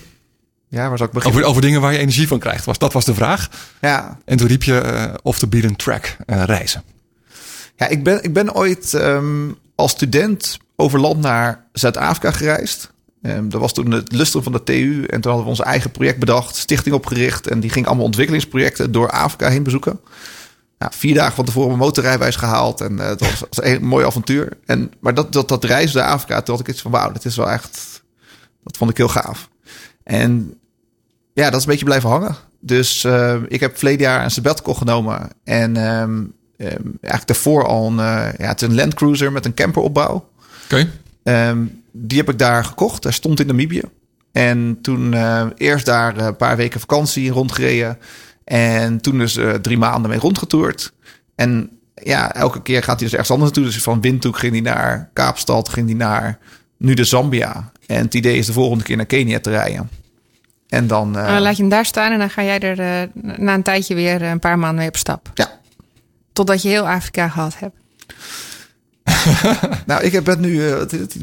ja, 0.68 0.88
waar 0.88 0.96
zou 0.96 1.08
ik 1.08 1.14
beginnen? 1.14 1.38
Over, 1.38 1.50
over 1.50 1.62
dingen 1.62 1.80
waar 1.80 1.92
je 1.92 1.98
energie 1.98 2.28
van 2.28 2.38
krijgt. 2.38 2.64
Was, 2.64 2.78
dat 2.78 2.92
was 2.92 3.04
de 3.04 3.14
vraag. 3.14 3.48
Ja. 3.80 4.18
En 4.24 4.36
toen 4.36 4.46
riep 4.46 4.62
je 4.62 5.10
off 5.22 5.38
the 5.38 5.46
beaten 5.46 5.76
track 5.76 6.16
reizen. 6.26 6.82
Ja, 7.76 7.88
ik 7.88 8.04
ben, 8.04 8.22
ik 8.22 8.32
ben 8.32 8.54
ooit 8.54 8.92
um, 8.92 9.58
als 9.74 9.90
student 9.90 10.58
over 10.76 11.00
land 11.00 11.20
naar 11.20 11.64
Zuid-Afrika 11.72 12.30
gereisd. 12.30 12.94
Um, 13.22 13.48
dat 13.48 13.60
was 13.60 13.72
toen 13.72 13.90
het 13.90 14.12
lustrum 14.12 14.42
van 14.42 14.52
de 14.52 14.62
TU. 14.62 15.04
En 15.04 15.20
toen 15.20 15.32
hadden 15.32 15.42
we 15.42 15.58
ons 15.58 15.60
eigen 15.60 15.90
project 15.90 16.18
bedacht, 16.18 16.56
stichting 16.56 16.94
opgericht. 16.94 17.46
En 17.46 17.60
die 17.60 17.70
ging 17.70 17.86
allemaal 17.86 18.04
ontwikkelingsprojecten 18.04 18.92
door 18.92 19.10
Afrika 19.10 19.48
heen 19.48 19.62
bezoeken. 19.62 20.00
Nou, 20.78 20.92
vier 20.94 21.14
dagen 21.14 21.34
van 21.34 21.44
tevoren 21.44 21.68
mijn 21.68 21.80
motorrijwijs 21.80 22.36
gehaald. 22.36 22.80
En 22.80 22.92
uh, 22.92 23.06
het 23.06 23.20
was, 23.20 23.42
een 23.50 23.84
mooi 23.84 24.06
avontuur. 24.06 24.58
En, 24.64 24.92
maar 25.00 25.14
dat, 25.14 25.32
dat, 25.32 25.48
dat 25.48 25.64
reis 25.64 25.92
naar 25.92 26.04
Afrika, 26.04 26.42
toen 26.42 26.56
had 26.56 26.66
ik 26.66 26.72
iets 26.72 26.82
van... 26.82 26.90
wauw, 26.90 27.12
dit 27.12 27.24
is 27.24 27.36
wel 27.36 27.50
echt... 27.50 28.02
Dat 28.62 28.76
vond 28.76 28.90
ik 28.90 28.96
heel 28.96 29.08
gaaf. 29.08 29.48
En 30.02 30.58
ja, 31.32 31.44
dat 31.50 31.54
is 31.54 31.66
een 31.66 31.70
beetje 31.70 31.84
blijven 31.84 32.10
hangen. 32.10 32.36
Dus 32.60 33.04
uh, 33.04 33.36
ik 33.48 33.60
heb 33.60 33.76
verleden 33.76 34.06
jaar 34.06 34.24
een 34.24 34.30
sabbatical 34.30 34.74
genomen. 34.74 35.30
En 35.44 35.76
um, 35.76 36.34
um, 36.56 36.98
eigenlijk 37.00 37.26
daarvoor 37.26 37.66
al 37.66 37.86
een, 37.86 37.98
uh, 37.98 38.28
ja, 38.38 38.48
het 38.48 38.62
is 38.62 38.68
een 38.68 38.74
Land 38.74 38.94
Cruiser 38.94 39.32
met 39.32 39.44
een 39.44 39.54
camperopbouw. 39.54 40.30
Oké. 40.64 40.88
Okay. 41.22 41.48
Um, 41.48 41.82
die 41.92 42.18
heb 42.18 42.30
ik 42.30 42.38
daar 42.38 42.64
gekocht. 42.64 43.02
Hij 43.02 43.12
stond 43.12 43.40
in 43.40 43.46
Namibië. 43.46 43.82
En 44.32 44.78
toen 44.82 45.12
uh, 45.12 45.46
eerst 45.56 45.86
daar 45.86 46.18
een 46.18 46.36
paar 46.36 46.56
weken 46.56 46.80
vakantie 46.80 47.30
rondgereden. 47.30 47.98
En 48.44 49.00
toen 49.00 49.18
dus 49.18 49.36
uh, 49.36 49.52
drie 49.52 49.78
maanden 49.78 50.10
mee 50.10 50.18
rondgetoerd. 50.18 50.92
En 51.34 51.70
ja, 51.94 52.34
elke 52.34 52.62
keer 52.62 52.82
gaat 52.82 53.00
hij 53.00 53.08
dus 53.08 53.12
ergens 53.12 53.30
anders 53.30 53.50
naartoe. 53.50 53.72
Dus 53.72 53.82
van 53.82 54.00
Windhoek 54.00 54.38
ging 54.38 54.52
hij 54.52 54.60
naar 54.60 55.10
Kaapstad, 55.12 55.68
ging 55.68 55.86
hij 55.86 55.96
naar 55.96 56.38
nu 56.76 56.94
de 56.94 57.04
Zambia. 57.04 57.70
En 57.86 58.02
het 58.02 58.14
idee 58.14 58.38
is 58.38 58.46
de 58.46 58.52
volgende 58.52 58.84
keer 58.84 58.96
naar 58.96 59.06
Kenia 59.06 59.40
te 59.40 59.50
rijden. 59.50 59.90
En 60.68 60.86
dan, 60.86 61.16
uh, 61.16 61.26
dan 61.26 61.40
laat 61.40 61.56
je 61.56 61.62
hem 61.62 61.70
daar 61.70 61.84
staan 61.84 62.12
en 62.12 62.18
dan 62.18 62.30
ga 62.30 62.42
jij 62.42 62.60
er 62.60 62.78
uh, 62.80 63.36
na 63.36 63.54
een 63.54 63.62
tijdje 63.62 63.94
weer 63.94 64.22
een 64.22 64.38
paar 64.38 64.58
maanden 64.58 64.78
mee 64.78 64.88
op 64.88 64.96
stap. 64.96 65.30
Ja, 65.34 65.50
Totdat 66.36 66.62
je 66.62 66.68
heel 66.68 66.88
Afrika 66.88 67.28
gehad 67.28 67.54
hebt. 67.58 67.76
nou, 69.86 70.02
ik 70.02 70.24
ben 70.24 70.40
nu 70.40 70.52
uh, 70.52 70.74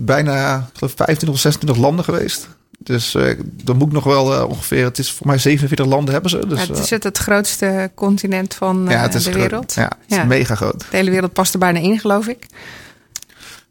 bijna 0.02 0.70
geloof 0.74 0.94
25 0.96 1.30
of 1.30 1.40
26 1.40 1.84
landen 1.84 2.06
geweest. 2.06 2.48
Dus 2.78 3.16
uh, 3.16 3.40
dan 3.64 3.78
moet 3.78 3.88
ik 3.88 3.94
nog 3.94 4.04
wel 4.04 4.34
uh, 4.34 4.50
ongeveer, 4.50 4.84
het 4.86 5.00
is 5.00 5.12
voor 5.12 5.28
mij 5.28 5.38
47 5.38 5.86
landen 5.86 6.14
hebben 6.14 6.32
ze. 6.32 6.48
Dus, 6.48 6.60
ja, 6.62 6.68
het 6.68 6.84
is 6.84 6.90
het, 6.90 7.04
het 7.04 7.18
grootste 7.18 7.92
continent 7.96 8.54
van 8.54 8.86
ja, 8.90 9.08
de 9.08 9.32
wereld. 9.32 9.74
Ja, 9.74 9.84
het 9.84 9.98
is 10.08 10.16
ja. 10.16 10.24
mega 10.24 10.56
groot. 10.56 10.80
De 10.80 10.86
hele 10.90 11.12
wereld 11.12 11.34
past 11.34 11.54
er 11.54 11.60
bijna 11.60 11.80
in, 11.80 12.00
geloof 12.00 12.28
ik. 12.28 12.46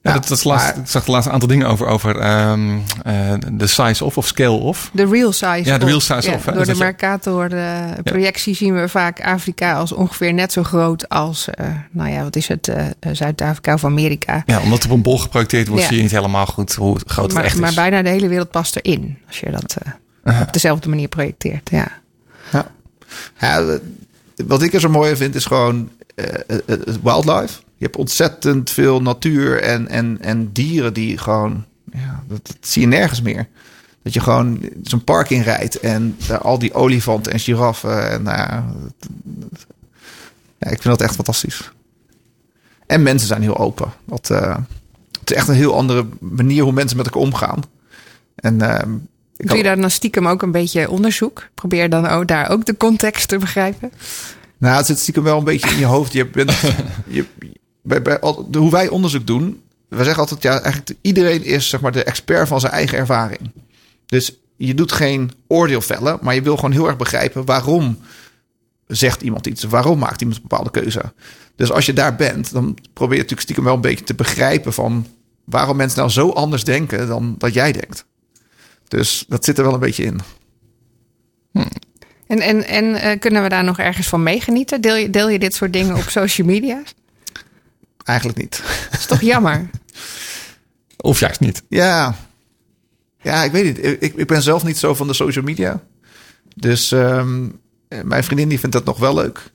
Ja, 0.02 0.12
dat, 0.12 0.28
dat 0.28 0.44
laatst, 0.44 0.76
ik 0.76 0.86
zag 0.86 1.04
de 1.04 1.10
laatste 1.10 1.32
aantal 1.32 1.48
dingen 1.48 1.66
over, 1.66 1.86
over 1.86 2.16
ehm, 2.18 2.78
eh, 3.04 3.32
de 3.52 3.66
size 3.66 4.04
of 4.04 4.16
of 4.16 4.26
scale 4.26 4.50
of. 4.50 4.90
De 4.92 5.06
real 5.06 5.32
size. 5.32 5.62
Ja, 5.64 5.78
de 5.78 5.84
real 5.86 6.00
size 6.00 6.30
of, 6.34 6.44
hè. 6.44 6.52
Door 6.52 6.64
Dus 6.64 6.66
de 6.66 6.66
dat 6.66 6.76
je- 6.76 6.82
Mercator 6.84 7.52
eh, 7.52 7.84
projectie 8.04 8.54
zien 8.54 8.74
we 8.74 8.88
vaak 8.88 9.20
Afrika 9.20 9.72
als 9.74 9.92
ongeveer 9.92 10.32
net 10.34 10.52
zo 10.52 10.62
groot 10.62 11.08
als, 11.08 11.48
eh, 11.48 11.66
nou 11.90 12.10
ja, 12.10 12.22
wat 12.22 12.36
is 12.36 12.48
het, 12.48 12.68
eh, 12.68 12.84
Zuid-Afrika 13.12 13.74
of 13.74 13.84
Amerika. 13.84 14.42
Ja, 14.46 14.60
omdat 14.60 14.82
het 14.82 14.90
op 14.90 14.96
een 14.96 15.02
bol 15.02 15.18
geprojecteerd 15.18 15.66
wordt, 15.66 15.82
Ja. 15.82 15.88
zie 15.88 15.96
je 15.96 16.02
niet 16.02 16.12
helemaal 16.12 16.46
goed 16.46 16.74
hoe 16.74 16.98
groot 17.06 17.24
het 17.24 17.34
Maar, 17.34 17.44
echt 17.44 17.54
is. 17.54 17.60
maar 17.60 17.74
bijna 17.74 18.02
de 18.02 18.08
hele 18.08 18.28
wereld 18.28 18.50
past 18.50 18.76
erin 18.82 19.18
als 19.26 19.40
je 19.40 19.50
dat 19.50 19.76
eh, 20.22 20.40
op 20.40 20.52
dezelfde 20.52 20.88
manier 20.88 21.08
projecteert. 21.08 21.70
Ja. 21.70 21.88
Ja. 22.52 22.66
Ja, 23.40 23.78
wat 24.46 24.62
ik 24.62 24.74
er 24.74 24.80
zo 24.80 24.88
mooi 24.88 25.10
aan 25.10 25.16
vind 25.16 25.34
is 25.34 25.44
gewoon 25.44 25.90
eh, 26.14 26.24
wildlife. 27.02 27.60
Je 27.82 27.88
hebt 27.88 28.00
ontzettend 28.00 28.70
veel 28.70 29.02
natuur 29.02 29.62
en, 29.62 29.88
en, 29.88 30.18
en 30.20 30.52
dieren 30.52 30.94
die 30.94 31.18
gewoon... 31.18 31.64
Ja, 31.92 32.22
dat, 32.28 32.46
dat 32.46 32.56
zie 32.60 32.82
je 32.82 32.88
nergens 32.88 33.22
meer. 33.22 33.48
Dat 34.02 34.12
je 34.12 34.20
gewoon 34.20 34.60
zo'n 34.82 35.04
park 35.04 35.30
inrijdt 35.30 35.80
en 35.80 36.16
daar 36.26 36.38
al 36.38 36.58
die 36.58 36.74
olifanten 36.74 37.32
en 37.32 37.40
giraffen. 37.40 38.10
En, 38.10 38.22
nou 38.22 38.36
ja, 38.36 38.64
ja, 40.58 40.70
ik 40.70 40.82
vind 40.82 40.84
dat 40.84 41.00
echt 41.00 41.14
fantastisch. 41.14 41.72
En 42.86 43.02
mensen 43.02 43.28
zijn 43.28 43.42
heel 43.42 43.58
open. 43.58 43.92
Dat, 44.04 44.30
eh, 44.30 44.56
het 45.20 45.30
is 45.30 45.36
echt 45.36 45.48
een 45.48 45.54
heel 45.54 45.76
andere 45.76 46.06
manier 46.18 46.62
hoe 46.62 46.72
mensen 46.72 46.96
met 46.96 47.06
elkaar 47.06 47.22
omgaan. 47.22 47.62
En, 48.34 48.54
ik 49.36 49.48
Doe 49.48 49.56
je 49.56 49.62
daar 49.62 49.80
dan 49.80 49.90
stiekem 49.90 50.28
ook 50.28 50.42
een 50.42 50.52
beetje 50.52 50.90
onderzoek? 50.90 51.48
Probeer 51.54 51.90
dan 51.90 52.06
ook 52.06 52.26
daar 52.26 52.50
ook 52.50 52.64
de 52.64 52.76
context 52.76 53.28
te 53.28 53.38
begrijpen. 53.38 53.92
Nou, 54.58 54.76
het 54.76 54.86
zit 54.86 54.98
stiekem 54.98 55.22
wel 55.22 55.38
een 55.38 55.44
beetje 55.44 55.70
in 55.70 55.78
je 55.78 55.84
hoofd. 55.84 56.12
Je 56.12 56.26
bent, 56.26 56.52
je, 57.06 57.26
bij, 57.82 58.02
bij, 58.02 58.18
hoe 58.52 58.70
wij 58.70 58.88
onderzoek 58.88 59.26
doen, 59.26 59.62
we 59.88 60.04
zeggen 60.04 60.22
altijd, 60.22 60.42
ja, 60.42 60.60
eigenlijk 60.60 60.98
iedereen 61.00 61.44
is 61.44 61.68
zeg 61.68 61.80
maar 61.80 61.92
de 61.92 62.04
expert 62.04 62.48
van 62.48 62.60
zijn 62.60 62.72
eigen 62.72 62.98
ervaring. 62.98 63.50
Dus 64.06 64.36
je 64.56 64.74
doet 64.74 64.92
geen 64.92 65.30
oordeel 65.46 65.80
vellen, 65.80 66.18
maar 66.22 66.34
je 66.34 66.42
wil 66.42 66.56
gewoon 66.56 66.72
heel 66.72 66.86
erg 66.86 66.96
begrijpen 66.96 67.44
waarom 67.44 67.98
zegt 68.86 69.22
iemand 69.22 69.46
iets, 69.46 69.62
waarom 69.62 69.98
maakt 69.98 70.20
iemand 70.20 70.36
een 70.36 70.48
bepaalde 70.48 70.70
keuze. 70.70 71.12
Dus 71.56 71.72
als 71.72 71.86
je 71.86 71.92
daar 71.92 72.16
bent, 72.16 72.52
dan 72.52 72.78
probeer 72.92 73.16
je 73.16 73.22
natuurlijk 73.22 73.42
stiekem 73.42 73.64
wel 73.64 73.74
een 73.74 73.80
beetje 73.80 74.04
te 74.04 74.14
begrijpen 74.14 74.72
van 74.72 75.06
waarom 75.44 75.76
mensen 75.76 75.98
nou 75.98 76.10
zo 76.10 76.30
anders 76.30 76.64
denken 76.64 77.06
dan 77.06 77.34
dat 77.38 77.54
jij 77.54 77.72
denkt. 77.72 78.04
Dus 78.88 79.24
dat 79.28 79.44
zit 79.44 79.58
er 79.58 79.64
wel 79.64 79.74
een 79.74 79.80
beetje 79.80 80.04
in. 80.04 80.20
En, 82.26 82.40
en, 82.40 82.66
en 82.66 82.94
eh, 82.94 83.18
kunnen 83.18 83.42
we 83.42 83.48
daar 83.48 83.64
nog 83.64 83.78
ergens 83.78 84.08
van 84.08 84.22
meegenieten? 84.22 84.80
Deel 84.80 84.96
je, 84.96 85.10
deel 85.10 85.28
je 85.28 85.38
dit 85.38 85.54
soort 85.54 85.72
dingen 85.72 85.96
op 85.96 86.08
social 86.20 86.46
media? 86.46 86.82
Eigenlijk 88.04 88.38
niet. 88.38 88.62
Dat 88.90 89.00
is 89.00 89.06
toch 89.06 89.20
jammer? 89.20 89.70
Of 90.96 91.20
juist 91.20 91.40
niet. 91.40 91.62
Ja. 91.68 92.14
Ja, 93.22 93.44
ik 93.44 93.52
weet 93.52 93.64
niet. 93.64 94.02
Ik, 94.02 94.14
ik 94.14 94.26
ben 94.26 94.42
zelf 94.42 94.64
niet 94.64 94.78
zo 94.78 94.94
van 94.94 95.06
de 95.06 95.12
social 95.14 95.44
media. 95.44 95.80
Dus 96.56 96.92
ehm, 96.92 97.48
mijn 98.02 98.24
vriendin 98.24 98.48
die 98.48 98.60
vindt 98.60 98.74
dat 98.76 98.84
nog 98.84 98.98
wel 98.98 99.14
leuk. 99.14 99.50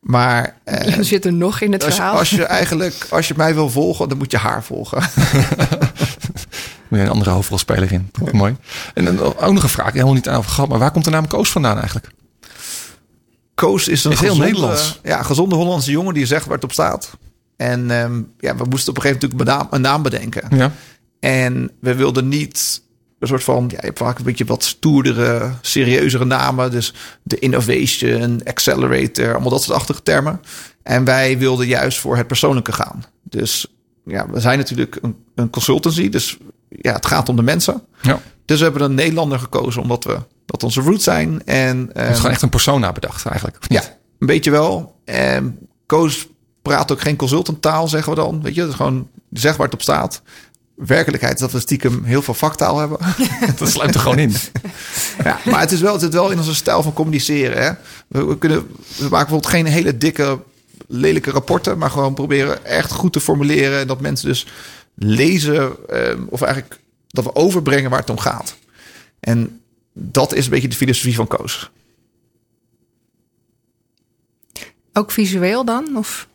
Maar 0.00 0.56
eh, 0.64 0.96
Je 0.96 1.02
zit 1.02 1.24
er 1.24 1.32
nog 1.32 1.60
in 1.60 1.72
het 1.72 1.84
als, 1.84 1.94
je, 1.94 2.00
verhaal. 2.00 2.18
als 2.18 2.30
je 2.30 2.44
eigenlijk, 2.44 3.06
als 3.10 3.28
je 3.28 3.34
mij 3.36 3.54
wil 3.54 3.70
volgen, 3.70 4.08
dan 4.08 4.18
moet 4.18 4.30
je 4.30 4.38
haar 4.38 4.64
volgen. 4.64 5.02
Moet 6.88 7.00
je 7.00 7.06
een 7.06 7.12
andere 7.12 7.30
hoofdrolspeler 7.30 7.92
in. 7.92 8.10
Mooi. 8.32 8.56
En 8.94 9.04
dan 9.04 9.20
ook 9.20 9.52
nog 9.52 9.62
een 9.62 9.68
vraag, 9.68 9.92
helemaal 9.92 10.14
niet 10.14 10.28
aan 10.28 10.38
over 10.38 10.50
gehad, 10.50 10.68
maar 10.68 10.78
waar 10.78 10.90
komt 10.90 11.04
de 11.04 11.10
naam 11.10 11.26
Koos 11.26 11.50
vandaan 11.50 11.76
eigenlijk? 11.76 12.10
Koos 13.54 13.88
is 13.88 14.04
een 14.04 14.12
Is 14.12 14.20
heel 14.20 14.36
Nederlands. 14.36 15.00
Ja, 15.02 15.22
gezonde 15.22 15.54
Hollandse 15.54 15.90
jongen 15.90 16.14
die 16.14 16.26
zegt 16.26 16.44
waar 16.44 16.54
het 16.54 16.64
op 16.64 16.72
staat. 16.72 17.10
En 17.62 17.90
ehm, 17.90 18.22
ja, 18.38 18.56
we 18.56 18.64
moesten 18.68 18.90
op 18.90 18.96
een 18.96 19.02
gegeven 19.02 19.28
moment 19.28 19.48
natuurlijk 19.48 19.74
een 19.74 19.80
naam, 19.80 20.02
bedenken. 20.02 20.56
Ja. 20.56 20.72
En 21.20 21.70
we 21.80 21.94
wilden 21.94 22.28
niet 22.28 22.82
een 23.18 23.28
soort 23.28 23.44
van, 23.44 23.64
ja, 23.68 23.76
je 23.80 23.86
hebt 23.86 23.98
vaak 23.98 24.18
een 24.18 24.24
beetje 24.24 24.44
wat 24.44 24.64
stoerdere, 24.64 25.50
serieuzere 25.60 26.24
namen. 26.24 26.70
Dus 26.70 26.94
de 27.22 27.38
Innovation, 27.38 28.40
Accelerator, 28.44 29.32
allemaal 29.32 29.50
dat 29.50 29.62
soort 29.62 29.78
achtige 29.78 30.02
termen. 30.02 30.40
En 30.82 31.04
wij 31.04 31.38
wilden 31.38 31.66
juist 31.66 31.98
voor 31.98 32.16
het 32.16 32.26
persoonlijke 32.26 32.72
gaan. 32.72 33.04
Dus 33.22 33.66
ja, 34.04 34.26
we 34.30 34.40
zijn 34.40 34.58
natuurlijk 34.58 34.98
een, 35.02 35.16
een 35.34 35.50
consultancy, 35.50 36.08
dus 36.08 36.38
ja, 36.68 36.92
het 36.92 37.06
gaat 37.06 37.28
om 37.28 37.36
de 37.36 37.42
mensen. 37.42 37.82
ja. 38.00 38.20
Dus 38.44 38.58
we 38.58 38.64
hebben 38.64 38.82
een 38.82 38.94
Nederlander 38.94 39.38
gekozen, 39.38 39.82
omdat 39.82 40.04
we 40.04 40.18
dat 40.46 40.62
onze 40.62 40.80
roots 40.80 41.04
zijn. 41.04 41.44
En 41.44 41.78
Het 41.78 41.96
is 41.96 42.02
ehm, 42.02 42.14
gewoon 42.14 42.30
echt 42.30 42.42
een 42.42 42.48
persona 42.48 42.92
bedacht 42.92 43.26
eigenlijk. 43.26 43.56
Ja, 43.68 43.82
een 44.18 44.26
beetje 44.26 44.50
wel. 44.50 45.00
En 45.04 45.58
Koos 45.86 46.26
praat 46.62 46.92
ook 46.92 47.00
geen 47.00 47.16
consultanttaal, 47.16 47.88
zeggen 47.88 48.12
we 48.14 48.18
dan. 48.18 48.42
Weet 48.42 48.54
je, 48.54 48.60
dat 48.60 48.70
is 48.70 48.76
gewoon 48.76 49.08
zeg 49.32 49.56
waar 49.56 49.66
het 49.66 49.74
op 49.74 49.82
staat. 49.82 50.22
Werkelijkheid 50.74 51.34
is 51.34 51.40
dat 51.40 51.52
we 51.52 51.60
stiekem 51.60 52.04
heel 52.04 52.22
veel 52.22 52.34
vaktaal 52.34 52.78
hebben. 52.78 52.98
Dat 53.58 53.68
sluit 53.68 53.94
er 53.94 54.00
gewoon 54.00 54.18
in. 54.18 54.34
ja, 55.24 55.38
maar 55.44 55.60
het 55.60 55.72
is 55.72 55.80
wel, 55.80 55.92
het 55.92 56.02
zit 56.02 56.12
wel 56.12 56.30
in 56.30 56.38
onze 56.38 56.54
stijl 56.54 56.82
van 56.82 56.92
communiceren. 56.92 57.62
Hè? 57.62 57.70
We, 58.08 58.24
we, 58.24 58.38
kunnen, 58.38 58.58
we 58.58 58.76
maken 58.96 59.08
bijvoorbeeld 59.08 59.46
geen 59.46 59.66
hele 59.66 59.98
dikke, 59.98 60.38
lelijke 60.88 61.30
rapporten, 61.30 61.78
maar 61.78 61.90
gewoon 61.90 62.14
proberen 62.14 62.64
echt 62.64 62.92
goed 62.92 63.12
te 63.12 63.20
formuleren. 63.20 63.80
En 63.80 63.86
dat 63.86 64.00
mensen 64.00 64.28
dus 64.28 64.46
lezen, 64.94 65.88
ehm, 65.88 66.22
of 66.28 66.42
eigenlijk 66.42 66.80
dat 67.08 67.24
we 67.24 67.34
overbrengen 67.34 67.90
waar 67.90 68.00
het 68.00 68.10
om 68.10 68.18
gaat. 68.18 68.56
En 69.20 69.60
dat 69.92 70.34
is 70.34 70.44
een 70.44 70.50
beetje 70.50 70.68
de 70.68 70.76
filosofie 70.76 71.14
van 71.14 71.26
Koos. 71.26 71.70
Ook 74.92 75.10
visueel 75.10 75.64
dan? 75.64 75.96
Of 75.96 76.28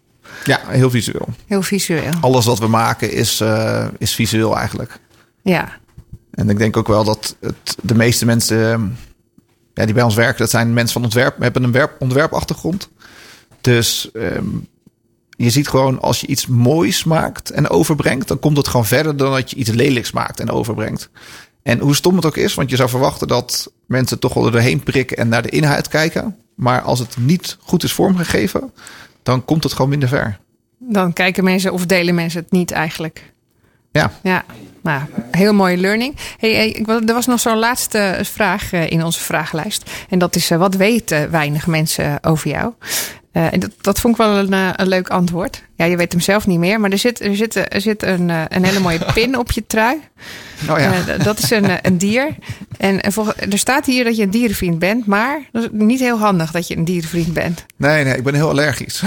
Ja, 0.44 0.60
heel 0.68 0.90
visueel. 0.90 1.28
heel 1.46 1.62
visueel? 1.62 2.12
alles 2.22 2.46
wat 2.46 2.60
we 2.60 2.68
maken 2.68 3.12
is, 3.12 3.42
eh, 3.42 3.88
is 3.98 4.16
visueel 4.16 4.58
eigenlijk. 4.58 5.00
Ja. 5.42 5.70
En 6.32 6.50
ik 6.50 6.58
denk 6.58 6.78
ook 6.78 6.88
wel 6.88 7.04
dat 7.04 7.36
het, 7.40 7.78
de 7.82 7.96
meeste 7.96 8.26
mensen 8.26 8.98
ja, 9.74 9.86
die 9.86 9.94
bij 9.94 10.04
ons 10.04 10.16
werken, 10.16 10.38
dat 10.38 10.50
zijn 10.50 10.74
mensen 10.74 10.94
van 10.94 11.04
ontwerp, 11.04 11.40
hebben 11.40 11.64
een 11.64 11.72
werp, 11.72 11.96
ontwerpachtergrond. 12.00 12.90
Dus 13.62 14.12
ehm, 14.12 14.46
je 15.30 15.50
ziet 15.50 15.68
gewoon 15.68 16.02
als 16.02 16.22
je 16.22 16.28
iets 16.28 16.48
moois 16.48 17.04
maakt 17.04 17.52
en 17.52 17.70
overbrengt, 17.70 18.28
dan 18.28 18.40
komt 18.40 18.58
het 18.58 18.68
gewoon 18.68 18.86
verder 18.86 19.18
dan 19.18 19.32
dat 19.32 19.50
je 19.50 19.56
iets 19.56 19.70
lelijks 19.70 20.12
maakt 20.12 20.40
en 20.40 20.50
overbrengt. 20.50 21.10
En 21.64 21.80
hoe 21.80 21.96
stom 21.96 22.16
het 22.16 22.26
ook 22.26 22.38
is, 22.38 22.54
want 22.54 22.70
je 22.70 22.76
zou 22.76 22.90
verwachten 22.90 23.28
dat 23.28 23.72
mensen 23.86 24.20
toch 24.20 24.34
wel 24.34 24.46
er 24.46 24.52
doorheen 24.52 24.84
prikken 24.84 25.18
en 25.18 25.28
naar 25.28 25.42
de 25.42 25.50
inhoud 25.50 25.88
kijken. 25.88 26.36
Maar 26.56 26.82
als 26.82 27.00
het 27.00 27.18
niet 27.20 27.58
goed 27.60 27.84
is 27.84 27.94
vormgegeven, 27.94 28.74
dan 29.28 29.46
komt 29.46 29.64
het 29.64 29.74
gewoon 29.74 29.90
minder 29.90 30.10
ver. 30.10 30.40
Dan 30.78 31.14
kijken 31.14 31.44
mensen 31.44 31.74
of 31.74 31.86
delen 31.86 32.16
mensen 32.16 32.42
het 32.42 32.52
niet 32.52 32.72
eigenlijk. 32.72 33.34
Ja. 33.92 34.12
Ja, 34.24 34.46
nou, 34.82 35.02
heel 35.32 35.54
mooie 35.54 35.78
learning. 35.78 36.16
Hey, 36.38 36.54
hey, 36.54 36.86
er 36.86 37.14
was 37.14 37.26
nog 37.26 37.40
zo'n 37.40 37.58
laatste 37.58 38.20
vraag 38.24 38.72
eh, 38.72 38.90
in 38.90 39.04
onze 39.04 39.20
vragenlijst. 39.20 39.92
En 40.10 40.20
dat 40.20 40.36
is, 40.36 40.52
eh, 40.52 40.58
wat 40.58 40.76
weten 40.76 41.32
weinig 41.32 41.68
mensen 41.68 42.24
over 42.24 42.50
jou? 42.50 42.74
Eh, 43.38 43.54
en 43.54 43.60
dat, 43.60 43.72
dat 43.82 44.00
vond 44.00 44.14
ik 44.14 44.26
wel 44.26 44.38
een, 44.38 44.54
eh, 44.54 44.70
een 44.76 44.88
leuk 44.88 45.10
antwoord. 45.10 45.64
Ja, 45.76 45.86
je 45.86 45.98
weet 45.98 46.12
hem 46.12 46.22
zelf 46.22 46.48
niet 46.48 46.60
meer. 46.60 46.80
Maar 46.80 46.92
er 46.92 46.98
zit, 46.98 47.22
er 47.22 47.36
zit, 47.36 47.56
er 47.74 47.82
zit 47.82 48.04
een, 48.04 48.30
eh, 48.30 48.42
een 48.48 48.64
hele 48.66 48.80
mooie 48.80 49.00
pin 49.14 49.38
op 49.38 49.52
je 49.52 49.64
trui. 49.68 49.98
Oh 50.70 50.80
ja. 50.80 51.18
Dat 51.24 51.40
is 51.40 51.50
een, 51.52 51.70
een 51.82 51.98
dier. 51.98 52.36
En, 52.78 53.02
en 53.02 53.12
volg- 53.14 53.36
er 53.50 53.58
staat 53.58 53.86
hier 53.86 54.04
dat 54.04 54.18
je 54.18 54.24
een 54.24 54.30
dierenvriend 54.30 54.80
bent. 54.80 55.06
Maar 55.06 55.42
dat 55.52 55.64
is 55.64 55.70
niet 55.72 56.00
heel 56.00 56.18
handig 56.20 56.52
dat 56.52 56.68
je 56.68 56.78
een 56.78 56.86
dierenvriend 56.86 57.34
bent. 57.34 57.66
Nee, 57.76 58.04
nee, 58.04 58.18
ik 58.18 58.24
ben 58.24 58.34
heel 58.34 58.50
allergisch. 58.50 59.02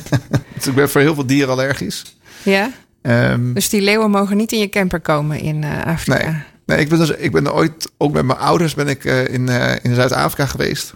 dus 0.54 0.66
ik 0.66 0.74
ben 0.74 0.90
voor 0.90 1.00
heel 1.00 1.14
veel 1.14 1.26
dieren 1.26 1.50
allergisch. 1.52 2.16
Ja? 2.42 2.70
Ehm, 3.02 3.52
Dus 3.52 3.68
die 3.68 3.80
leeuwen 3.80 4.10
mogen 4.10 4.36
niet 4.36 4.52
in 4.52 4.58
je 4.58 4.68
camper 4.68 5.00
komen 5.00 5.40
in 5.40 5.64
Afrika. 5.84 6.22
nee, 6.30 6.34
nee 6.66 6.78
ik, 6.78 6.88
ben 6.88 6.98
dus, 6.98 7.10
ik 7.10 7.32
ben 7.32 7.54
ooit, 7.54 7.90
ook 7.96 8.12
met 8.12 8.24
mijn 8.24 8.38
ouders 8.38 8.74
ben 8.74 8.88
ik 8.88 9.04
in, 9.04 9.48
in 9.82 9.94
Zuid-Afrika 9.94 10.46
geweest. 10.46 10.94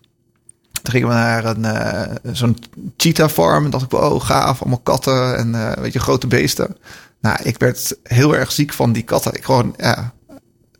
Toen 0.82 0.92
gingen 0.92 1.08
we 1.08 1.14
naar 1.14 1.44
een, 1.44 1.64
eh, 1.64 2.16
zo'n 2.32 2.56
cheetah 2.96 3.28
farm. 3.28 3.64
En 3.64 3.70
dacht 3.70 3.84
ik, 3.84 3.92
oh 3.92 4.20
gaaf, 4.24 4.60
allemaal 4.60 4.78
katten 4.78 5.36
en 5.36 5.54
eh, 5.54 5.82
weet 5.82 5.92
je, 5.92 5.98
grote 6.00 6.26
beesten. 6.26 6.76
Nou, 7.20 7.36
ik 7.42 7.58
werd 7.58 7.96
heel 8.02 8.36
erg 8.36 8.52
ziek 8.52 8.72
van 8.72 8.92
die 8.92 9.02
katten. 9.02 9.34
Ik 9.34 9.44
gewoon, 9.44 9.74
ja, 9.78 10.12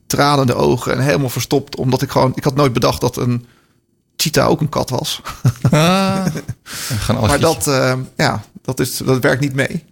tranende 0.07 0.55
ogen 0.55 0.93
en 0.93 1.01
helemaal 1.01 1.29
verstopt. 1.29 1.77
Omdat 1.77 2.03
ik 2.03 2.11
gewoon, 2.11 2.33
ik 2.35 2.45
had 2.45 2.55
nooit 2.55 2.73
bedacht 2.73 3.01
dat 3.01 3.17
een 3.17 3.47
cheetah 4.17 4.49
ook 4.49 4.61
een 4.61 4.69
kat 4.69 4.91
was. 4.91 5.21
Ah, 5.71 6.27
Maar 7.21 7.41
dat, 7.41 7.67
eh, 7.67 7.95
ja, 8.17 8.43
dat, 8.63 8.81
is, 8.81 8.97
dat 8.97 9.19
werkt 9.23 9.41
niet 9.41 9.55
mee. 9.55 9.85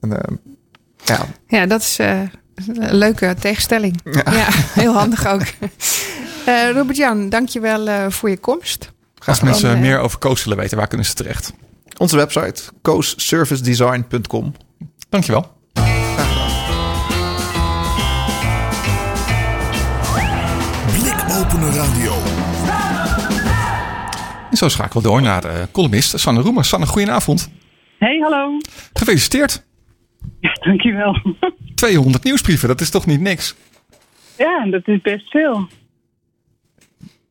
En, 0.00 0.22
eh, 0.22 0.36
ja, 1.04 1.26
Ja, 1.46 1.66
dat 1.66 1.80
is 1.80 1.98
eh, 1.98 2.20
een 2.54 2.94
leuke 2.94 3.34
tegenstelling. 3.40 4.00
Ja, 4.04 4.22
Ja. 4.32 4.46
heel 4.50 4.92
handig 4.92 5.26
ook. 5.26 5.42
Eh 6.46 6.70
Robert-Jan, 6.72 7.28
dankjewel 7.28 7.88
eh 7.88 8.10
voor 8.10 8.30
je 8.30 8.38
komst. 8.38 8.92
Als 9.26 9.40
mensen 9.40 9.74
eh, 9.74 9.80
meer 9.80 9.98
over 9.98 10.18
Koos 10.18 10.44
willen 10.44 10.58
weten, 10.58 10.78
waar 10.78 10.86
kunnen 10.86 11.06
ze 11.06 11.14
terecht? 11.14 11.52
onze 11.98 12.16
website, 12.16 12.62
coastservicedesign.com. 12.82 14.54
Dankjewel. 15.08 15.54
Blikopener 20.92 21.74
Radio. 21.74 22.12
En 24.50 24.56
zo 24.56 24.68
schakelen 24.68 25.02
we 25.02 25.08
door 25.08 25.22
naar 25.22 25.40
de 25.40 25.68
columnist 25.72 26.18
Sanne 26.18 26.40
Roemer. 26.40 26.64
Sanne, 26.64 26.86
goedenavond. 26.86 27.50
Hey, 27.98 28.18
hallo. 28.18 28.58
Gefeliciteerd. 28.92 29.64
Ja, 30.40 30.52
dankjewel. 30.52 31.36
200 31.74 32.24
nieuwsbrieven, 32.24 32.68
dat 32.68 32.80
is 32.80 32.90
toch 32.90 33.06
niet 33.06 33.20
niks? 33.20 33.54
Ja, 34.38 34.66
dat 34.70 34.88
is 34.88 35.00
best 35.00 35.30
veel. 35.30 35.68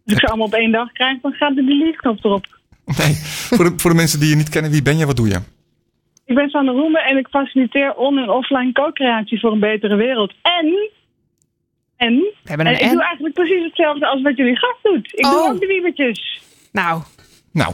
Als 0.06 0.13
ik 0.13 0.20
ze 0.20 0.28
allemaal 0.28 0.46
op 0.48 0.54
één 0.54 0.72
dag 0.72 0.91
krijg, 0.91 1.22
dan 1.22 1.32
gaat 1.34 1.56
de 1.56 1.63
delete-knop 1.65 2.24
erop. 2.26 2.46
Nee, 2.86 3.13
voor 3.56 3.65
de, 3.65 3.74
voor 3.78 3.89
de 3.89 3.96
mensen 3.96 4.20
die 4.20 4.30
je 4.30 4.36
niet 4.36 4.50
kennen, 4.50 4.72
wie 4.72 4.82
ben 4.82 4.98
je, 4.98 5.06
wat 5.06 5.15
doe 5.15 5.28
je? 5.28 5.39
Ik 6.26 6.36
ben 6.36 6.50
Sanne 6.50 6.72
Roemen 6.72 7.02
en 7.04 7.18
ik 7.18 7.28
faciliteer 7.28 7.94
on- 7.96 8.18
en 8.18 8.30
offline 8.30 8.72
co-creatie 8.72 9.39
voor 9.39 9.52
een 9.52 9.60
betere 9.60 9.96
wereld. 9.96 10.34
En, 10.41 10.89
en, 11.98 12.13
We 12.15 12.34
hebben 12.44 12.65
en 12.65 12.74
ik 12.74 12.80
doe 12.80 12.89
en. 12.89 13.00
eigenlijk 13.00 13.36
precies 13.36 13.63
hetzelfde 13.63 14.06
als 14.08 14.22
wat 14.22 14.38
jullie 14.38 14.58
gast 14.58 14.84
doet. 14.84 15.08
Ik 15.13 15.24
doe 15.24 15.34
Oh. 15.36 15.50
ook 15.50 15.60
de 15.60 15.68
wiebertjes. 15.68 16.41
Nou, 16.72 17.02
Nou, 17.54 17.74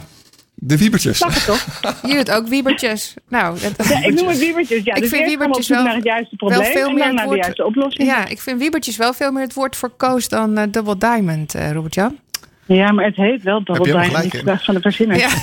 de 0.64 0.76
wiebertjes. 0.78 1.20
Mag 1.20 1.34
het 1.34 1.44
toch? 1.44 1.66
je 2.10 2.14
doet 2.14 2.30
ook 2.30 2.48
wiebertjes. 2.48 3.14
Nou, 3.28 3.58
dat, 3.76 3.88
Ja, 3.88 4.02
ik 4.04 4.14
noem 4.14 4.28
het 4.28 4.38
wiebertjes. 4.38 4.84
Ja, 4.84 4.94
Ik 4.94 5.00
dus 5.00 5.10
vind 5.10 5.26
wiebertjes 5.26 5.68
wel- 5.68 5.82
naar 5.82 5.94
het 5.94 6.04
juiste 6.04 6.34
wel 6.38 6.48
probleem 6.50 6.72
veel 6.72 6.88
en 6.88 6.94
meer 6.94 7.04
het 7.04 7.12
naar 7.12 7.22
de 7.22 7.28
woord- 7.28 7.42
juiste 7.42 7.64
oplossing. 7.64 8.08
ja, 8.08 8.26
ik 8.26 8.40
vind 8.40 8.58
wiebertjes 8.58 8.96
wel 8.96 9.12
veel 9.12 9.32
meer 9.32 9.42
het 9.42 9.54
woord 9.54 9.76
voor 9.76 9.90
koos 9.90 10.28
dan 10.28 10.58
eh, 10.58 10.64
Double 10.70 10.96
Diamond, 10.98 11.54
eh 11.54 11.72
Robert-Jan. 11.72 12.18
Ja, 12.66 12.92
maar 12.92 13.04
het 13.04 13.16
heet 13.16 13.42
wel 13.42 13.64
Double 13.64 13.74
Heb 13.74 13.84
je 13.84 13.90
helemaal 13.90 14.10
Diamond. 14.10 14.34
Ik 14.34 14.44
dacht 14.44 14.64
van 14.64 14.74
de 14.74 14.80
verzinner. 14.80 15.16
Ja. 15.18 15.28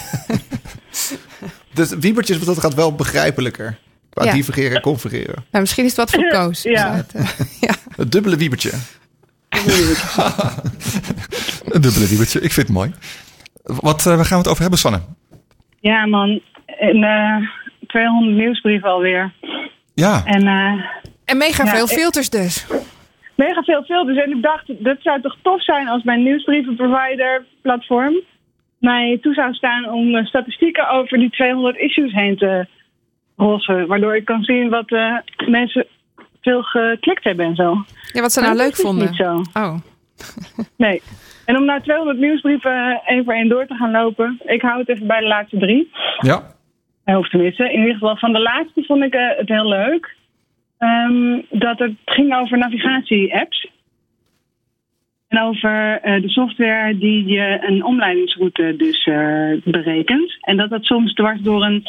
Dus 1.73 1.89
Wiebertjes, 1.99 2.37
wat 2.37 2.45
dat 2.47 2.59
gaat 2.59 2.73
wel 2.73 2.95
begrijpelijker. 2.95 3.77
Qua 4.09 4.23
Ja. 4.23 4.33
divergeren 4.33 4.75
en 4.75 4.81
convergeren. 4.81 5.35
Nou, 5.35 5.63
misschien 5.63 5.83
is 5.85 5.95
het 5.95 5.99
wat 5.99 6.11
voor 6.11 6.29
koos. 6.39 6.61
Ja. 6.63 7.05
Dus 7.13 7.21
eh, 7.21 7.29
ja. 7.59 7.73
Het 7.95 8.11
dubbele 8.11 8.35
Wiebertje. 8.35 8.71
Een 11.65 11.81
dubbele 11.81 12.07
wiebertje, 12.07 12.41
ik 12.41 12.51
vind 12.51 12.67
het 12.67 12.75
mooi. 12.75 12.91
Wat, 13.81 14.05
eh, 14.05 14.15
waar 14.15 14.25
gaan 14.25 14.37
we 14.37 14.43
het 14.43 14.47
over 14.47 14.61
hebben, 14.61 14.79
Sanne? 14.79 14.99
Ja, 15.79 16.05
man. 16.05 16.41
En, 16.65 17.03
eh 17.03 17.47
200 17.87 18.37
nieuwsbrieven 18.37 18.89
alweer. 18.89 19.33
Ja, 19.93 20.21
En 20.25 20.47
eh, 20.47 20.83
En 21.25 21.37
mega 21.37 21.63
Ja, 21.63 21.69
veel 21.71 21.83
ik- 21.85 21.89
filters 21.99 22.29
dus. 22.29 22.65
mega 23.35 23.61
veel 23.61 23.83
filters. 23.83 24.17
En 24.17 24.31
ik 24.35 24.41
dacht, 24.41 24.83
dat 24.83 24.97
zou 24.99 25.21
toch 25.21 25.37
tof 25.41 25.63
zijn 25.63 25.87
als 25.87 26.03
mijn 26.03 26.23
nieuwsbrievenprovider 26.23 27.45
platform 27.61 28.13
mij 28.79 29.17
toe 29.21 29.33
zou 29.33 29.53
staan 29.53 29.89
om 29.89 30.15
eh, 30.15 30.25
statistieken 30.25 30.89
over 30.89 31.17
die 31.17 31.29
200 31.29 31.77
issues 31.77 32.11
heen 32.13 32.37
te 32.37 32.67
rossen. 33.37 33.87
Waardoor 33.87 34.15
ik 34.15 34.25
kan 34.25 34.43
zien 34.43 34.69
wat 34.69 34.91
eh, 34.91 35.15
mensen 35.47 35.85
veel 36.41 36.61
geklikt 36.61 37.23
hebben 37.23 37.45
en 37.45 37.55
zo. 37.55 37.83
Ja, 38.13 38.21
wat 38.21 38.31
ze 38.31 38.41
nou 38.41 38.55
leuk 38.55 38.75
vonden. 38.75 39.05
niet 39.07 39.15
zo. 39.15 39.41
Oh, 39.53 39.73
Nee. 40.77 41.01
En 41.49 41.57
om 41.57 41.65
nou 41.65 41.81
200 41.81 42.17
nieuwsbrieven 42.17 43.01
één 43.05 43.23
voor 43.23 43.33
één 43.33 43.47
door 43.49 43.65
te 43.65 43.75
gaan 43.75 43.91
lopen. 43.91 44.39
Ik 44.45 44.61
hou 44.61 44.79
het 44.79 44.89
even 44.89 45.07
bij 45.07 45.19
de 45.19 45.27
laatste 45.27 45.57
drie. 45.57 45.89
ja. 46.19 46.41
Eh, 47.03 47.17
Of 47.17 47.29
tenminste, 47.29 47.63
in 47.73 47.79
ieder 47.79 47.93
geval 47.93 48.17
van 48.17 48.33
de 48.33 48.39
laatste 48.39 48.83
vond 48.83 49.03
ik 49.03 49.13
eh, 49.13 49.37
het 49.37 49.49
heel 49.49 49.67
leuk. 49.67 50.15
Ehm, 50.77 51.41
dat 51.49 51.79
het 51.79 51.93
ging 52.05 52.35
over 52.35 52.57
navigatie-apps. 52.57 53.67
En 55.27 55.41
over 55.41 55.99
eh, 56.01 56.21
de 56.21 56.29
software 56.29 56.97
die 56.97 57.25
je 57.25 57.57
een 57.67 57.83
omleidingsroute 57.83 58.75
dus 58.77 59.05
eh, 59.05 59.51
berekent. 59.63 60.37
En 60.41 60.57
dat 60.57 60.69
dat 60.69 60.83
soms 60.83 61.13
dwars 61.13 61.41
door 61.41 61.63
een, 61.63 61.83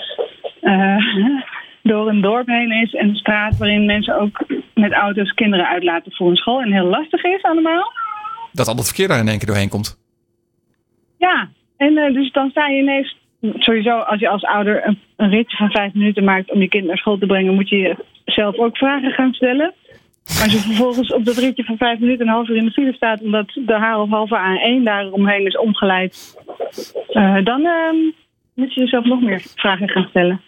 eh, 0.60 1.04
door 1.92 2.08
een 2.08 2.20
dorp 2.20 2.46
heen 2.46 2.70
is. 2.72 2.94
En 2.94 3.08
een 3.08 3.16
straat 3.16 3.58
waarin 3.58 3.84
mensen 3.86 4.20
ook 4.20 4.44
met 4.74 4.92
auto's 4.92 5.34
kinderen 5.34 5.66
uitlaten 5.68 6.12
voor 6.12 6.30
een 6.30 6.36
school. 6.36 6.60
En 6.60 6.72
heel 6.72 6.86
lastig 6.86 7.24
is 7.24 7.42
allemaal. 7.42 7.92
Dat 8.52 8.68
al 8.68 8.76
het 8.76 8.86
verkeer 8.86 9.08
daar 9.08 9.18
in 9.18 9.28
één 9.28 9.38
keer 9.38 9.46
doorheen 9.46 9.68
komt. 9.68 9.98
Ja, 11.18 11.48
en 11.76 11.96
eh, 11.98 12.14
dus 12.14 12.32
dan 12.32 12.50
sta 12.50 12.68
je 12.68 12.82
ineens. 12.82 13.18
Sowieso, 13.40 13.98
als 13.98 14.20
je 14.20 14.28
als 14.28 14.44
ouder 14.44 14.96
een, 15.16 15.30
ritje 15.30 15.56
van 15.56 15.70
vijf 15.70 15.94
minuten 15.94 16.24
maakt 16.24 16.50
om 16.50 16.60
je 16.60 16.68
kind 16.68 16.86
naar 16.86 16.96
school 16.96 17.18
te 17.18 17.26
brengen, 17.26 17.54
moet 17.54 17.68
je 17.68 17.96
jezelf 18.24 18.56
ook 18.56 18.76
vragen 18.76 19.10
gaan 19.10 19.32
stellen. 19.32 19.74
Als 20.24 20.52
je 20.52 20.58
vervolgens 20.58 21.12
op 21.12 21.24
dat 21.24 21.36
ritje 21.36 21.64
van 21.64 21.76
vijf 21.76 21.98
minuten 21.98 22.26
een 22.26 22.32
half 22.32 22.48
uur 22.48 22.56
in 22.56 22.64
de 22.64 22.70
file 22.70 22.92
staat, 22.92 23.22
omdat 23.22 23.50
de 23.66 23.72
haar 23.72 24.00
of 24.00 24.10
halve 24.10 24.36
A1 24.36 24.84
daaromheen 24.84 25.46
is 25.46 25.58
omgeleid, 25.58 26.36
eh, 27.08 27.44
dan 27.44 27.64
eh, 27.64 27.92
moet 28.54 28.74
je 28.74 28.80
jezelf 28.80 29.04
nog 29.04 29.20
meer 29.20 29.42
vragen 29.54 29.88
gaan 29.88 30.06
stellen. 30.08 30.40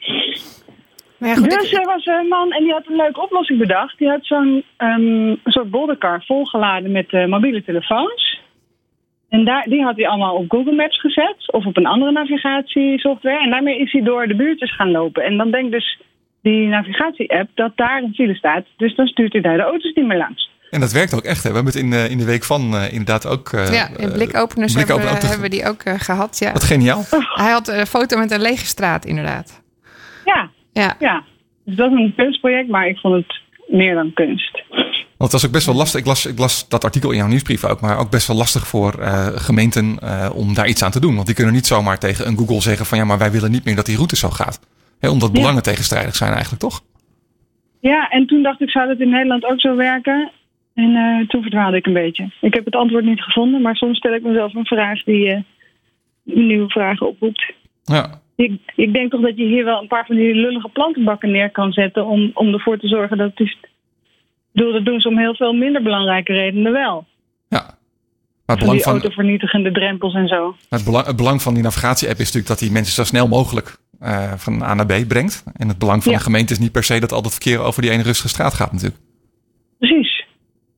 Maar 1.22 1.30
ja, 1.30 1.36
goed. 1.36 1.50
Dus 1.50 1.70
ik- 1.72 1.78
er 1.78 1.86
was 1.86 2.06
een 2.06 2.28
man 2.28 2.52
en 2.52 2.62
die 2.64 2.72
had 2.72 2.86
een 2.86 2.96
leuke 2.96 3.20
oplossing 3.22 3.58
bedacht. 3.58 3.98
Die 3.98 4.08
had 4.08 4.18
zo'n 4.26 4.64
ehm, 4.76 5.34
soort 5.44 5.70
bolderkar 5.70 6.24
volgeladen 6.26 6.92
met 6.92 7.12
eh, 7.12 7.26
mobiele 7.26 7.64
telefoons. 7.64 8.40
En 9.28 9.44
daar, 9.44 9.64
die 9.68 9.82
had 9.82 9.96
hij 9.96 10.08
allemaal 10.08 10.34
op 10.34 10.50
Google 10.50 10.74
Maps 10.74 11.00
gezet 11.00 11.52
of 11.52 11.64
op 11.66 11.76
een 11.76 11.86
andere 11.86 12.12
navigatiesoftware. 12.12 13.42
En 13.42 13.50
daarmee 13.50 13.78
is 13.78 13.92
hij 13.92 14.02
door 14.02 14.26
de 14.26 14.36
buurtjes 14.36 14.74
gaan 14.74 14.90
lopen. 14.90 15.22
En 15.24 15.36
dan 15.36 15.50
denkt 15.50 15.72
dus 15.72 16.00
die 16.42 16.66
navigatie-app 16.68 17.50
dat 17.54 17.72
daar 17.76 18.02
een 18.02 18.14
file 18.14 18.34
staat. 18.34 18.64
Dus 18.76 18.94
dan 18.96 19.06
stuurt 19.06 19.32
hij 19.32 19.42
daar 19.42 19.56
de 19.56 19.62
auto's 19.62 19.94
niet 19.94 20.06
meer 20.06 20.16
langs. 20.18 20.50
En 20.70 20.80
dat 20.80 20.92
werkt 20.92 21.14
ook 21.14 21.22
echt. 21.24 21.42
Hè? 21.42 21.48
We 21.48 21.54
hebben 21.54 21.72
het 21.72 21.82
in, 21.82 21.90
de 21.90 22.06
in 22.10 22.18
de 22.18 22.24
week 22.24 22.44
van 22.44 22.74
eh, 22.76 22.90
inderdaad 22.92 23.26
ook... 23.26 23.52
eh, 23.52 23.72
ja, 23.72 23.88
in 23.96 24.12
blikopeners 24.12 24.74
eh, 24.74 24.86
hebben, 24.88 25.40
we 25.40 25.48
die 25.48 25.66
ook 25.68 25.82
eh, 25.82 25.94
gehad. 25.98 26.38
Ja. 26.38 26.52
Wat 26.52 26.64
geniaal. 26.64 27.02
Hij 27.34 27.50
had 27.50 27.68
een 27.68 27.86
foto 27.86 28.18
met 28.18 28.30
een 28.30 28.40
lege 28.40 28.66
straat, 28.66 29.04
inderdaad. 29.04 29.61
Ja, 30.72 30.96
Ja. 30.98 31.24
Dus 31.64 31.76
dat 31.76 31.92
is 31.92 31.98
een 31.98 32.12
kunstproject, 32.16 32.68
maar 32.68 32.86
ik 32.88 32.98
vond 32.98 33.14
het 33.14 33.40
meer 33.66 33.94
dan 33.94 34.12
kunst. 34.12 34.62
Want 35.16 35.32
het 35.32 35.32
was 35.32 35.46
ook 35.46 35.52
best 35.52 35.66
wel 35.66 35.74
lastig. 35.74 36.00
Ik 36.00 36.06
las, 36.06 36.26
ik 36.26 36.38
las 36.38 36.68
dat 36.68 36.84
artikel 36.84 37.10
in 37.10 37.16
jouw 37.16 37.26
nieuwsbrief 37.26 37.64
ook. 37.64 37.80
Maar 37.80 37.98
ook 37.98 38.10
best 38.10 38.26
wel 38.26 38.36
lastig 38.36 38.66
voor 38.66 38.92
eh, 38.98 39.26
gemeenten 39.26 39.98
eh, 39.98 40.30
om 40.34 40.54
daar 40.54 40.68
iets 40.68 40.82
aan 40.82 40.90
te 40.90 41.00
doen. 41.00 41.14
Want 41.14 41.26
die 41.26 41.34
kunnen 41.34 41.54
niet 41.54 41.66
zomaar 41.66 41.98
tegen 41.98 42.26
een 42.26 42.36
Google 42.38 42.60
zeggen 42.60 42.86
van... 42.86 42.98
ja, 42.98 43.04
maar 43.04 43.18
wij 43.18 43.30
willen 43.30 43.50
niet 43.50 43.64
meer 43.64 43.76
dat 43.76 43.86
die 43.86 43.94
route 43.96 44.16
zo 44.16 44.28
gaat. 44.28 44.60
Hè, 45.00 45.08
omdat 45.08 45.28
Ja. 45.32 45.34
belangen 45.40 45.62
tegenstrijdig 45.62 46.14
zijn 46.16 46.32
eigenlijk, 46.32 46.62
toch? 46.62 46.80
Ja, 47.80 48.08
en 48.08 48.26
toen 48.26 48.42
dacht 48.42 48.60
ik, 48.60 48.70
zou 48.70 48.88
dat 48.88 48.98
in 49.00 49.10
Nederland 49.10 49.44
ook 49.44 49.60
zo 49.60 49.76
werken? 49.76 50.30
En 50.74 50.94
eh, 50.96 51.28
toen 51.28 51.42
verdwaalde 51.42 51.76
ik 51.76 51.86
een 51.86 51.92
beetje. 51.92 52.30
Ik 52.40 52.54
heb 52.54 52.64
het 52.64 52.76
antwoord 52.76 53.04
niet 53.04 53.22
gevonden, 53.22 53.62
maar 53.62 53.76
soms 53.76 53.96
stel 53.96 54.14
ik 54.14 54.22
mezelf 54.22 54.54
een 54.54 54.66
vraag 54.66 55.02
die 55.04 55.30
eh, 55.32 55.40
nieuwe 56.24 56.68
vragen 56.68 57.08
oproept. 57.08 57.52
Ja. 57.84 58.20
Ik, 58.36 58.60
ik 58.76 58.92
denk 58.92 59.10
toch 59.10 59.20
dat 59.20 59.36
je 59.36 59.44
hier 59.44 59.64
wel 59.64 59.80
een 59.82 59.86
paar 59.88 60.06
van 60.06 60.16
die 60.16 60.34
lullige 60.34 60.68
plantenbakken 60.68 61.30
neer 61.30 61.50
kan 61.50 61.72
zetten 61.72 62.06
om, 62.06 62.30
om 62.34 62.52
ervoor 62.52 62.78
te 62.78 62.88
zorgen 62.88 63.18
dat 63.18 63.30
het 63.34 63.56
bedoel, 64.52 64.72
dat 64.72 64.84
doen 64.84 65.00
ze 65.00 65.08
om 65.08 65.18
heel 65.18 65.34
veel 65.34 65.52
minder 65.52 65.82
belangrijke 65.82 66.32
redenen 66.32 66.72
wel. 66.72 67.06
ja. 67.48 67.80
Maar 68.46 68.56
het 68.56 68.66
Van 68.66 68.76
belang 68.76 68.96
die 68.96 69.02
van, 69.02 69.10
autovernietigende 69.10 69.72
drempels 69.72 70.14
en 70.14 70.28
zo. 70.28 70.56
het, 70.68 70.84
belang, 70.84 71.06
het 71.06 71.16
belang 71.16 71.42
van 71.42 71.54
die 71.54 71.62
navigatie-app 71.62 72.18
is 72.18 72.24
natuurlijk 72.24 72.48
dat 72.48 72.58
die 72.58 72.70
mensen 72.70 72.94
zo 72.94 73.04
snel 73.04 73.28
mogelijk 73.28 73.76
eh, 74.00 74.32
van 74.32 74.62
A 74.62 74.74
naar 74.74 74.86
B 74.86 75.08
brengt. 75.08 75.44
En 75.56 75.68
het 75.68 75.78
belang 75.78 76.02
van 76.02 76.12
Ja. 76.12 76.18
de 76.18 76.24
gemeente 76.24 76.52
is 76.52 76.58
niet 76.58 76.72
per 76.72 76.82
se 76.84 77.00
dat 77.00 77.12
al 77.12 77.22
dat 77.22 77.32
verkeer 77.32 77.58
over 77.60 77.82
die 77.82 77.90
ene 77.90 78.02
rustige 78.02 78.28
straat 78.28 78.54
gaat 78.54 78.72
natuurlijk. 78.72 79.00
Precies. 79.78 80.24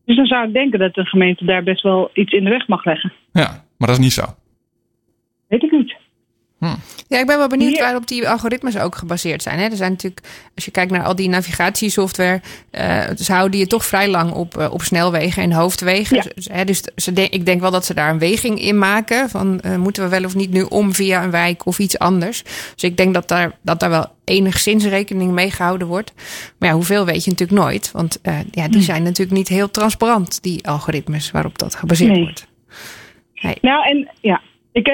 Dus 0.05 0.17
dan 0.17 0.27
zou 0.27 0.47
ik 0.47 0.53
denken 0.53 0.79
dat 0.79 0.95
de 0.95 1.05
gemeente 1.05 1.45
daar 1.45 1.63
best 1.63 1.83
wel 1.83 2.11
iets 2.13 2.33
in 2.33 2.45
de 2.45 2.51
weg 2.51 2.67
mag 2.69 2.85
leggen. 2.85 3.13
Ja, 3.33 3.65
maar 3.79 3.89
dat 3.89 3.99
is 3.99 4.05
niet 4.05 4.13
zo. 4.13 4.23
Weet 5.49 5.63
ik 5.63 5.71
niet. 5.71 5.94
Ja, 7.09 7.19
ik 7.19 7.27
ben 7.27 7.39
wel 7.39 7.49
benieuwd 7.49 7.79
waarop 7.79 8.07
die 8.07 8.29
algoritmes 8.29 8.79
ook 8.79 8.95
gebaseerd 8.97 9.43
zijn. 9.43 9.59
Hè. 9.59 9.65
Er 9.65 9.77
zijn 9.77 9.91
natuurlijk, 9.91 10.27
als 10.55 10.65
je 10.65 10.71
kijkt 10.71 10.91
naar 10.93 11.05
al 11.05 11.15
die 11.15 11.29
navigatiesoftware, 11.29 12.41
eh 12.71 13.03
ze 13.17 13.33
houden 13.33 13.59
je 13.61 13.67
toch 13.67 13.85
vrij 13.87 14.09
lang 14.09 14.33
op, 14.33 14.57
eh, 14.57 14.73
op 14.73 14.83
snelwegen 14.83 15.43
en 15.43 15.53
hoofdwegen. 15.53 16.17
Ja. 16.17 16.25
Dus, 16.35 16.49
hè, 16.53 16.65
dus 16.65 16.83
ze 16.97 17.13
de- 17.13 17.29
ik 17.29 17.47
denk 17.47 17.61
wel 17.61 17.71
dat 17.71 17.85
ze 17.85 17.95
daar 17.95 18.11
een 18.11 18.19
weging 18.19 18.61
in 18.61 18.79
maken. 18.79 19.31
Van 19.31 19.61
eh, 19.61 19.77
moeten 19.77 20.03
we 20.03 20.09
wel 20.09 20.25
of 20.25 20.35
niet 20.35 20.51
nu 20.51 20.63
om 20.63 20.95
via 20.95 21.23
een 21.25 21.31
wijk 21.31 21.67
of 21.67 21.79
iets 21.79 21.99
anders. 21.99 22.43
Dus 22.75 22.83
ik 22.83 22.97
denk 22.97 23.15
dat 23.15 23.29
daar, 23.29 23.59
dat 23.63 23.81
daar 23.81 23.91
wel 23.91 24.07
enigszins 24.25 24.85
rekening 24.85 25.33
mee 25.33 25.51
gehouden 25.51 25.87
wordt. 25.87 26.13
Maar 26.59 26.69
ja, 26.69 26.75
hoeveel 26.75 27.05
weet 27.05 27.25
je 27.25 27.31
natuurlijk 27.31 27.61
nooit. 27.61 27.91
Want 27.93 28.19
ja, 28.51 28.65
Hm. 28.65 28.71
die 28.71 28.83
zijn 28.83 29.03
natuurlijk 29.03 29.37
niet 29.37 29.49
heel 29.49 29.71
transparant, 29.71 30.43
die 30.43 30.69
algoritmes 30.69 31.31
waarop 31.31 31.59
dat 31.59 31.75
gebaseerd 31.75 32.11
Nee. 32.13 32.23
wordt. 32.23 32.47
Nou, 33.61 33.89
en 33.89 34.11
ja, 34.21 34.41
ik 34.73 34.87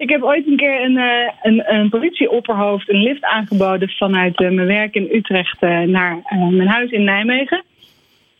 ik 0.00 0.10
heb 0.10 0.22
ooit 0.22 0.46
een 0.46 0.56
keer 0.56 0.84
een, 0.84 0.96
eh, 0.96 1.32
een, 1.42 1.74
een 1.74 1.88
politieopperhoofd 1.88 2.88
een 2.88 3.02
lift 3.02 3.24
aangeboden 3.24 3.88
vanuit 3.88 4.40
eh, 4.40 4.50
mijn 4.50 4.66
werk 4.66 4.94
in 4.94 5.08
Utrecht 5.12 5.62
eh, 5.62 5.80
naar 5.80 6.22
mijn 6.50 6.68
huis 6.68 6.90
in 6.90 7.04
Nijmegen. 7.04 7.64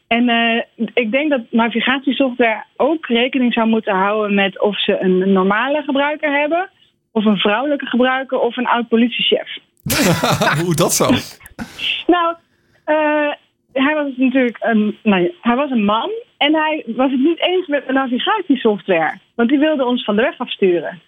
En 0.06 0.28
ik 0.94 1.10
denk 1.10 1.30
dat 1.30 1.40
navigatiesoftware 1.50 2.64
ook 2.76 3.06
rekening 3.06 3.52
zou 3.52 3.68
moeten 3.68 3.94
houden 3.94 4.34
met 4.34 4.60
of 4.60 4.80
ze 4.80 5.00
een 5.00 5.32
normale 5.32 5.82
gebruiker 5.82 6.38
hebben, 6.40 6.68
of 7.12 7.24
een 7.24 7.36
vrouwelijke 7.36 7.86
gebruiker, 7.86 8.38
of 8.38 8.56
een 8.56 8.66
oud 8.66 8.88
politiechef. 8.88 9.58
Hoe 10.64 10.74
dat 10.74 10.92
zo? 10.92 11.10
Nou, 12.06 12.34
hij 13.72 13.94
was 13.94 14.12
natuurlijk 14.16 14.56
een, 14.60 14.98
nee, 15.02 15.36
hij 15.40 15.56
was 15.56 15.70
een 15.70 15.84
man 15.84 16.10
en 16.36 16.54
hij 16.54 16.84
was 16.86 17.10
het 17.10 17.20
niet 17.20 17.40
eens 17.40 17.66
met 17.66 17.86
de 17.86 17.92
navigatiesoftware. 17.92 19.18
Want 19.34 19.48
die 19.48 19.58
wilde 19.58 19.84
ons 19.84 20.04
van 20.04 20.16
de 20.16 20.22
weg 20.22 20.38
afsturen. 20.38 21.00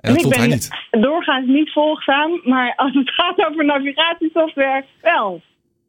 En 0.00 0.10
dat 0.10 0.16
ik 0.16 0.22
vond 0.22 0.36
hij 0.36 0.48
ben 0.48 0.56
niet. 0.56 0.70
doorgaans 0.90 1.46
niet 1.46 1.72
volgzaam, 1.72 2.40
maar 2.44 2.72
als 2.76 2.94
het 2.94 3.10
gaat 3.18 3.46
over 3.48 3.64
navigatiesoftware, 3.64 4.84
wel. 5.00 5.42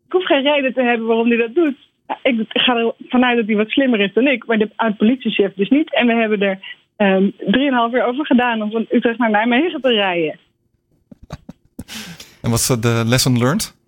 Ik 0.05 0.11
hoef 0.11 0.25
geen 0.25 0.41
reden 0.41 0.73
te 0.73 0.81
hebben 0.81 1.07
waarom 1.07 1.27
hij 1.27 1.37
dat 1.37 1.55
doet. 1.55 1.75
Ik 2.23 2.45
ga 2.47 2.75
er 2.75 2.93
vanuit 2.99 3.37
dat 3.37 3.45
hij 3.45 3.55
wat 3.55 3.69
slimmer 3.69 3.99
is 3.99 4.13
dan 4.13 4.27
ik, 4.27 4.45
maar 4.45 4.57
de 4.57 4.69
oud-politiechef 4.75 5.53
dus 5.53 5.69
niet. 5.69 5.93
En 5.93 6.07
we 6.07 6.13
hebben 6.13 6.41
er 6.41 6.59
ehm, 6.95 7.29
drieënhalf 7.37 7.93
uur 7.93 8.05
over 8.05 8.25
gedaan 8.25 8.61
om 8.61 8.71
van 8.71 8.85
Utrecht 8.91 9.17
naar 9.17 9.29
Nijmegen 9.29 9.81
te 9.81 9.89
rijden. 9.93 10.39
En 12.41 12.49
wat 12.49 12.59
is 12.59 12.67
de 12.67 13.03
lesson 13.05 13.37
learned? 13.37 13.78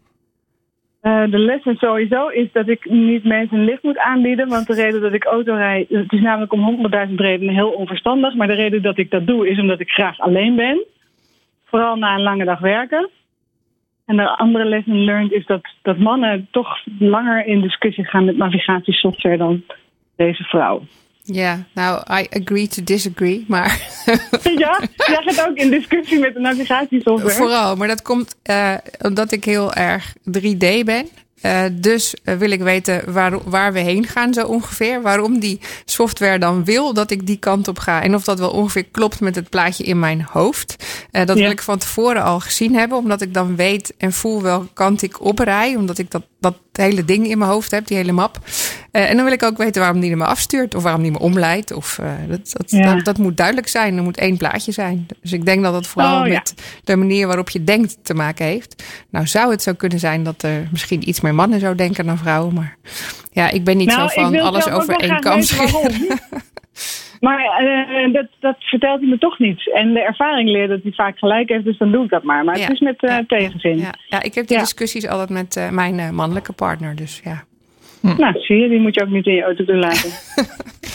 Eh, 1.01 1.23
de 1.29 1.37
les 1.37 1.61
sowieso 1.63 2.27
is 2.27 2.51
dat 2.51 2.67
ik 2.67 2.89
niet 2.89 3.23
mensen 3.23 3.63
lift 3.63 3.83
moet 3.83 3.97
aanbieden. 3.97 4.49
Want 4.49 4.67
de 4.67 4.73
reden 4.73 5.01
dat 5.01 5.13
ik 5.13 5.23
auto 5.23 5.53
rijd, 5.53 5.89
het 5.89 6.11
is 6.11 6.21
namelijk 6.21 6.53
om 6.53 6.63
honderdduizend 6.63 7.19
redenen 7.19 7.53
heel 7.53 7.69
onverstandig. 7.71 8.35
Maar 8.35 8.47
de 8.47 8.53
reden 8.53 8.81
dat 8.81 8.97
ik 8.97 9.09
dat 9.09 9.27
doe 9.27 9.49
is 9.49 9.59
omdat 9.59 9.79
ik 9.79 9.89
graag 9.89 10.19
alleen 10.19 10.55
ben. 10.55 10.85
Vooral 11.65 11.95
na 11.95 12.13
een 12.13 12.21
lange 12.21 12.45
dag 12.45 12.59
werken. 12.59 13.09
En 14.05 14.17
de 14.17 14.37
andere 14.37 14.65
lesson 14.65 15.03
learned 15.03 15.31
is 15.31 15.45
dat, 15.45 15.61
dat 15.81 15.97
mannen 15.97 16.47
toch 16.51 16.77
langer 16.99 17.45
in 17.45 17.61
discussie 17.61 18.05
gaan 18.05 18.25
met 18.25 18.37
navigatiesoftware 18.37 19.37
dan 19.37 19.63
deze 20.15 20.43
vrouw. 20.43 20.81
Ja, 21.31 21.65
nou, 21.73 22.01
I 22.21 22.27
agree 22.29 22.67
to 22.67 22.83
disagree, 22.83 23.45
maar... 23.47 23.79
Ja, 24.57 24.79
jij 24.95 25.21
gaat 25.25 25.49
ook 25.49 25.55
in 25.55 25.69
discussie 25.69 26.19
met 26.19 26.33
de 26.33 26.39
navigatiesoftware. 26.39 27.35
Vooral, 27.35 27.75
maar 27.75 27.87
dat 27.87 28.01
komt 28.01 28.35
uh, 28.49 28.73
omdat 29.01 29.31
ik 29.31 29.45
heel 29.45 29.73
erg 29.73 30.13
3D 30.37 30.83
ben. 30.85 31.09
Uh, 31.45 31.63
dus 31.71 32.15
uh, 32.23 32.35
wil 32.35 32.51
ik 32.51 32.61
weten 32.61 33.13
waar, 33.13 33.49
waar 33.49 33.73
we 33.73 33.79
heen 33.79 34.07
gaan 34.07 34.33
zo 34.33 34.45
ongeveer. 34.45 35.01
Waarom 35.01 35.39
die 35.39 35.59
software 35.85 36.39
dan 36.39 36.65
wil 36.65 36.93
dat 36.93 37.11
ik 37.11 37.27
die 37.27 37.37
kant 37.37 37.67
op 37.67 37.79
ga. 37.79 38.01
En 38.01 38.15
of 38.15 38.23
dat 38.23 38.39
wel 38.39 38.51
ongeveer 38.51 38.85
klopt 38.91 39.19
met 39.19 39.35
het 39.35 39.49
plaatje 39.49 39.83
in 39.83 39.99
mijn 39.99 40.27
hoofd. 40.31 40.75
Uh, 41.11 41.25
dat 41.25 41.37
ja. 41.37 41.43
wil 41.43 41.51
ik 41.51 41.61
van 41.61 41.77
tevoren 41.77 42.23
al 42.23 42.39
gezien 42.39 42.75
hebben. 42.75 42.97
Omdat 42.97 43.21
ik 43.21 43.33
dan 43.33 43.55
weet 43.55 43.93
en 43.97 44.13
voel 44.13 44.41
welke 44.41 44.73
kant 44.73 45.01
ik 45.01 45.21
oprij. 45.21 45.75
Omdat 45.75 45.97
ik 45.97 46.11
dat, 46.11 46.23
dat 46.41 46.57
hele 46.71 47.05
ding 47.05 47.27
in 47.27 47.37
mijn 47.37 47.51
hoofd 47.51 47.71
heb, 47.71 47.87
die 47.87 47.97
hele 47.97 48.11
map. 48.11 48.39
en 48.91 49.15
dan 49.15 49.25
wil 49.25 49.33
ik 49.33 49.43
ook 49.43 49.57
weten 49.57 49.81
waarom 49.81 49.99
die 49.99 50.15
me 50.15 50.25
afstuurt. 50.25 50.75
Of 50.75 50.83
waarom 50.83 51.01
die 51.01 51.11
me 51.11 51.19
omleidt. 51.19 51.71
Of, 51.71 51.99
dat, 52.27 52.51
dat, 52.51 52.71
ja. 52.71 52.95
dat, 52.95 53.05
dat, 53.05 53.17
moet 53.17 53.37
duidelijk 53.37 53.67
zijn. 53.67 53.97
Er 53.97 54.03
moet 54.03 54.17
één 54.17 54.37
plaatje 54.37 54.71
zijn. 54.71 55.07
Dus 55.21 55.31
ik 55.31 55.45
denk 55.45 55.63
dat 55.63 55.73
het 55.73 55.87
vooral 55.87 56.21
oh, 56.21 56.27
ja. 56.27 56.33
met 56.33 56.53
de 56.83 56.95
manier 56.95 57.27
waarop 57.27 57.49
je 57.49 57.63
denkt 57.63 57.97
te 58.01 58.13
maken 58.13 58.45
heeft. 58.45 58.83
Nou 59.09 59.27
zou 59.27 59.51
het 59.51 59.61
zo 59.61 59.73
kunnen 59.73 59.99
zijn 59.99 60.23
dat 60.23 60.43
er 60.43 60.67
misschien 60.71 61.09
iets 61.09 61.21
meer 61.21 61.35
mannen 61.35 61.59
zou 61.59 61.75
denken 61.75 62.05
dan 62.05 62.17
vrouwen. 62.17 62.53
Maar 62.53 62.77
ja, 63.31 63.49
ik 63.49 63.63
ben 63.63 63.77
niet 63.77 63.87
nou, 63.87 64.09
zo 64.09 64.21
van 64.21 64.39
alles 64.39 64.69
over 64.69 64.95
één 64.95 65.19
kam 65.19 65.41
scheren. 65.41 66.07
Maar 67.21 67.63
uh, 67.63 68.13
dat, 68.13 68.27
dat 68.39 68.55
vertelt 68.59 68.99
hij 68.99 69.09
me 69.09 69.17
toch 69.17 69.39
niet. 69.39 69.71
En 69.73 69.93
de 69.93 70.01
ervaring 70.01 70.49
leert 70.49 70.69
dat 70.69 70.83
hij 70.83 70.91
vaak 70.91 71.17
gelijk 71.17 71.49
heeft, 71.49 71.63
dus 71.63 71.77
dan 71.77 71.91
doe 71.91 72.03
ik 72.03 72.09
dat 72.09 72.23
maar. 72.23 72.43
Maar 72.43 72.57
ja. 72.57 72.61
het 72.61 72.71
is 72.71 72.79
met 72.79 73.03
uh, 73.03 73.09
ja. 73.09 73.23
tegenzin. 73.27 73.77
Ja. 73.77 73.93
ja, 74.07 74.23
ik 74.23 74.33
heb 74.33 74.47
die 74.47 74.57
discussies 74.57 75.07
altijd 75.07 75.29
met 75.29 75.55
uh, 75.55 75.69
mijn 75.69 76.15
mannelijke 76.15 76.53
partner, 76.53 76.95
dus 76.95 77.21
ja. 77.23 77.43
Hm. 78.01 78.15
Nou, 78.17 78.39
zie 78.39 78.57
je, 78.57 78.69
die 78.69 78.79
moet 78.79 78.95
je 78.95 79.01
ook 79.01 79.09
niet 79.09 79.25
in 79.25 79.33
je 79.33 79.43
auto 79.43 79.65
doen 79.65 79.79
laten. 79.79 80.09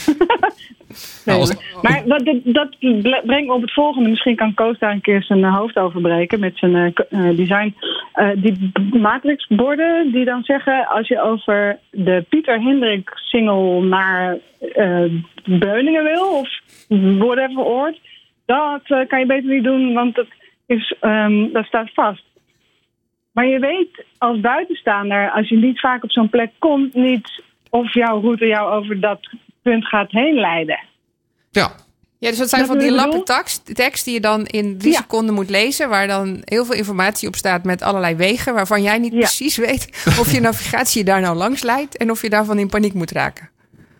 nee, 1.24 1.38
nou, 1.38 2.06
maar 2.06 2.24
dat, 2.24 2.40
dat, 2.44 2.68
brengt 3.24 3.46
me 3.46 3.52
op 3.52 3.60
het 3.60 3.72
volgende. 3.72 4.08
Misschien 4.08 4.36
kan 4.36 4.54
Koos 4.54 4.78
daar 4.78 4.92
een 4.92 5.00
keer 5.00 5.22
zijn 5.22 5.44
hoofd 5.44 5.76
over 5.76 6.00
breken 6.00 6.40
met 6.40 6.58
zijn 6.58 6.94
uh, 7.10 7.36
design. 7.36 7.74
Uh, 8.14 8.30
die 8.36 8.72
matrixborden 9.00 10.12
die 10.12 10.24
dan 10.24 10.42
zeggen... 10.42 10.86
als 10.86 11.08
je 11.08 11.22
over 11.22 11.78
de 11.90 12.24
Pieter 12.28 12.62
Hendrik 12.62 13.10
single 13.14 13.80
naar 13.80 14.38
uh, 14.76 15.22
Beuningen 15.44 16.04
wil... 16.04 16.26
of 16.26 16.48
whatever 17.18 17.64
oord... 17.64 18.00
dat 18.46 19.06
kan 19.08 19.18
je 19.18 19.26
beter 19.26 19.50
niet 19.50 19.64
doen, 19.64 19.92
want 19.92 20.14
dat, 20.14 20.26
is, 20.66 20.94
um, 21.00 21.52
dat 21.52 21.64
staat 21.64 21.90
vast. 21.94 22.24
Maar 23.32 23.46
je 23.46 23.58
weet 23.58 24.04
als 24.18 24.40
buitenstaander, 24.40 25.30
als 25.30 25.48
je 25.48 25.56
niet 25.56 25.80
vaak 25.80 26.04
op 26.04 26.10
zo'n 26.10 26.30
plek 26.30 26.50
komt... 26.58 26.94
niet 26.94 27.42
of 27.70 27.94
jouw 27.94 28.20
route 28.20 28.46
jou 28.46 28.72
over 28.72 29.00
dat 29.00 29.28
punt 29.70 29.86
gaat 29.86 30.10
heen 30.10 30.34
leiden. 30.34 30.78
Ja. 31.50 31.70
Ja, 32.18 32.28
dus 32.28 32.38
dat 32.38 32.48
zijn 32.48 32.66
dat 32.66 32.70
van 32.70 32.78
die 32.78 32.92
lappen 32.92 33.24
tekst 33.74 34.04
die 34.04 34.14
je 34.14 34.20
dan 34.20 34.44
in 34.44 34.78
drie 34.78 34.92
ja. 34.92 34.98
seconden 34.98 35.34
moet 35.34 35.50
lezen, 35.50 35.88
waar 35.88 36.06
dan 36.06 36.42
heel 36.44 36.64
veel 36.64 36.74
informatie 36.74 37.28
op 37.28 37.34
staat 37.34 37.64
met 37.64 37.82
allerlei 37.82 38.14
wegen, 38.14 38.54
waarvan 38.54 38.82
jij 38.82 38.98
niet 38.98 39.12
ja. 39.12 39.18
precies 39.18 39.56
weet 39.56 39.84
of 40.20 40.32
je 40.32 40.40
navigatie 40.40 40.98
je 40.98 41.04
daar 41.04 41.20
nou 41.20 41.36
langs 41.36 41.62
leidt 41.62 41.96
en 41.96 42.10
of 42.10 42.22
je 42.22 42.30
daarvan 42.30 42.58
in 42.58 42.68
paniek 42.68 42.94
moet 42.94 43.10
raken. 43.10 43.50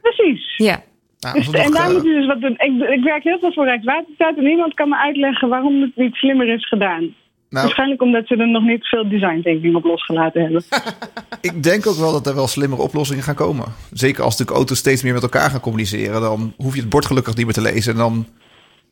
Precies. 0.03 0.57
Ja. 0.57 0.83
Nou, 1.19 1.35
dus, 1.35 1.51
en 1.51 1.73
daar 1.73 1.93
moet 1.93 2.03
je 2.03 2.15
dus 2.15 2.27
wat 2.27 2.41
doen. 2.41 2.55
Ik, 2.59 2.89
ik 2.89 3.03
werk 3.03 3.23
heel 3.23 3.39
veel 3.39 3.53
voor 3.53 3.65
Rijkswaterstaat 3.65 4.37
en 4.37 4.45
niemand 4.45 4.75
kan 4.75 4.89
me 4.89 4.97
uitleggen 4.97 5.49
waarom 5.49 5.81
het 5.81 5.97
niet 5.97 6.15
slimmer 6.15 6.49
is 6.49 6.69
gedaan. 6.69 7.15
Nou, 7.57 7.69
Waarschijnlijk 7.69 8.03
omdat 8.03 8.27
ze 8.27 8.37
er 8.37 8.49
nog 8.49 8.63
niet 8.63 8.87
veel 8.87 9.09
design 9.09 9.41
thinking 9.43 9.75
op 9.75 9.85
losgelaten 9.85 10.43
hebben. 10.43 10.65
ik 11.41 11.63
denk 11.63 11.87
ook 11.87 11.97
wel 11.97 12.13
dat 12.13 12.27
er 12.27 12.35
wel 12.35 12.47
slimmere 12.47 12.83
oplossingen 12.83 13.23
gaan 13.23 13.35
komen. 13.35 13.65
Zeker 13.93 14.25
als 14.25 14.37
de 14.37 14.45
auto's 14.45 14.79
steeds 14.79 15.03
meer 15.03 15.13
met 15.13 15.23
elkaar 15.23 15.51
gaan 15.51 15.61
communiceren. 15.61 16.21
Dan 16.21 16.55
hoef 16.57 16.75
je 16.75 16.81
het 16.81 16.89
bord 16.89 17.07
gelukkig 17.07 17.35
niet 17.35 17.45
meer 17.45 17.55
te 17.55 17.61
lezen. 17.61 17.93
En 17.93 17.99
dan 17.99 18.27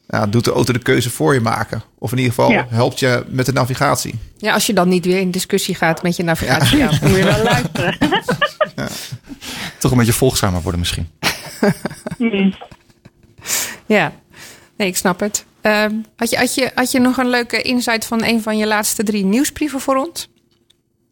ja, 0.06 0.26
doet 0.26 0.44
de 0.44 0.52
auto 0.52 0.72
de 0.72 0.78
keuze 0.78 1.10
voor 1.10 1.34
je 1.34 1.40
maken. 1.40 1.82
Of 1.98 2.12
in 2.12 2.18
ieder 2.18 2.32
geval 2.34 2.50
ja. 2.50 2.66
helpt 2.68 2.98
je 2.98 3.24
met 3.28 3.46
de 3.46 3.52
navigatie. 3.52 4.14
Ja, 4.36 4.52
als 4.52 4.66
je 4.66 4.72
dan 4.72 4.88
niet 4.88 5.04
weer 5.04 5.20
in 5.20 5.30
discussie 5.30 5.74
gaat 5.74 6.02
met 6.02 6.16
je 6.16 6.22
navigatie. 6.22 6.78
Ja. 6.78 6.88
Dan 6.88 6.98
moet 7.10 7.18
je 7.18 7.24
wel 7.24 7.42
luisteren. 7.42 7.96
ja. 8.76 8.88
Toch 9.78 9.90
een 9.90 9.98
beetje 9.98 10.12
volgzamer 10.12 10.62
worden 10.62 10.80
misschien. 10.80 11.08
Hmm. 12.16 12.54
Ja, 13.86 14.12
nee, 14.76 14.88
ik 14.88 14.96
snap 14.96 15.20
het. 15.20 15.46
Uh, 15.66 15.86
had, 16.16 16.30
je, 16.30 16.36
had, 16.36 16.54
je, 16.54 16.70
had 16.74 16.92
je 16.92 17.00
nog 17.00 17.16
een 17.16 17.30
leuke 17.30 17.62
insight 17.62 18.06
van 18.06 18.24
een 18.24 18.40
van 18.40 18.56
je 18.56 18.66
laatste 18.66 19.02
drie 19.02 19.24
nieuwsbrieven 19.24 19.80
voor 19.80 19.96
ons? 19.96 20.28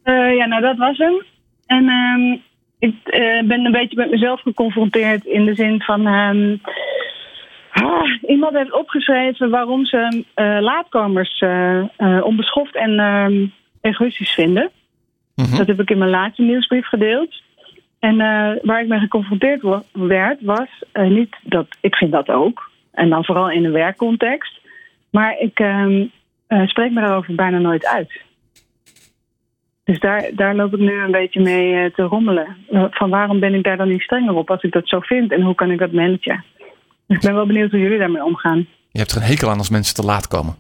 Uh, 0.05 0.37
ja, 0.37 0.47
nou 0.47 0.63
dat 0.63 0.77
was 0.77 0.97
hem. 0.99 1.23
En 1.67 1.85
uh, 1.85 2.39
ik 2.79 2.95
uh, 3.05 3.49
ben 3.49 3.65
een 3.65 3.73
beetje 3.73 3.97
met 3.97 4.11
mezelf 4.11 4.41
geconfronteerd 4.41 5.25
in 5.25 5.45
de 5.45 5.55
zin 5.55 5.83
van... 5.83 6.07
Um, 6.07 6.61
ah, 7.71 8.23
iemand 8.27 8.57
heeft 8.57 8.73
opgeschreven 8.73 9.51
waarom 9.51 9.85
ze 9.85 10.25
laatkomers 10.61 11.45
onbeschoft 12.23 12.75
en 12.75 12.99
ehm, 12.99 13.47
egoïstisch 13.81 14.31
vinden. 14.31 14.71
-hmm. 15.35 15.57
Dat 15.57 15.67
heb 15.67 15.81
ik 15.81 15.91
in 15.91 15.99
mijn 15.99 16.11
laatste 16.11 16.43
nieuwsbrief 16.43 16.87
gedeeld. 16.87 17.43
En 17.99 18.17
waar 18.63 18.81
ik 18.81 18.89
mee 18.89 18.99
geconfronteerd 18.99 19.63
werd 19.93 20.43
was 20.43 20.69
niet 20.93 21.37
dat... 21.43 21.67
Ik 21.81 21.95
vind 21.95 22.13
dat 22.13 22.29
ook. 22.29 22.71
En 22.93 23.09
dan 23.09 23.25
vooral 23.25 23.51
in 23.51 23.65
een 23.65 23.73
werkcontext. 23.73 24.61
Maar 25.11 25.39
ik 25.39 25.61
uh, 25.61 25.87
uh, 26.49 26.67
spreek 26.67 26.93
me 26.93 27.01
daarover 27.01 27.35
bijna 27.35 27.59
nooit 27.59 27.87
uit. 27.87 28.13
Dus 29.85 30.01
daar, 30.01 30.31
daar 30.35 30.55
loop 30.55 30.75
ik 30.75 30.81
nu 30.81 31.03
een 31.03 31.11
beetje 31.11 31.41
mee 31.41 31.73
uh, 31.73 31.95
te 31.95 32.03
rommelen. 32.03 32.57
Van 32.91 33.11
waarom 33.11 33.41
ben 33.41 33.55
ik 33.55 33.65
daar 33.65 33.77
dan 33.77 33.89
niet 33.89 34.01
strenger 34.01 34.35
op 34.35 34.51
als 34.51 34.63
ik 34.63 34.73
dat 34.73 34.89
zo 34.89 35.01
vind 35.01 35.33
en 35.33 35.43
hoe 35.43 35.55
kan 35.55 35.71
ik 35.71 35.79
dat 35.79 35.93
managen? 35.93 36.45
Dus 37.07 37.17
ik 37.17 37.23
ben 37.23 37.35
wel 37.35 37.47
benieuwd 37.47 37.71
hoe 37.71 37.81
jullie 37.81 37.99
daarmee 37.99 38.25
omgaan. 38.25 38.67
Je 38.91 38.99
hebt 38.99 39.11
er 39.11 39.17
een 39.17 39.29
hekel 39.29 39.51
aan 39.51 39.59
als 39.59 39.71
mensen 39.71 39.95
te 39.95 40.05
laat 40.05 40.29
komen. 40.29 40.55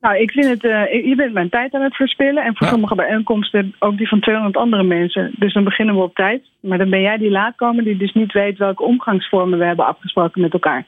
Nou, 0.00 0.16
ik 0.18 0.30
vind 0.30 0.46
het, 0.46 0.64
uh, 0.64 1.06
je 1.08 1.14
bent 1.16 1.32
mijn 1.32 1.48
tijd 1.48 1.74
aan 1.74 1.82
het 1.82 1.96
verspillen. 1.96 2.44
En 2.44 2.56
voor 2.56 2.66
ja. 2.66 2.72
sommige 2.72 2.94
bijeenkomsten 2.94 3.74
ook 3.78 3.96
die 3.96 4.08
van 4.08 4.20
200 4.20 4.56
andere 4.56 4.82
mensen. 4.82 5.32
Dus 5.38 5.52
dan 5.52 5.64
beginnen 5.64 5.94
we 5.94 6.02
op 6.02 6.14
tijd. 6.14 6.42
Maar 6.60 6.78
dan 6.78 6.90
ben 6.90 7.00
jij 7.00 7.16
die 7.16 7.30
laatkomer 7.30 7.84
die 7.84 7.96
dus 7.96 8.12
niet 8.12 8.32
weet 8.32 8.58
welke 8.58 8.82
omgangsvormen 8.82 9.58
we 9.58 9.64
hebben 9.64 9.86
afgesproken 9.86 10.40
met 10.40 10.52
elkaar. 10.52 10.86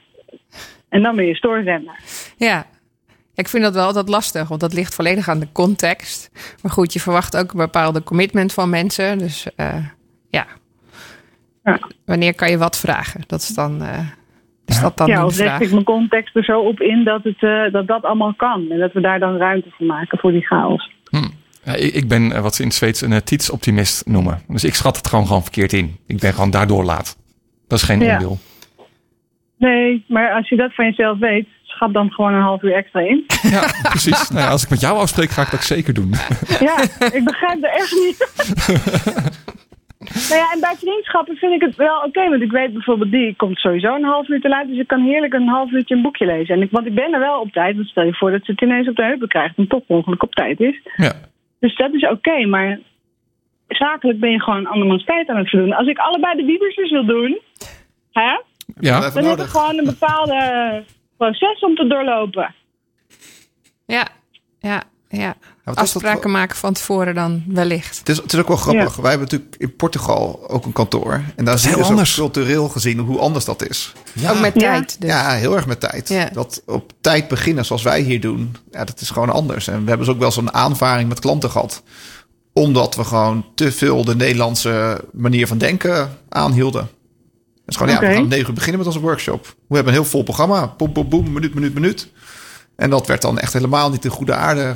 En 0.93 1.01
dan 1.01 1.15
ben 1.15 1.25
je 1.25 1.35
stoorzender. 1.35 1.99
Ja. 2.37 2.65
Ik 3.35 3.47
vind 3.47 3.63
dat 3.63 3.73
wel 3.73 3.85
altijd 3.85 4.09
lastig, 4.09 4.47
want 4.47 4.61
dat 4.61 4.73
ligt 4.73 4.95
volledig 4.95 5.29
aan 5.29 5.39
de 5.39 5.51
context. 5.51 6.31
Maar 6.61 6.71
goed, 6.71 6.93
je 6.93 6.99
verwacht 6.99 7.37
ook 7.37 7.51
een 7.51 7.59
bepaalde 7.59 8.03
commitment 8.03 8.53
van 8.53 8.69
mensen. 8.69 9.17
Dus 9.17 9.47
uh, 9.57 9.75
ja. 10.29 10.45
ja. 11.63 11.79
Wanneer 12.05 12.35
kan 12.35 12.49
je 12.49 12.57
wat 12.57 12.79
vragen? 12.79 13.21
Dat 13.27 13.41
is 13.41 13.47
dan. 13.47 13.81
Uh, 13.81 13.99
is 14.65 14.79
dat 14.79 14.97
dan 14.97 15.07
ja, 15.07 15.25
of 15.25 15.37
leg 15.37 15.59
ik 15.59 15.71
mijn 15.71 15.83
context 15.83 16.35
er 16.35 16.43
zo 16.43 16.59
op 16.59 16.79
in 16.79 17.03
dat, 17.03 17.23
het, 17.23 17.41
uh, 17.41 17.71
dat 17.71 17.87
dat 17.87 18.03
allemaal 18.03 18.33
kan. 18.35 18.65
En 18.69 18.79
dat 18.79 18.93
we 18.93 19.01
daar 19.01 19.19
dan 19.19 19.37
ruimte 19.37 19.69
voor 19.77 19.85
maken 19.85 20.19
voor 20.19 20.31
die 20.31 20.45
chaos. 20.45 20.91
Hm. 21.09 21.27
Ja, 21.63 21.73
ik 21.73 22.07
ben 22.07 22.41
wat 22.41 22.55
ze 22.55 22.61
in 22.61 22.67
het 22.67 22.77
Zweeds 22.77 23.01
een 23.01 23.23
tietsoptimist 23.23 24.05
noemen. 24.05 24.41
Dus 24.47 24.63
ik 24.63 24.73
schat 24.73 24.97
het 24.97 25.07
gewoon, 25.07 25.27
gewoon 25.27 25.41
verkeerd 25.41 25.73
in. 25.73 25.97
Ik 26.07 26.19
ben 26.19 26.33
gewoon 26.33 26.51
daardoor 26.51 26.83
laat. 26.83 27.17
Dat 27.67 27.79
is 27.79 27.85
geen 27.85 27.99
ja. 27.99 28.13
onwil. 28.13 28.39
Nee, 29.67 30.03
maar 30.07 30.33
als 30.33 30.49
je 30.49 30.55
dat 30.55 30.73
van 30.73 30.85
jezelf 30.85 31.17
weet, 31.19 31.47
schat 31.63 31.93
dan 31.93 32.11
gewoon 32.11 32.33
een 32.33 32.41
half 32.41 32.61
uur 32.63 32.73
extra 32.73 32.99
in. 32.99 33.25
Ja, 33.41 33.61
precies. 33.89 34.29
Nou 34.29 34.41
ja, 34.43 34.49
als 34.49 34.63
ik 34.63 34.69
met 34.69 34.79
jou 34.79 34.97
afspreek, 34.97 35.29
ga 35.29 35.41
ik 35.41 35.51
dat 35.51 35.63
zeker 35.63 35.93
doen. 35.93 36.11
Ja, 36.59 36.81
ik 37.17 37.23
begrijp 37.23 37.61
het 37.61 37.71
echt 37.81 37.91
niet. 38.03 38.17
nou 40.29 40.41
ja, 40.41 40.51
en 40.53 40.59
bij 40.59 40.75
vriendschappen 40.75 41.35
vind 41.35 41.53
ik 41.53 41.61
het 41.61 41.75
wel 41.75 41.97
oké. 41.97 42.07
Okay, 42.07 42.29
want 42.29 42.41
ik 42.41 42.51
weet 42.51 42.73
bijvoorbeeld, 42.73 43.11
die 43.11 43.35
komt 43.35 43.57
sowieso 43.57 43.95
een 43.95 44.03
half 44.03 44.27
uur 44.27 44.41
te 44.41 44.49
laat. 44.49 44.67
Dus 44.67 44.79
ik 44.79 44.87
kan 44.87 45.01
heerlijk 45.01 45.33
een 45.33 45.47
half 45.47 45.71
uurtje 45.71 45.95
een 45.95 46.01
boekje 46.01 46.25
lezen. 46.25 46.55
En 46.55 46.61
ik, 46.61 46.71
want 46.71 46.85
ik 46.85 46.95
ben 46.95 47.13
er 47.13 47.19
wel 47.19 47.39
op 47.39 47.51
tijd. 47.51 47.75
Want 47.75 47.87
stel 47.87 48.03
je 48.03 48.13
voor 48.15 48.31
dat 48.31 48.45
ze 48.45 48.51
het 48.51 48.61
ineens 48.61 48.89
op 48.89 48.95
de 48.95 49.03
heupen 49.03 49.27
krijgt 49.27 49.57
en 49.57 49.67
toch 49.67 49.83
ongeluk 49.87 50.23
op 50.23 50.33
tijd 50.33 50.59
is. 50.59 50.81
Ja. 50.95 51.13
Dus 51.59 51.75
dat 51.75 51.93
is 51.93 52.03
oké. 52.03 52.13
Okay, 52.13 52.43
maar 52.43 52.79
zakelijk 53.67 54.19
ben 54.19 54.31
je 54.31 54.41
gewoon 54.41 54.67
andermans 54.67 55.05
tijd 55.05 55.29
aan 55.29 55.37
het 55.37 55.49
verdoen. 55.49 55.73
Als 55.73 55.87
ik 55.87 55.97
allebei 55.97 56.35
de 56.35 56.45
biebersjes 56.45 56.91
wil 56.91 57.05
doen... 57.05 57.39
Hè? 58.11 58.37
Ja. 58.79 59.09
Dan 59.09 59.25
heb 59.25 59.39
ik 59.39 59.45
gewoon 59.45 59.77
een 59.77 59.85
bepaalde 59.85 60.83
proces 61.17 61.59
om 61.59 61.75
te 61.75 61.87
doorlopen. 61.87 62.55
Ja, 63.85 64.07
ja, 64.59 64.83
ja. 65.07 65.35
Afspraken 65.63 66.31
maken 66.31 66.57
van 66.57 66.73
tevoren 66.73 67.15
dan 67.15 67.43
wellicht. 67.47 67.97
Het 67.97 68.09
is, 68.09 68.17
het 68.17 68.33
is 68.33 68.39
ook 68.39 68.47
wel 68.47 68.57
grappig. 68.57 68.95
Ja. 68.95 69.01
Wij 69.01 69.09
hebben 69.11 69.29
natuurlijk 69.29 69.61
in 69.61 69.75
Portugal 69.75 70.49
ook 70.49 70.65
een 70.65 70.71
kantoor. 70.71 71.21
En 71.35 71.45
daar 71.45 71.59
zie 71.59 71.69
je 71.69 71.75
dus 71.75 71.87
anders. 71.87 72.15
cultureel 72.15 72.69
gezien 72.69 72.99
hoe 72.99 73.19
anders 73.19 73.45
dat 73.45 73.69
is. 73.69 73.93
Ja. 74.13 74.31
Ook 74.31 74.39
met 74.39 74.53
tijd. 74.53 75.01
Dus. 75.01 75.09
Ja, 75.09 75.31
heel 75.31 75.55
erg 75.55 75.67
met 75.67 75.79
tijd. 75.79 76.29
Dat 76.33 76.63
op 76.65 76.91
tijd 77.01 77.27
beginnen 77.27 77.65
zoals 77.65 77.83
wij 77.83 78.01
hier 78.01 78.21
doen, 78.21 78.55
ja, 78.71 78.83
dat 78.83 79.01
is 79.01 79.09
gewoon 79.09 79.29
anders. 79.29 79.67
En 79.67 79.83
we 79.83 79.87
hebben 79.87 80.05
dus 80.05 80.15
ook 80.15 80.21
wel 80.21 80.31
zo'n 80.31 80.53
aanvaring 80.53 81.09
met 81.09 81.19
klanten 81.19 81.49
gehad. 81.49 81.83
Omdat 82.53 82.95
we 82.95 83.03
gewoon 83.03 83.45
te 83.55 83.71
veel 83.71 84.05
de 84.05 84.15
Nederlandse 84.15 85.03
manier 85.11 85.47
van 85.47 85.57
denken 85.57 86.17
aanhielden. 86.29 86.89
Dus 87.65 87.75
gewoon, 87.75 87.93
ja, 87.93 87.99
we 87.99 88.05
gaan 88.05 88.21
om 88.23 88.27
negen 88.27 88.47
uur 88.47 88.53
beginnen 88.53 88.77
met 88.77 88.87
onze 88.87 88.99
workshop. 88.99 89.45
We 89.67 89.75
hebben 89.75 89.93
een 89.93 89.99
heel 89.99 90.09
vol 90.09 90.23
programma. 90.23 90.73
Boom, 90.77 90.93
boom, 90.93 91.09
boom, 91.09 91.33
minuut, 91.33 91.53
minuut, 91.53 91.73
minuut. 91.73 92.11
En 92.75 92.89
dat 92.89 93.07
werd 93.07 93.21
dan 93.21 93.39
echt 93.39 93.53
helemaal 93.53 93.89
niet 93.89 94.05
in 94.05 94.11
goede 94.11 94.33
aarde 94.33 94.75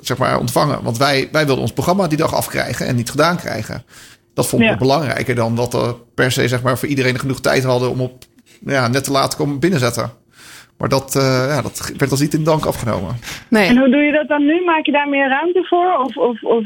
zeg 0.00 0.18
maar, 0.18 0.38
ontvangen. 0.38 0.82
Want 0.82 0.98
wij, 0.98 1.28
wij 1.32 1.44
wilden 1.46 1.62
ons 1.62 1.72
programma 1.72 2.08
die 2.08 2.18
dag 2.18 2.34
afkrijgen 2.34 2.86
en 2.86 2.96
niet 2.96 3.10
gedaan 3.10 3.36
krijgen. 3.36 3.84
Dat 4.34 4.50
Ja. 4.50 4.72
we 4.72 4.76
belangrijker 4.78 5.34
dan 5.34 5.56
dat 5.56 5.72
we 5.72 5.94
per 6.14 6.32
se 6.32 6.48
zeg 6.48 6.62
maar, 6.62 6.78
voor 6.78 6.88
iedereen 6.88 7.18
genoeg 7.18 7.40
tijd 7.40 7.64
hadden 7.64 7.90
om 7.90 8.00
op 8.00 8.24
ja, 8.66 8.88
net 8.88 9.04
te 9.04 9.10
laat 9.10 9.36
komen 9.36 9.58
binnenzetten. 9.58 10.10
Maar 10.78 10.88
dat, 10.88 11.16
eh, 11.16 11.46
ja, 11.48 11.62
dat 11.62 11.92
werd 11.96 12.10
ons 12.10 12.20
niet 12.20 12.34
in 12.34 12.44
dank 12.44 12.64
afgenomen. 12.64 13.16
Nee. 13.48 13.68
En 13.68 13.78
hoe 13.78 13.90
doe 13.90 14.00
je 14.00 14.12
dat 14.12 14.28
dan 14.28 14.44
nu? 14.44 14.64
Maak 14.64 14.86
je 14.86 14.92
daar 14.92 15.08
meer 15.08 15.28
ruimte 15.28 15.64
voor? 15.64 15.98
Of, 16.04 16.16
of, 16.16 16.42
of 16.42 16.64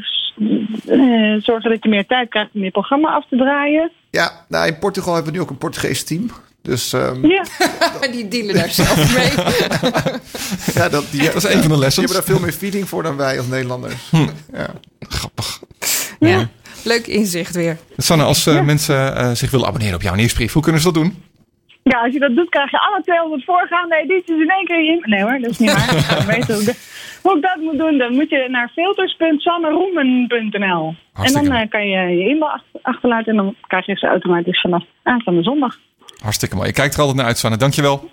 eh, 0.85 1.35
zorgen 1.41 1.69
dat 1.69 1.83
je 1.83 1.89
meer 1.89 2.05
tijd 2.05 2.29
krijgt 2.29 2.49
om 2.53 2.63
je 2.63 2.71
programma 2.71 3.09
af 3.09 3.25
te 3.29 3.35
draaien? 3.35 3.91
Ja, 4.11 4.45
nou, 4.47 4.67
in 4.67 4.79
Portugal 4.79 5.13
hebben 5.13 5.31
we 5.31 5.37
nu 5.37 5.43
ook 5.43 5.49
een 5.49 5.57
Portugees 5.57 6.03
team. 6.03 6.31
Dus 6.61 6.93
ehm, 6.93 7.25
Ja, 7.27 7.43
Die 8.11 8.27
dealen 8.27 8.55
daar 8.55 8.69
zelf 8.69 9.15
mee. 9.15 9.31
ja, 10.83 10.89
dat, 10.89 11.03
die, 11.11 11.23
Dat 11.23 11.35
is 11.35 11.43
een 11.43 11.51
van 11.51 11.61
de 11.61 11.67
die 11.67 11.77
lessons. 11.77 11.95
hebben 11.95 12.15
daar 12.15 12.35
veel 12.35 12.39
meer 12.39 12.53
feeding 12.53 12.89
voor 12.89 13.03
dan 13.03 13.17
wij 13.17 13.37
als 13.37 13.47
Nederlanders. 13.47 13.93
Ja. 14.53 14.67
Grappig. 14.99 15.59
Ja. 16.19 16.49
Leuk 16.83 17.07
inzicht 17.07 17.55
weer. 17.55 17.77
Sanne, 17.97 18.23
als 18.23 18.45
eh, 18.47 18.61
mensen 18.61 19.15
eh, 19.15 19.31
zich 19.31 19.51
willen 19.51 19.67
abonneren 19.67 19.95
op 19.95 20.01
jouw 20.01 20.15
nieuwsbrief, 20.15 20.53
hoe 20.53 20.61
kunnen 20.61 20.81
ze 20.81 20.91
dat 20.91 21.03
doen? 21.03 21.23
ja, 21.83 22.01
als 22.03 22.13
je 22.13 22.19
dat 22.19 22.35
doet, 22.35 22.49
krijg 22.49 22.71
je 22.71 22.79
alle 22.79 23.01
200 23.03 23.45
voorgaande 23.45 23.95
edities 23.95 24.39
in 24.41 24.49
één 24.49 24.65
keer 24.65 24.85
in. 24.89 25.03
Nee 25.05 25.21
hoor, 25.21 25.39
dat 25.41 25.49
is 25.51 25.57
niet 25.57 25.73
waar. 25.73 26.25
Hoe, 27.21 27.35
ik- 27.35 27.41
dat 27.41 27.55
moet 27.57 27.77
doen. 27.77 27.97
Dan 27.97 28.13
moet 28.13 28.29
je 28.29 28.45
naar 28.49 28.71
filters.sanneroemen.nl. 28.75 30.95
En 31.13 31.33
dan 31.33 31.51
eh, 31.51 31.69
kan 31.69 31.87
je 31.87 31.97
je 31.97 32.29
e-mail 32.29 32.51
ach- 32.51 32.63
achterlaten 32.81 33.31
en 33.31 33.37
dan 33.37 33.55
krijg 33.67 33.85
je 33.85 33.95
ze 33.95 34.07
automatisch 34.07 34.61
vanaf 34.61 34.83
aanstaande 35.03 35.43
zondag. 35.43 35.75
Hartstikke 36.21 36.55
mooi. 36.55 36.67
Ik 36.67 36.73
kijk 36.73 36.93
er 36.93 36.99
altijd 36.99 37.17
naar 37.17 37.25
uit, 37.25 37.37
Sanne. 37.37 37.57
Dankjewel. 37.57 38.09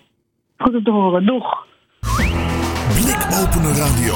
Goed 0.58 0.74
om 0.74 0.84
te 0.84 0.90
horen. 0.90 1.26
Doeg. 1.26 1.66
Blikopener 2.94 3.76
Radio. 3.76 4.14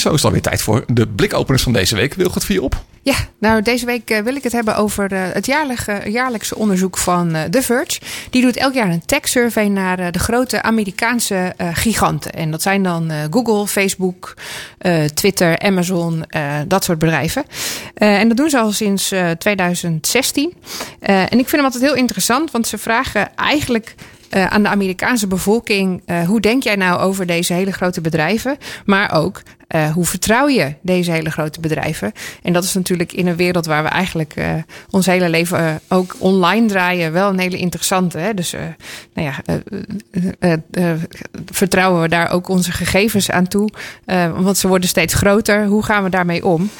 Zo 0.00 0.08
is 0.08 0.14
het 0.14 0.24
alweer 0.24 0.42
tijd 0.42 0.62
voor 0.62 0.84
de 0.86 1.06
blikopeners 1.08 1.62
van 1.62 1.72
deze 1.72 1.96
week. 1.96 2.14
Wil 2.14 2.30
voor 2.30 2.54
je 2.54 2.62
op? 2.62 2.82
Ja, 3.02 3.14
nou 3.38 3.62
deze 3.62 3.86
week 3.86 4.10
eh, 4.10 4.22
wil 4.22 4.34
ik 4.34 4.42
het 4.42 4.52
hebben 4.52 4.76
over 4.76 5.12
eh, 5.12 5.20
het 5.32 5.46
jaarlijkse 6.04 6.56
onderzoek 6.56 6.98
van 6.98 7.34
eh, 7.34 7.42
The 7.42 7.62
Verge. 7.62 8.00
Die 8.30 8.42
doet 8.42 8.56
elk 8.56 8.74
jaar 8.74 8.88
een 8.88 9.06
tech 9.06 9.28
survey 9.28 9.68
naar 9.68 10.12
de 10.12 10.18
grote 10.18 10.62
Amerikaanse 10.62 11.54
giganten. 11.72 12.32
En 12.32 12.50
dat 12.50 12.62
zijn 12.62 12.82
dan 12.82 13.10
Google, 13.30 13.66
Facebook, 13.66 14.34
Twitter, 15.14 15.58
Amazon, 15.58 16.24
dat 16.66 16.84
soort 16.84 16.98
bedrijven. 16.98 17.44
En 17.94 18.28
dat 18.28 18.36
doen 18.36 18.50
ze 18.50 18.58
al 18.58 18.72
sinds 18.72 19.10
eh, 19.10 19.30
2016. 19.30 20.52
Eh, 21.00 21.20
en 21.20 21.24
ik 21.38 21.48
vind 21.48 21.50
hem 21.50 21.64
altijd 21.64 21.82
heel 21.82 21.94
interessant, 21.94 22.50
want 22.50 22.66
ze 22.66 22.78
vragen 22.78 23.36
eigenlijk 23.36 23.94
eh, 24.30 24.46
aan 24.46 24.62
de 24.62 24.68
Amerikaanse 24.68 25.26
bevolking. 25.26 26.02
eh, 26.04 26.22
hoe 26.22 26.40
denk 26.40 26.62
jij 26.62 26.76
nou 26.76 27.00
over 27.00 27.26
deze 27.26 27.52
hele 27.52 27.72
grote 27.72 28.00
bedrijven? 28.00 28.56
Maar 28.84 29.12
ook 29.12 29.42
eh, 29.66 29.92
hoe 29.92 30.04
vertrouw 30.04 30.48
je 30.48 30.74
deze 30.82 31.10
hele 31.10 31.30
grote 31.30 31.60
bedrijven? 31.60 32.12
En 32.42 32.52
dat 32.52 32.64
is 32.64 32.74
natuurlijk 32.74 33.12
in 33.12 33.26
een 33.26 33.36
wereld 33.36 33.66
waar 33.66 33.82
we 33.82 33.88
eigenlijk 33.88 34.34
ons 34.90 35.06
hele 35.06 35.28
leven 35.28 35.80
ook 35.88 36.16
online 36.18 36.66
draaien, 36.66 37.12
wel 37.12 37.28
een 37.28 37.38
hele 37.38 37.56
interessante. 37.56 38.18
Hè? 38.18 38.34
Dus 38.34 38.54
nou 39.14 39.32
ja, 39.32 39.60
vertrouwen 41.46 42.02
we 42.02 42.08
daar 42.08 42.30
ook 42.30 42.48
onze 42.48 42.72
gegevens 42.72 43.30
aan 43.30 43.48
toe? 43.48 43.70
Want 44.36 44.58
ze 44.58 44.68
worden 44.68 44.88
steeds 44.88 45.14
groter. 45.14 45.66
Hoe 45.66 45.84
gaan 45.84 46.02
we 46.02 46.10
daarmee 46.10 46.46
om? 46.46 46.70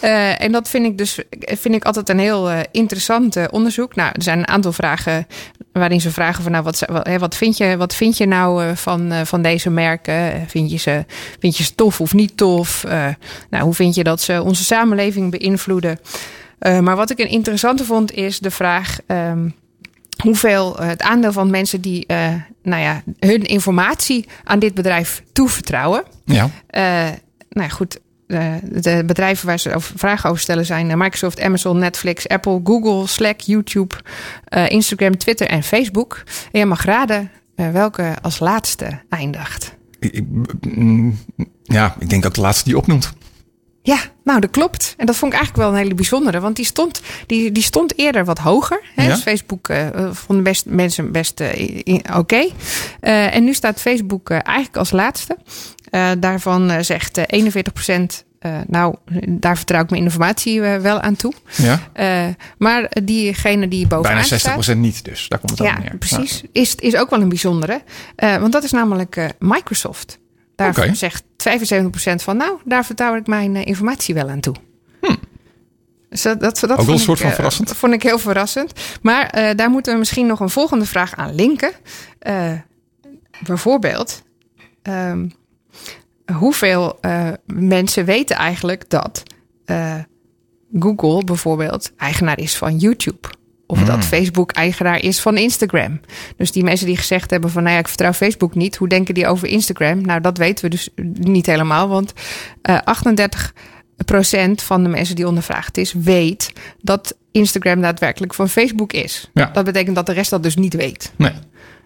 Eh, 0.00 0.42
en 0.42 0.52
dat 0.52 0.68
vind 0.68 0.86
ik 0.86 0.98
dus 0.98 1.18
vind 1.38 1.74
ik 1.74 1.84
altijd 1.84 2.08
een 2.08 2.18
heel 2.18 2.50
eh, 2.50 2.60
interessant 2.72 3.36
eh, 3.36 3.44
onderzoek. 3.50 3.94
Nou, 3.94 4.10
er 4.12 4.22
zijn 4.22 4.38
een 4.38 4.48
aantal 4.48 4.72
vragen 4.72 5.26
waarin 5.72 6.00
ze 6.00 6.10
vragen 6.10 6.42
van 6.42 6.52
nou, 6.52 6.64
wat, 6.64 6.84
wat, 6.92 7.06
hè, 7.06 7.18
wat, 7.18 7.36
vind, 7.36 7.56
je, 7.56 7.76
wat 7.76 7.94
vind 7.94 8.16
je 8.16 8.26
nou 8.26 8.76
van, 8.76 9.26
van 9.26 9.42
deze 9.42 9.70
merken? 9.70 10.48
Vind 10.48 10.70
je, 10.70 10.76
ze, 10.76 11.04
vind 11.38 11.56
je 11.56 11.62
ze 11.62 11.74
tof 11.74 12.00
of 12.00 12.14
niet 12.14 12.36
tof? 12.36 12.84
Nou, 13.50 13.64
hoe 13.64 13.74
vind 13.74 13.94
je 13.94 14.04
dat 14.04 14.20
ze 14.20 14.42
onze 14.42 14.64
samenleving 14.64 15.30
beïnvloeden? 15.30 16.00
Maar 16.58 16.96
wat 16.96 17.10
ik 17.10 17.18
een 17.18 17.28
interessante 17.28 17.84
vond, 17.84 18.12
is 18.12 18.38
de 18.38 18.50
vraag. 18.50 18.98
ehm, 19.06 19.48
hoeveel 20.22 20.76
het 20.76 21.02
aandeel 21.02 21.32
van 21.32 21.50
mensen 21.50 21.80
die 21.80 22.06
nou 22.62 22.82
ja, 22.82 23.02
hun 23.18 23.42
informatie 23.42 24.28
aan 24.44 24.58
dit 24.58 24.74
bedrijf 24.74 25.22
toevertrouwen. 25.32 26.04
Ja. 26.24 26.50
Nou 27.50 27.66
ja, 27.66 27.68
goed. 27.68 28.00
Eh, 28.30 28.52
de 28.82 29.02
bedrijven 29.06 29.46
waar 29.46 29.58
ze 29.58 29.72
vragen 29.78 30.30
over 30.30 30.42
stellen 30.42 30.66
zijn 30.66 30.90
eh, 30.90 30.96
Microsoft, 30.96 31.40
Amazon, 31.40 31.78
Netflix, 31.78 32.28
Apple, 32.28 32.60
Google, 32.64 33.06
Slack, 33.06 33.40
YouTube, 33.40 33.94
eh, 34.44 34.68
Instagram, 34.70 35.16
Twitter 35.18 35.46
en 35.46 35.62
Facebook. 35.62 36.22
En 36.52 36.58
je 36.58 36.66
mag 36.66 36.84
raden 36.84 37.30
welke 37.54 38.14
als 38.22 38.38
laatste 38.38 39.00
eindigt. 39.08 39.74
Ik- 39.98 40.12
ik- 40.12 40.26
mm, 40.76 41.18
ja, 41.62 41.96
ik 41.98 42.08
denk 42.10 42.26
ook 42.26 42.34
de 42.34 42.40
laatste 42.40 42.64
die 42.64 42.76
opnoemt. 42.76 43.12
Ja, 43.82 43.98
nou 44.24 44.40
dat 44.40 44.50
klopt. 44.50 44.94
En 44.96 45.06
dat 45.06 45.16
vond 45.16 45.32
ik 45.32 45.38
eigenlijk 45.38 45.68
wel 45.68 45.76
een 45.78 45.82
hele 45.84 45.94
bijzondere. 45.94 46.40
Want 46.40 46.56
die 46.56 46.64
stond, 46.64 47.00
die, 47.26 47.52
die 47.52 47.62
stond 47.62 47.98
eerder 47.98 48.24
wat 48.24 48.38
hoger. 48.38 48.80
Hè? 48.94 49.02
Ja. 49.02 49.08
Dus 49.08 49.22
Facebook 49.22 49.68
eh, 49.68 49.86
vonden 50.12 50.44
best, 50.44 50.66
mensen 50.66 51.12
best 51.12 51.42
oké. 52.16 52.48
En 53.00 53.44
nu 53.44 53.54
staat 53.54 53.80
Facebook 53.80 54.30
eigenlijk 54.30 54.76
als 54.76 54.90
laatste. 54.90 55.36
Eh, 55.90 56.10
daarvan 56.18 56.70
eh, 56.70 56.82
zegt 56.82 57.16
eh, 57.18 57.24
41 57.26 57.72
procent... 57.72 58.24
nou, 58.66 58.94
daar 59.28 59.56
vertrouw 59.56 59.82
ik 59.82 59.90
mijn 59.90 60.02
informatie 60.02 60.62
eh, 60.62 60.80
wel 60.80 61.00
aan 61.00 61.16
toe. 61.16 61.32
Ja. 61.56 61.78
Eh, 61.92 62.26
maar 62.58 62.90
diegene 63.04 63.68
die 63.68 63.86
bovenaan 63.86 64.22
Bijna 64.28 64.36
60% 64.58 64.58
staat... 64.58 64.76
niet 64.76 65.04
dus. 65.04 65.28
Daar 65.28 65.38
komt 65.38 65.50
het 65.58 65.68
Ja, 65.68 65.78
neer. 65.78 65.96
precies. 65.98 66.42
Is, 66.52 66.74
is 66.74 66.96
ook 66.96 67.10
wel 67.10 67.20
een 67.20 67.28
bijzondere. 67.28 67.82
Eh, 68.16 68.36
want 68.36 68.52
dat 68.52 68.64
is 68.64 68.70
namelijk 68.70 69.16
eh, 69.16 69.28
Microsoft. 69.38 70.18
Daar 70.56 70.88
zegt 70.92 71.22
75% 71.22 71.24
van, 72.16 72.36
nou, 72.36 72.58
daar 72.64 72.84
vertrouw 72.84 73.14
ik 73.16 73.26
mijn 73.26 73.56
eh, 73.56 73.66
informatie 73.66 74.14
wel 74.14 74.28
aan 74.28 74.40
toe. 74.40 74.54
Dus 76.08 76.22
dat, 76.22 76.40
dat, 76.40 76.58
dat 76.60 76.84
wel 76.84 76.94
een 76.94 76.98
soort 76.98 77.18
ik, 77.18 77.22
van 77.22 77.28
eh, 77.30 77.34
verrassend. 77.34 77.76
vond 77.76 77.92
ik 77.92 78.02
heel 78.02 78.18
verrassend. 78.18 78.72
Maar 79.02 79.26
eh, 79.26 79.56
daar 79.56 79.70
moeten 79.70 79.92
we 79.92 79.98
misschien 79.98 80.26
nog 80.26 80.40
een 80.40 80.50
volgende 80.50 80.84
vraag 80.86 81.14
aan 81.16 81.34
linken. 81.34 81.70
Eh, 82.18 82.52
bijvoorbeeld, 83.46 84.22
ehm, 84.82 85.28
hoeveel 86.32 86.98
eh, 87.00 87.28
mensen 87.46 88.04
weten 88.04 88.36
eigenlijk 88.36 88.90
dat 88.90 89.22
eh, 89.64 89.94
Google 90.78 91.24
bijvoorbeeld 91.24 91.92
eigenaar 91.96 92.38
is 92.38 92.56
van 92.56 92.76
YouTube? 92.76 93.28
Of 93.66 93.84
dat 93.84 94.04
Facebook 94.04 94.52
eigenaar 94.52 95.02
is 95.02 95.20
van 95.20 95.36
Instagram. 95.36 96.00
Dus 96.36 96.52
die 96.52 96.64
mensen 96.64 96.86
die 96.86 96.96
gezegd 96.96 97.30
hebben 97.30 97.50
van... 97.50 97.62
nou 97.62 97.74
ja, 97.74 97.80
ik 97.80 97.88
vertrouw 97.88 98.12
Facebook 98.12 98.54
niet. 98.54 98.76
Hoe 98.76 98.88
denken 98.88 99.14
die 99.14 99.26
over 99.26 99.48
Instagram? 99.48 100.00
Nou, 100.00 100.20
dat 100.20 100.38
weten 100.38 100.64
we 100.64 100.70
dus 100.70 100.88
niet 101.12 101.46
helemaal. 101.46 101.88
Want 101.88 102.12
eh 102.62 102.78
38% 102.78 104.52
van 104.54 104.82
de 104.82 104.88
mensen 104.88 105.16
die 105.16 105.26
ondervraagd 105.26 105.76
is... 105.76 105.92
weet 105.92 106.52
dat 106.80 107.16
Instagram 107.32 107.80
daadwerkelijk 107.80 108.34
van 108.34 108.48
Facebook 108.48 108.92
is. 108.92 109.30
Ja. 109.34 109.46
Dat 109.46 109.64
betekent 109.64 109.96
dat 109.96 110.06
de 110.06 110.12
rest 110.12 110.30
dat 110.30 110.42
dus 110.42 110.56
niet 110.56 110.74
weet. 110.74 111.12
Nee. 111.16 111.32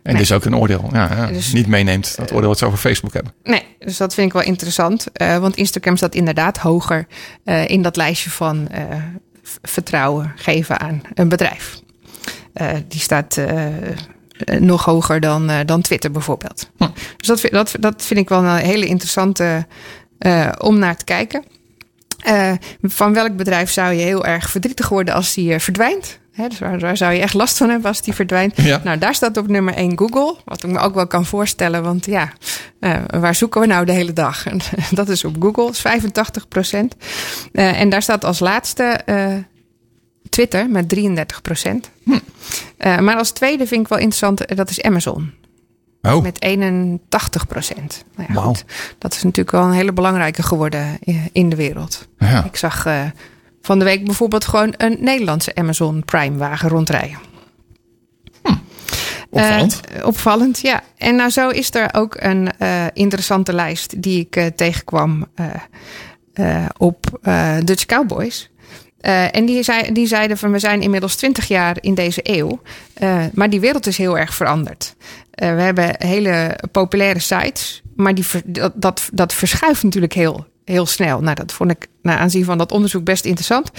En 0.05 0.13
Nee. 0.13 0.21
dus 0.21 0.33
ook 0.33 0.45
een 0.45 0.57
oordeel. 0.57 0.89
Ja, 0.93 1.15
ja. 1.17 1.27
Dus- 1.27 1.53
niet 1.53 1.67
meeneemt 1.67 2.17
dat 2.17 2.33
oordeel 2.33 2.49
wat 2.49 2.59
ze 2.59 2.67
over 2.67 2.79
Facebook 2.79 3.13
hebben. 3.13 3.33
Nee, 3.43 3.63
dus 3.79 3.97
dat 3.97 4.15
vind 4.15 4.27
ik 4.27 4.33
wel 4.33 4.43
interessant. 4.43 5.07
eh, 5.13 5.39
want 5.39 5.57
Instagram 5.57 5.97
staat 5.97 6.15
inderdaad 6.15 6.59
hoger 6.59 7.07
eh, 7.45 7.69
in 7.69 7.83
dat 7.83 7.97
lijstje 7.97 8.31
van 8.31 8.69
eh, 8.69 8.83
vertrouwen 9.63 10.33
geven 10.37 10.81
aan 10.81 11.03
een 11.15 11.29
bedrijf. 11.29 11.81
Die 12.89 13.01
staat 13.01 13.39
nog 14.59 14.85
hoger 14.85 15.21
dan, 15.21 15.51
dan 15.67 15.81
Twitter 15.83 16.11
bijvoorbeeld. 16.11 16.71
Hm. 16.79 16.87
Dus 17.17 17.27
dat, 17.27 17.41
vind- 17.41 17.53
dat, 17.53 17.75
dat 17.81 18.03
vind 18.03 18.21
ik 18.21 18.29
wel 18.29 18.45
een 18.45 18.57
hele 18.57 18.87
interessante 18.87 19.67
om 20.59 20.79
naar 20.79 20.97
te 20.97 21.05
kijken. 21.05 21.45
Van 22.83 23.13
welk 23.13 23.37
bedrijf 23.37 23.71
zou 23.71 23.93
je 23.95 24.03
heel 24.03 24.25
erg 24.27 24.51
verdrietig 24.51 24.89
worden 24.89 25.15
als 25.15 25.35
die 25.35 25.59
verdwijnt? 25.59 26.19
Hè, 26.35 26.49
dus 26.49 26.59
waar, 26.59 26.79
waar 26.79 26.97
zou 26.97 27.13
je 27.13 27.21
echt 27.21 27.35
last 27.35 27.57
van 27.57 27.69
hebben 27.69 27.89
als 27.89 28.03
die 28.03 28.15
verdwijnt? 28.15 28.57
Ja. 28.63 28.81
Nou, 28.85 28.99
daar 28.99 29.15
staat 29.15 29.37
op 29.37 29.49
nummer 29.49 29.75
1 29.75 29.99
Google. 29.99 30.37
Wat 30.45 30.63
ik 30.65 30.71
me 30.71 30.79
ook 30.79 30.95
wel 30.95 31.07
kan 31.07 31.27
voorstellen. 31.27 31.83
Want 31.83 32.05
ja, 32.07 32.33
eh, 32.81 32.97
waar 33.11 33.35
zoeken 33.35 33.61
we 33.61 33.67
nou 33.67 33.85
de 33.85 33.93
hele 33.93 34.13
dag? 34.13 34.47
En 34.47 34.61
dat 34.91 35.09
is 35.09 35.25
op 35.25 35.37
Google, 35.41 35.71
is 35.71 35.81
85 35.81 36.49
procent. 36.49 36.97
en 37.53 37.89
daar 37.89 38.03
staat 38.03 38.25
als 38.25 38.39
laatste 38.39 38.83
eh, 38.85 39.35
Twitter 40.29 40.71
met 40.71 40.89
33 40.89 41.43
procent. 41.43 41.91
maar 42.79 43.17
als 43.17 43.31
tweede 43.31 43.67
vind 43.67 43.81
ik 43.81 43.89
wel 43.89 43.99
interessant, 43.99 44.45
eh, 44.45 44.57
dat 44.57 44.71
is 44.71 44.83
Amazon. 44.83 45.33
Oh, 46.03 46.23
Met 46.23 46.43
81 46.43 47.47
procent. 47.47 48.05
Nou 48.17 48.33
ja, 48.33 48.41
goed, 48.41 48.65
dat 48.99 49.13
is 49.15 49.23
natuurlijk 49.23 49.57
wel 49.57 49.65
een 49.65 49.73
hele 49.73 49.93
belangrijke 49.93 50.43
geworden 50.43 50.99
eh, 51.05 51.17
in 51.33 51.49
de 51.49 51.57
wereld. 51.57 52.09
ja. 52.19 52.45
Ik 52.45 52.57
zag 52.57 52.87
eh, 52.87 53.01
van 53.65 53.79
de 53.79 53.85
week 53.85 54.05
bijvoorbeeld 54.05 54.45
gewoon 54.45 54.75
een 54.77 54.97
Nederlandse 55.01 55.55
Amazon 55.55 56.05
Prime 56.05 56.37
wagen 56.37 56.69
rondrijden. 56.69 57.19
opvallend. 59.31 59.81
Eh, 59.81 60.07
opvallend, 60.07 60.61
ja. 60.61 60.83
En 60.97 61.17
nou 61.17 61.31
zo 61.31 61.49
is 61.49 61.75
er 61.75 61.95
ook 61.95 62.17
een 62.19 62.53
eh, 62.59 62.85
interessante 62.93 63.53
lijst 63.53 64.03
die 64.03 64.21
ik 64.21 64.37
eh, 64.37 64.47
tegenkwam. 64.47 65.27
op 66.79 67.19
Dutch 67.65 67.87
Cowboys. 67.87 68.51
En 69.01 69.47
die, 69.47 69.63
zei, 69.63 69.93
die 69.93 70.07
zeiden 70.07 70.39
van 70.39 70.53
we 70.53 70.59
zijn 70.59 70.83
inmiddels 70.83 71.17
20 71.17 71.49
jaar 71.49 71.77
in 71.81 71.95
deze 71.95 72.21
eeuw. 72.23 72.63
Maar 73.33 73.51
die 73.51 73.61
wereld 73.61 73.87
is 73.87 73.99
heel 73.99 74.19
erg 74.19 74.35
veranderd. 74.35 74.95
We 75.31 75.45
hebben 75.45 75.95
hele 75.99 76.59
populaire 76.73 77.19
sites. 77.19 77.83
Maar 77.97 78.15
die, 78.15 78.25
dat, 78.75 79.09
dat 79.13 79.35
verschuift 79.35 79.83
natuurlijk 79.83 80.13
heel, 80.13 80.47
heel 80.65 80.87
snel. 80.87 81.21
Nou, 81.21 81.35
dat 81.35 81.53
vond 81.53 81.71
ik 81.71 81.87
naar 82.03 82.19
aanzien 82.19 82.45
van 82.45 82.59
dat 82.59 82.73
onderzoek 82.73 83.05
best 83.05 83.25
interessant. 83.25 83.71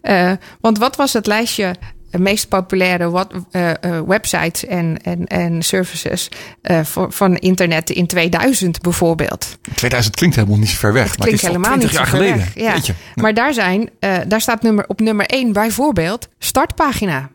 Eh, 0.00 0.32
want 0.60 0.78
wat 0.78 0.96
was 0.96 1.12
het 1.12 1.26
lijstje 1.26 1.74
de 2.12 2.18
meest 2.18 2.48
populaire 2.48 3.10
wat, 3.10 3.32
eh, 3.50 3.70
eh, 3.70 4.02
websites 4.06 4.66
en, 4.66 4.96
en, 5.02 5.26
en 5.26 5.62
services 5.62 6.28
eh, 6.62 6.80
voor, 6.84 7.12
van 7.12 7.36
internet 7.36 7.90
in 7.90 8.06
2000 8.06 8.80
bijvoorbeeld? 8.80 9.58
2000 9.74 10.16
klinkt 10.16 10.36
helemaal 10.36 10.58
niet 10.58 10.68
zo 10.68 10.76
ver 10.76 10.92
weg. 10.92 11.10
Het 11.10 11.18
maar 11.18 11.28
het 11.28 11.40
klinkt 11.40 11.42
is 11.42 11.48
al 11.48 11.70
helemaal 11.70 11.78
20 11.78 11.90
niet 11.90 11.98
jaar 11.98 12.18
geleden. 12.18 12.36
weg. 12.36 12.54
Ja. 12.54 12.72
Weet 12.72 12.86
je. 12.86 12.94
Maar 13.14 13.34
daar, 13.34 13.54
zijn, 13.54 13.90
eh, 13.98 14.18
daar 14.26 14.40
staat 14.40 14.62
nummer, 14.62 14.84
op 14.88 15.00
nummer 15.00 15.26
1 15.26 15.52
bijvoorbeeld 15.52 16.28
startpagina. 16.38 17.30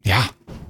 Ja. 0.00 0.20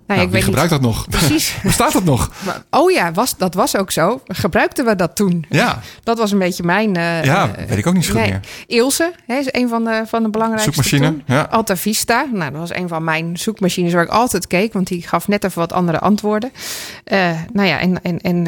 Nou, 0.08 0.20
Nou, 0.20 0.20
ik 0.20 0.34
wie 0.44 0.44
weet 0.44 0.54
gebruikt 0.54 0.70
niet. 0.70 0.80
dat 0.82 0.90
nog? 0.90 1.08
Precies. 1.08 1.54
Bestaat 1.62 1.92
dat 1.92 2.04
nog? 2.04 2.30
Maar- 2.44 2.62
oh 2.70 2.90
ja, 2.90 3.12
was, 3.12 3.36
dat 3.36 3.54
was 3.54 3.76
ook 3.76 3.90
zo. 3.90 4.20
Gebruikten 4.26 4.84
we 4.84 4.96
dat 4.96 5.16
toen? 5.16 5.44
Ja. 5.48 5.80
Dat 6.02 6.18
was 6.18 6.32
een 6.32 6.38
beetje 6.38 6.62
mijn... 6.62 6.96
eh, 6.96 7.24
Ja, 7.24 7.54
eh, 7.56 7.64
weet 7.68 7.78
ik 7.78 7.86
ook 7.86 7.94
niet 7.94 8.04
zo 8.04 8.10
goed 8.12 8.20
nee. 8.20 8.30
meer. 8.30 8.40
Ilse 8.66 9.12
hè, 9.26 9.36
is 9.38 9.46
een 9.50 9.68
van 9.68 9.84
de, 9.84 10.02
van 10.06 10.22
de 10.22 10.28
belangrijkste 10.30 10.72
Zoekmachine, 10.72 11.06
toen. 11.06 11.22
ja. 11.36 11.42
Alta 11.50 11.76
Vista. 11.76 12.26
Nou, 12.32 12.50
dat 12.50 12.60
was 12.60 12.74
een 12.74 12.88
van 12.88 13.04
mijn 13.04 13.36
zoekmachines 13.36 13.92
waar 13.92 14.02
ik 14.04 14.10
altijd 14.10 14.46
keek. 14.46 14.72
Want 14.72 14.86
die 14.86 15.02
gaf 15.08 15.28
net 15.28 15.44
even 15.44 15.58
wat 15.58 15.72
andere 15.72 15.98
antwoorden. 15.98 16.52
Eh, 17.04 17.30
nou 17.52 17.68
ja, 17.68 17.78
en, 17.78 18.02
en, 18.02 18.18
en 18.20 18.46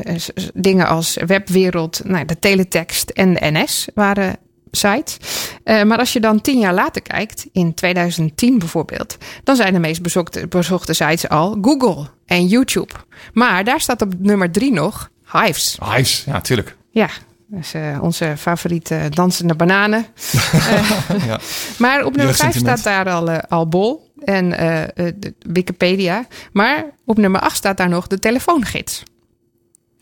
dingen 0.54 0.86
als 0.86 1.16
Webwereld, 1.26 2.00
nou, 2.04 2.24
de 2.24 2.38
Teletext 2.38 3.10
en 3.10 3.34
de 3.34 3.40
NS 3.50 3.88
waren 3.94 4.36
sites. 4.70 5.16
Eh, 5.64 5.82
maar 5.82 5.98
als 5.98 6.12
je 6.12 6.20
dan 6.20 6.40
tien 6.40 6.58
jaar 6.58 6.74
later 6.74 7.02
kijkt, 7.02 7.46
in 7.52 7.74
2010 7.74 8.58
bijvoorbeeld... 8.58 9.16
dan 9.44 9.56
zijn 9.56 9.72
de 9.72 9.78
meest 9.78 10.02
bezochte, 10.02 10.46
bezochte 10.48 10.92
sites 10.94 11.28
al 11.28 11.58
Google 11.62 12.06
en 12.26 12.46
YouTube. 12.46 12.94
Maar 13.32 13.64
daar 13.64 13.80
staat 13.80 14.02
op 14.02 14.12
nummer 14.18 14.50
drie 14.50 14.72
nog 14.72 15.10
Hives. 15.32 15.78
Hives, 15.94 16.24
ja, 16.26 16.40
tuurlijk. 16.40 16.76
Ja, 16.90 17.08
dat 17.46 17.60
is 17.60 17.74
eh, 17.74 17.98
onze 18.02 18.34
favoriete 18.38 19.06
dansende 19.10 19.54
bananen. 19.54 20.06
Eh, 20.52 21.26
Ja. 21.26 21.40
Maar 21.78 22.04
op 22.04 22.16
nummer 22.16 22.34
5 22.34 22.38
Jeugdsentiment. 22.40 22.78
staat 22.78 23.04
daar 23.04 23.14
al, 23.14 23.30
eh, 23.30 23.38
al 23.48 23.68
Bol 23.68 24.10
en 24.24 24.58
eh, 24.58 25.06
eh, 25.06 25.14
Wikipedia. 25.38 26.26
Maar 26.52 26.84
op 27.04 27.16
nummer 27.18 27.40
8 27.40 27.56
staat 27.56 27.76
daar 27.76 27.88
nog 27.88 28.06
de 28.06 28.18
telefoongids. 28.18 29.02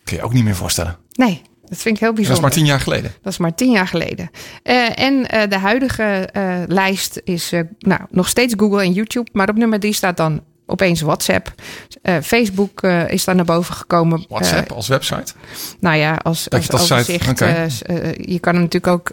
Kun 0.05 0.17
je 0.17 0.23
ook 0.23 0.33
niet 0.33 0.45
meer 0.45 0.55
voorstellen. 0.57 0.97
Nee, 1.13 1.43
dat 1.69 1.79
vind 1.79 1.95
ik 1.95 2.01
heel 2.01 2.11
Dat 2.15 2.19
is 2.19 2.27
bijzonder. 2.27 2.41
maar 2.41 2.51
tien 2.51 2.65
jaar 2.67 2.81
geleden. 2.81 3.13
Dat 3.23 3.33
is 3.33 3.39
maar 3.39 3.55
tien 3.55 3.71
jaar 3.71 3.87
geleden. 3.87 4.31
En 4.95 5.31
eh, 5.31 5.49
de 5.49 5.59
huidige 5.59 6.29
eh, 6.33 6.57
lijst 6.67 7.21
is 7.25 7.53
eh, 7.53 7.61
nou, 7.79 8.01
nog 8.11 8.29
steeds 8.29 8.55
Google 8.57 8.83
en 8.83 8.93
YouTube. 8.93 9.31
Maar 9.33 9.49
op 9.49 9.57
nummer 9.57 9.81
3 9.81 9.93
staat 9.93 10.17
dan 10.17 10.41
opeens 10.67 11.01
WhatsApp. 11.01 11.53
Facebook 12.23 12.83
is 13.07 13.25
daar 13.25 13.35
naar 13.35 13.45
boven 13.45 13.75
gekomen. 13.75 14.25
WhatsApp 14.29 14.73
als 14.73 14.89
website. 14.89 15.33
nou 15.81 15.97
ja, 15.97 16.15
als, 16.23 16.51
als 16.51 16.93
overzicht. 16.93 17.39
je 18.17 18.39
kan 18.41 18.55
hem 18.55 18.63
natuurlijk 18.63 18.87
ook 18.87 19.11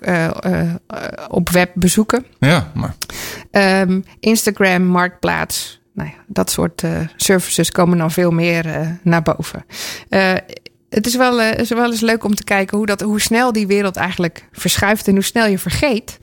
op 1.28 1.50
web 1.50 1.72
bezoeken. 1.74 2.26
Ja, 2.40 2.72
maar 2.74 2.96
Ehm, 3.52 4.02
Instagram, 4.20 4.84
Marktplaats. 4.84 5.80
Nou 5.94 6.10
ja, 6.10 6.16
dat 6.28 6.52
soort 6.52 6.84
services 7.16 7.72
komen 7.72 7.98
dan 7.98 8.12
veel 8.12 8.32
meer 8.32 8.66
naar 9.02 9.22
boven. 9.22 9.66
Eh, 10.10 10.34
het 10.96 11.08
is 11.08 11.16
wel, 11.16 11.42
eh, 11.42 11.58
is 11.58 11.70
wel 11.70 11.92
eens 11.92 12.02
leuk 12.02 12.24
om 12.24 12.36
te 12.36 12.44
kijken 12.44 12.78
hoe, 12.78 12.86
dat, 12.86 13.02
hoe 13.02 13.22
snel 13.22 13.52
die 13.52 13.68
wereld 13.68 13.96
eigenlijk 13.96 14.48
verschuift 14.52 15.08
en 15.08 15.14
hoe 15.14 15.24
snel 15.24 15.48
je 15.48 15.60
vergeet 15.60 16.20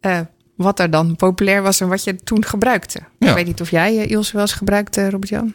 eh, 0.00 0.20
wat 0.56 0.80
er 0.80 0.90
dan 0.90 1.16
populair 1.16 1.62
was 1.62 1.80
en 1.80 1.88
wat 1.88 2.04
je 2.04 2.16
toen 2.16 2.44
gebruikte. 2.44 3.00
Ja. 3.18 3.28
Ik 3.28 3.34
weet 3.34 3.46
niet 3.46 3.60
of 3.60 3.70
jij 3.70 3.94
uh, 3.94 4.10
Ilse 4.10 4.32
wel 4.32 4.40
eens 4.40 4.52
gebruikte, 4.52 5.10
Robert-Jan? 5.10 5.54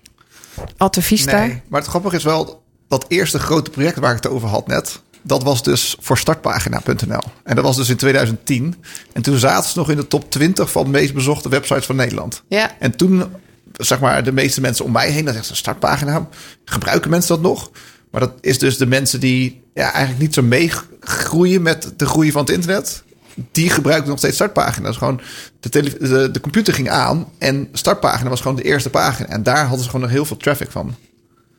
Alta 0.77 1.01
Vista. 1.01 1.39
Nee, 1.39 1.61
maar 1.67 1.79
het 1.79 1.89
grappige 1.89 2.15
is 2.15 2.23
wel 2.23 2.63
dat 2.87 3.05
eerste 3.07 3.39
grote 3.39 3.69
project 3.69 3.99
waar 3.99 4.15
ik 4.15 4.23
het 4.23 4.31
over 4.31 4.47
had 4.47 4.67
net. 4.67 5.01
Dat 5.21 5.43
was 5.43 5.63
dus 5.63 5.95
voor 5.99 6.17
startpagina.nl. 6.17 7.23
En 7.43 7.55
dat 7.55 7.63
was 7.63 7.75
dus 7.75 7.89
in 7.89 7.97
2010. 7.97 8.75
En 9.13 9.21
toen 9.21 9.37
zaten 9.37 9.69
ze 9.69 9.77
nog 9.77 9.89
in 9.89 9.95
de 9.95 10.07
top 10.07 10.31
20 10.31 10.71
van 10.71 10.83
de 10.83 10.89
meest 10.89 11.13
bezochte 11.13 11.49
websites 11.49 11.85
van 11.85 11.95
Nederland. 11.95 12.43
Ja. 12.47 12.75
En 12.79 12.95
toen, 12.95 13.25
zeg 13.73 13.99
maar, 13.99 14.23
de 14.23 14.31
meeste 14.31 14.61
mensen 14.61 14.85
om 14.85 14.91
mij 14.91 15.09
heen, 15.09 15.23
dan 15.25 15.33
zeggen 15.33 15.45
ze 15.45 15.55
startpagina. 15.55 16.27
Gebruiken 16.65 17.09
mensen 17.09 17.29
dat 17.29 17.41
nog? 17.41 17.71
Maar 18.11 18.21
dat 18.21 18.31
is 18.41 18.59
dus 18.59 18.77
de 18.77 18.85
mensen 18.85 19.19
die 19.19 19.61
ja, 19.73 19.91
eigenlijk 19.91 20.19
niet 20.21 20.33
zo 20.33 20.41
meegroeien 20.41 21.61
met 21.61 21.93
de 21.97 22.05
groei 22.05 22.31
van 22.31 22.41
het 22.41 22.49
internet. 22.51 23.03
Die 23.51 23.69
gebruiken 23.69 24.09
nog 24.09 24.17
steeds 24.17 24.35
startpagina. 24.35 24.87
Dus 24.87 24.97
gewoon 24.97 25.21
de, 25.59 25.69
tele- 25.69 25.97
de, 25.99 26.29
de 26.31 26.39
computer 26.39 26.73
ging 26.73 26.89
aan 26.89 27.27
en 27.37 27.67
startpagina 27.71 28.29
was 28.29 28.41
gewoon 28.41 28.55
de 28.57 28.63
eerste 28.63 28.89
pagina. 28.89 29.27
En 29.27 29.43
daar 29.43 29.61
hadden 29.61 29.79
ze 29.79 29.85
gewoon 29.85 30.01
nog 30.01 30.09
heel 30.09 30.25
veel 30.25 30.37
traffic 30.37 30.71
van. 30.71 30.95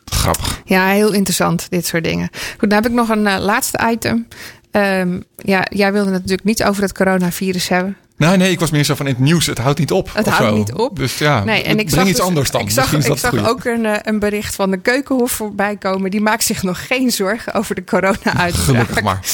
grappig. 0.05 0.61
Ja, 0.64 0.88
heel 0.88 1.12
interessant, 1.12 1.66
dit 1.70 1.86
soort 1.86 2.05
dingen. 2.05 2.28
Goed, 2.59 2.70
dan 2.70 2.82
heb 2.82 2.86
ik 2.86 2.92
nog 2.96 3.09
een 3.09 3.26
eh, 3.26 3.38
laatste 3.38 3.88
item. 3.92 4.26
Ehm, 4.70 5.20
ja, 5.36 5.66
jij 5.70 5.92
wilde 5.92 6.11
het 6.11 6.20
natuurlijk 6.20 6.44
niet 6.48 6.64
over 6.64 6.82
het 6.82 6.92
coronavirus 6.92 7.68
hebben. 7.68 7.96
Nee, 8.29 8.37
nee, 8.37 8.51
ik 8.51 8.61
was 8.61 8.71
meer 8.71 8.85
zo 8.85 8.95
van 8.95 9.07
in 9.07 9.12
het 9.12 9.23
nieuws. 9.23 9.47
Het 9.47 9.59
houdt 9.59 9.79
niet 9.79 9.91
op. 9.91 10.11
Het 10.12 10.29
houdt 10.29 10.53
zo. 10.53 10.57
niet 10.57 10.73
op. 10.73 10.97
Dus 10.97 11.18
ja, 11.18 11.45
Nee, 11.45 11.62
en 11.62 11.71
ik 11.71 11.77
breng 11.77 11.91
zag 11.91 12.07
iets 12.07 12.16
dus- 12.16 12.27
anders 12.27 12.51
dan. 12.51 12.61
Ik 12.61 12.71
zag, 12.71 12.93
ik 12.93 13.18
zag 13.18 13.49
ook 13.49 13.64
een, 13.64 13.87
eh, 13.87 13.97
een 14.03 14.18
bericht 14.18 14.55
van 14.55 14.71
de 14.71 14.77
Keukenhof 14.77 15.31
voorbij 15.31 15.77
komen. 15.77 16.11
Die 16.11 16.21
maakt 16.21 16.45
zich 16.45 16.62
nog 16.62 16.87
geen 16.87 17.11
zorgen 17.11 17.55
over 17.55 17.75
de 17.75 17.85
corona-uitbraak. 17.85 18.53
Gelukkig 18.53 19.03
maar. 19.03 19.21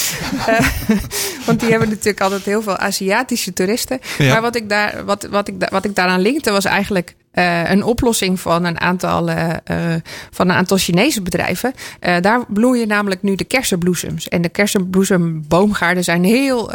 Eh, 0.46 0.60
want 1.46 1.60
die 1.60 1.70
hebben 1.70 1.88
natuurlijk 1.88 2.20
altijd 2.20 2.44
heel 2.44 2.62
veel 2.62 2.76
Aziatische 2.76 3.52
toeristen. 3.52 4.00
Ja. 4.18 4.32
Maar 4.32 4.42
wat 4.42 4.56
ik, 4.56 4.68
daar, 4.68 5.04
wat, 5.04 5.26
wat, 5.30 5.48
ik, 5.48 5.54
wat 5.70 5.84
ik 5.84 5.94
daaraan 5.94 6.20
linkte 6.20 6.50
was 6.50 6.64
eigenlijk 6.64 7.14
eh, 7.36 7.70
een 7.70 7.84
oplossing 7.84 8.40
van 8.40 8.64
een 8.64 8.80
aantal, 8.80 9.30
eh, 9.30 9.50
eh, 9.64 10.00
van 10.30 10.48
een 10.48 10.54
aantal 10.54 10.76
Chinese 10.76 11.22
bedrijven. 11.22 11.74
Daar 12.20 12.44
bloeien 12.48 12.88
namelijk 12.88 13.22
nu 13.22 13.34
de 13.34 13.44
kersenbloesems. 13.44 14.28
En 14.28 14.42
de 14.42 14.48
kersenbloesemboomgaarden 14.48 16.04
zijn 16.04 16.24
heel 16.24 16.70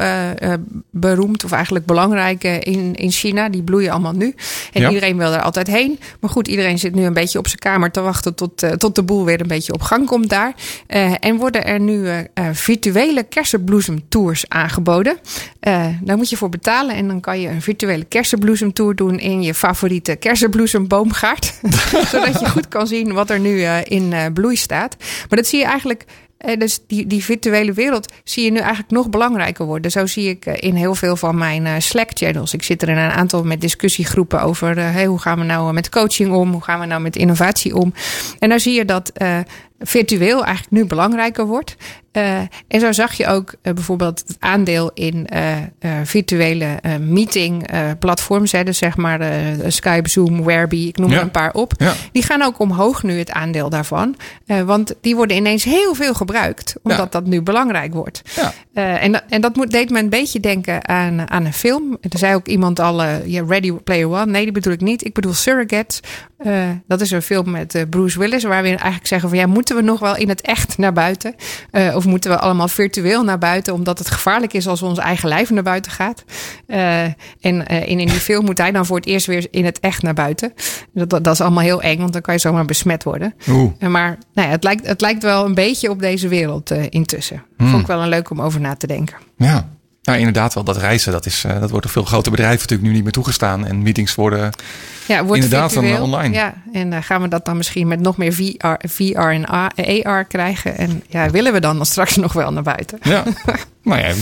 beroemd 0.92 1.44
of 1.44 1.52
eigenlijk 1.52 1.86
belangrijk 1.86 2.44
in, 2.44 2.96
in 2.96 3.12
China. 3.12 3.50
Die 3.50 3.62
bloeien 3.64 3.92
allemaal 3.92 4.14
nu. 4.14 4.36
En 4.74 4.82
Ja. 4.82 4.88
iedereen 4.88 5.18
wil 5.18 5.34
er 5.34 5.42
altijd 5.42 5.68
heen. 5.68 6.00
Maar 6.20 6.30
goed, 6.30 6.48
iedereen 6.48 6.80
zit 6.80 6.96
nu 6.96 7.04
een 7.04 7.14
beetje 7.14 7.40
op 7.40 7.48
zijn 7.48 7.60
kamer 7.60 7.92
te 7.92 8.02
wachten 8.02 8.36
tot, 8.36 8.80
tot 8.80 8.96
de 8.96 9.04
boel 9.04 9.26
weer 9.26 9.42
een 9.42 9.48
beetje 9.48 9.74
op 9.74 9.82
gang 9.82 10.06
komt 10.06 10.30
daar. 10.30 10.54
En 11.20 11.38
worden 11.38 11.66
er 11.66 11.80
nu 11.80 12.08
virtuele 12.52 13.24
kersenbloesemtours 13.24 14.50
aangeboden. 14.50 15.18
Daar 16.02 16.18
moet 16.18 16.30
je 16.30 16.38
voor 16.38 16.50
betalen 16.50 16.96
en 16.96 17.08
dan 17.08 17.20
kan 17.20 17.40
je 17.40 17.48
een 17.48 17.62
virtuele 17.62 18.06
kersenbloesemtour 18.06 18.96
doen 18.96 19.20
in 19.20 19.42
je 19.42 19.54
favoriete 19.54 20.16
kersenbloesemboomgaard. 20.52 21.54
Zodat 22.12 22.40
je 22.40 22.50
goed 22.50 22.68
kan 22.68 22.88
zien 22.88 23.14
wat 23.14 23.30
er 23.30 23.40
nu 23.40 23.64
eh, 23.64 23.78
in 23.84 24.14
eh, 24.14 24.26
bloei 24.34 24.56
staat. 24.56 24.96
Maar 25.00 25.38
dat 25.38 25.48
zie 25.48 25.60
je 25.60 25.66
eigenlijk. 25.66 26.06
eh, 26.38 26.58
Dus 26.60 26.80
die, 26.88 27.08
die 27.08 27.24
virtuele 27.24 27.74
wereld 27.74 28.14
zie 28.24 28.44
je 28.44 28.52
nu 28.52 28.58
eigenlijk 28.60 28.92
nog 28.92 29.10
belangrijker 29.10 29.66
worden. 29.66 29.92
Zo 29.92 30.06
zie 30.06 30.30
ik 30.30 30.46
in 30.46 30.76
heel 30.76 30.96
veel 30.96 31.16
van 31.16 31.38
mijn 31.38 31.82
Slack-channels. 31.82 32.54
Ik 32.54 32.64
zit 32.64 32.82
er 32.82 32.90
in 32.90 32.98
een 32.98 33.12
aantal 33.12 33.44
met 33.44 33.62
discussiegroepen 33.62 34.42
over 34.42 34.78
hey, 34.80 35.06
hoe 35.06 35.20
gaan 35.20 35.40
we 35.40 35.46
nou 35.46 35.74
met 35.74 35.90
coaching 35.90 36.32
om? 36.34 36.52
Hoe 36.52 36.64
gaan 36.64 36.80
we 36.80 36.86
nou 36.86 37.02
met 37.02 37.16
innovatie 37.16 37.76
om? 37.76 37.94
En 38.40 38.50
daar 38.50 38.60
zie 38.60 38.74
je 38.74 38.86
dat 38.86 39.12
virtueel 39.82 40.44
eigenlijk 40.46 40.72
nu 40.76 40.86
belangrijker 40.86 41.46
wordt. 41.46 41.76
Eh, 42.12 42.38
en 42.68 42.80
zo 42.80 42.92
zag 42.92 43.14
je 43.14 43.28
ook 43.28 43.54
eh, 43.62 43.74
bijvoorbeeld 43.74 44.24
het 44.28 44.36
aandeel 44.40 44.92
in 44.94 45.28
eh, 45.28 45.56
virtuele 46.04 46.80
meeting 47.00 47.66
platforms. 48.00 48.52
Hè, 48.52 48.64
dus 48.64 48.78
zeg 48.78 48.98
maar 48.98 49.20
Skype, 49.68 50.10
Zoom, 50.10 50.44
Whereby, 50.44 50.76
ik 50.88 50.98
noem 50.98 51.10
Ja. 51.12 51.16
er 51.18 51.22
een 51.22 51.32
paar 51.32 51.54
op. 51.54 51.74
Ja. 51.78 51.94
Die 52.12 52.24
gaan 52.24 52.42
ook 52.42 52.60
omhoog 52.60 53.04
nu, 53.04 53.18
het 53.18 53.32
aandeel 53.32 53.70
daarvan. 53.70 54.16
Want 54.66 54.94
die 55.02 55.16
worden 55.16 55.38
ineens 55.38 55.64
heel 55.64 55.94
veel 55.96 56.14
gebruikt. 56.14 56.76
Omdat 56.84 56.98
Ja. 57.00 57.08
dat 57.10 57.26
nu 57.26 57.42
belangrijk 57.42 57.94
wordt. 57.94 58.22
En, 58.74 59.12
dat- 59.12 59.24
en 59.30 59.42
dat 59.42 59.56
moet, 59.56 59.72
deed 59.72 59.90
me 59.90 60.00
een 60.00 60.10
beetje 60.10 60.40
denken 60.40 60.88
aan, 60.88 61.30
aan 61.30 61.46
een 61.46 61.54
film. 61.54 61.98
Er 62.02 62.18
zei 62.18 62.36
ook 62.36 62.48
iemand 62.48 62.80
al, 62.80 63.04
ja, 63.26 63.44
Ready 63.48 63.72
Player 63.72 64.10
One. 64.10 64.26
Nee, 64.26 64.44
die 64.44 64.52
bedoel 64.52 64.74
ik 64.74 64.82
niet. 64.82 65.06
Ik 65.06 65.14
bedoel 65.14 65.34
Surrogates. 65.34 66.00
Dat 66.88 67.02
is 67.02 67.12
een 67.12 67.22
film 67.22 67.52
met 67.52 67.86
Bruce 67.90 68.20
Willis. 68.20 68.44
Waar 68.44 68.62
we 68.64 68.68
eigenlijk 68.70 69.08
zeggen 69.08 69.30
van 69.30 69.38
ja, 69.38 69.46
moeten 69.74 69.98
we 70.00 70.06
nog 70.06 70.12
wel 70.12 70.22
in 70.22 70.30
het 70.30 70.42
echt 70.42 70.78
naar 70.78 70.94
buiten? 70.94 71.36
Eh, 71.72 71.96
of 71.96 72.06
moeten 72.06 72.32
we 72.32 72.38
allemaal 72.38 72.68
virtueel 72.68 73.24
naar 73.24 73.38
buiten? 73.38 73.74
Omdat 73.74 73.98
het 73.98 74.12
gevaarlijk 74.12 74.54
is 74.54 74.68
als 74.68 74.82
ons 74.82 74.98
eigen 74.98 75.30
lijf 75.30 75.50
naar 75.50 75.64
buiten 75.64 75.92
gaat. 75.92 76.24
Eh, 76.68 77.04
en 77.04 77.16
eh, 77.42 77.88
in, 77.88 78.00
in 78.00 78.08
die 78.08 78.20
film 78.20 78.46
moet 78.46 78.58
hij 78.58 78.72
dan 78.72 78.86
voor 78.86 78.96
het 78.96 79.06
eerst 79.06 79.26
weer 79.26 79.48
in 79.52 79.66
het 79.66 79.80
echt 79.80 80.02
naar 80.02 80.14
buiten. 80.14 80.54
Dat, 80.94 81.10
dat, 81.10 81.24
dat 81.24 81.34
is 81.34 81.42
allemaal 81.42 81.64
heel 81.64 81.82
eng, 81.82 82.00
want 82.00 82.14
dan 82.14 82.22
kan 82.22 82.34
je 82.34 82.40
zomaar 82.40 82.66
besmet 82.66 83.04
worden. 83.04 83.34
Oeh. 83.50 83.72
Maar 83.80 84.18
nou 84.34 84.48
ja, 84.48 84.54
het, 84.54 84.64
lijkt, 84.64 84.88
het 84.88 85.02
lijkt 85.02 85.24
wel 85.24 85.46
een 85.46 85.54
beetje 85.54 85.90
op 85.90 86.00
deze 86.00 86.28
wereld 86.28 86.72
intussen. 86.72 87.44
Hmm. 87.58 87.68
Vond 87.68 87.82
ik 87.82 87.88
wel 87.88 88.02
een 88.02 88.10
leuk 88.10 88.30
om 88.30 88.42
over 88.42 88.60
na 88.60 88.76
te 88.76 88.88
denken. 88.88 89.18
Ja. 89.38 89.70
Nou, 90.12 90.24
inderdaad 90.26 90.54
wel. 90.54 90.64
Dat 90.64 90.78
reizen, 90.78 91.12
dat, 91.12 91.26
is, 91.26 91.44
eh, 91.44 91.60
dat 91.60 91.70
wordt 91.70 91.84
door 91.86 91.92
veel 91.94 92.04
grote 92.04 92.30
bedrijven 92.30 92.60
natuurlijk 92.60 92.88
nu 92.90 92.94
niet 92.94 93.04
meer 93.04 93.12
toegestaan. 93.12 93.66
En 93.66 93.82
meetings 93.82 94.16
worden 94.16 94.52
Ja, 95.06 95.24
wordt 95.24 95.44
Inderdaad, 95.44 95.72
virtueel. 95.72 95.96
eh, 95.96 96.02
online. 96.02 96.36
Ja, 96.36 96.54
en 96.74 96.94
eh, 96.94 97.00
gaan 97.02 97.22
we 97.22 97.28
dat 97.28 97.46
dan 97.46 97.58
misschien 97.58 97.88
met 97.88 98.00
nog 98.00 98.18
meer 98.18 98.34
VR, 98.34 98.88
VR 98.88 99.18
en 99.18 99.46
AR 99.46 100.26
krijgen? 100.26 100.78
En 100.78 101.04
ja, 101.08 101.30
willen 101.30 101.54
we 101.54 101.60
dan, 101.60 101.78
dan 101.78 101.86
straks 101.86 102.16
nog 102.16 102.34
wel 102.34 102.52
naar 102.52 102.64
buiten? 102.64 102.98
Ja, 103.02 103.24
nou 103.84 104.00
ja, 104.00 104.08
ja, 104.08 104.14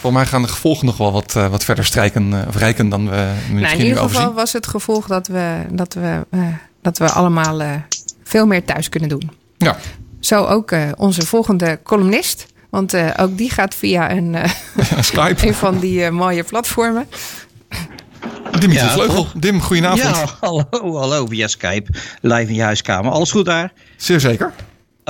volgens 0.00 0.12
mij 0.12 0.26
gaan 0.26 0.42
de 0.42 0.48
gevolgen 0.48 0.86
nog 0.86 0.96
wel 0.96 1.12
wat, 1.12 1.32
wat 1.32 1.64
verder 1.64 1.84
strijken 1.84 2.44
of 2.48 2.56
rijken 2.56 2.88
dan 2.88 3.08
we 3.10 3.26
misschien 3.36 3.60
Nou, 3.60 3.78
in 3.78 3.86
ieder 3.86 4.02
geval 4.02 4.32
was 4.32 4.52
het 4.52 4.66
gevolg 4.66 5.06
dat 5.06 5.26
we, 5.26 5.56
dat 5.70 5.94
we, 5.94 6.26
dat 6.82 6.98
we 6.98 7.10
allemaal 7.10 7.82
veel 8.24 8.46
meer 8.46 8.64
thuis 8.64 8.88
kunnen 8.88 9.08
doen. 9.08 9.30
Ja, 9.58 9.76
Zo 10.20 10.44
ook 10.44 10.72
onze 10.96 11.26
volgende 11.26 11.80
columnist. 11.82 12.46
Want 12.70 12.94
eh, 12.94 13.10
ook 13.16 13.36
die 13.38 13.50
gaat 13.50 13.74
via 13.74 14.10
een, 14.10 14.34
eh, 14.34 14.50
Skype. 15.00 15.36
een 15.46 15.54
van 15.54 15.78
die 15.78 16.04
eh, 16.04 16.10
mooie 16.10 16.42
platformen. 16.44 17.06
Dimitri 18.58 18.84
Ja, 18.84 18.90
Vleugel. 18.92 19.14
toch? 19.14 19.32
Dim, 19.36 19.60
goedenavond. 19.60 20.16
Ja, 20.16 20.26
hallo, 20.40 20.64
hallo 20.98 21.26
via 21.26 21.48
Skype. 21.48 21.92
Live 22.20 22.48
in 22.48 22.54
je 22.54 22.62
huiskamer. 22.62 23.12
Alles 23.12 23.30
goed 23.30 23.44
daar? 23.44 23.72
Zeer 23.96 24.20
zeker. 24.20 24.52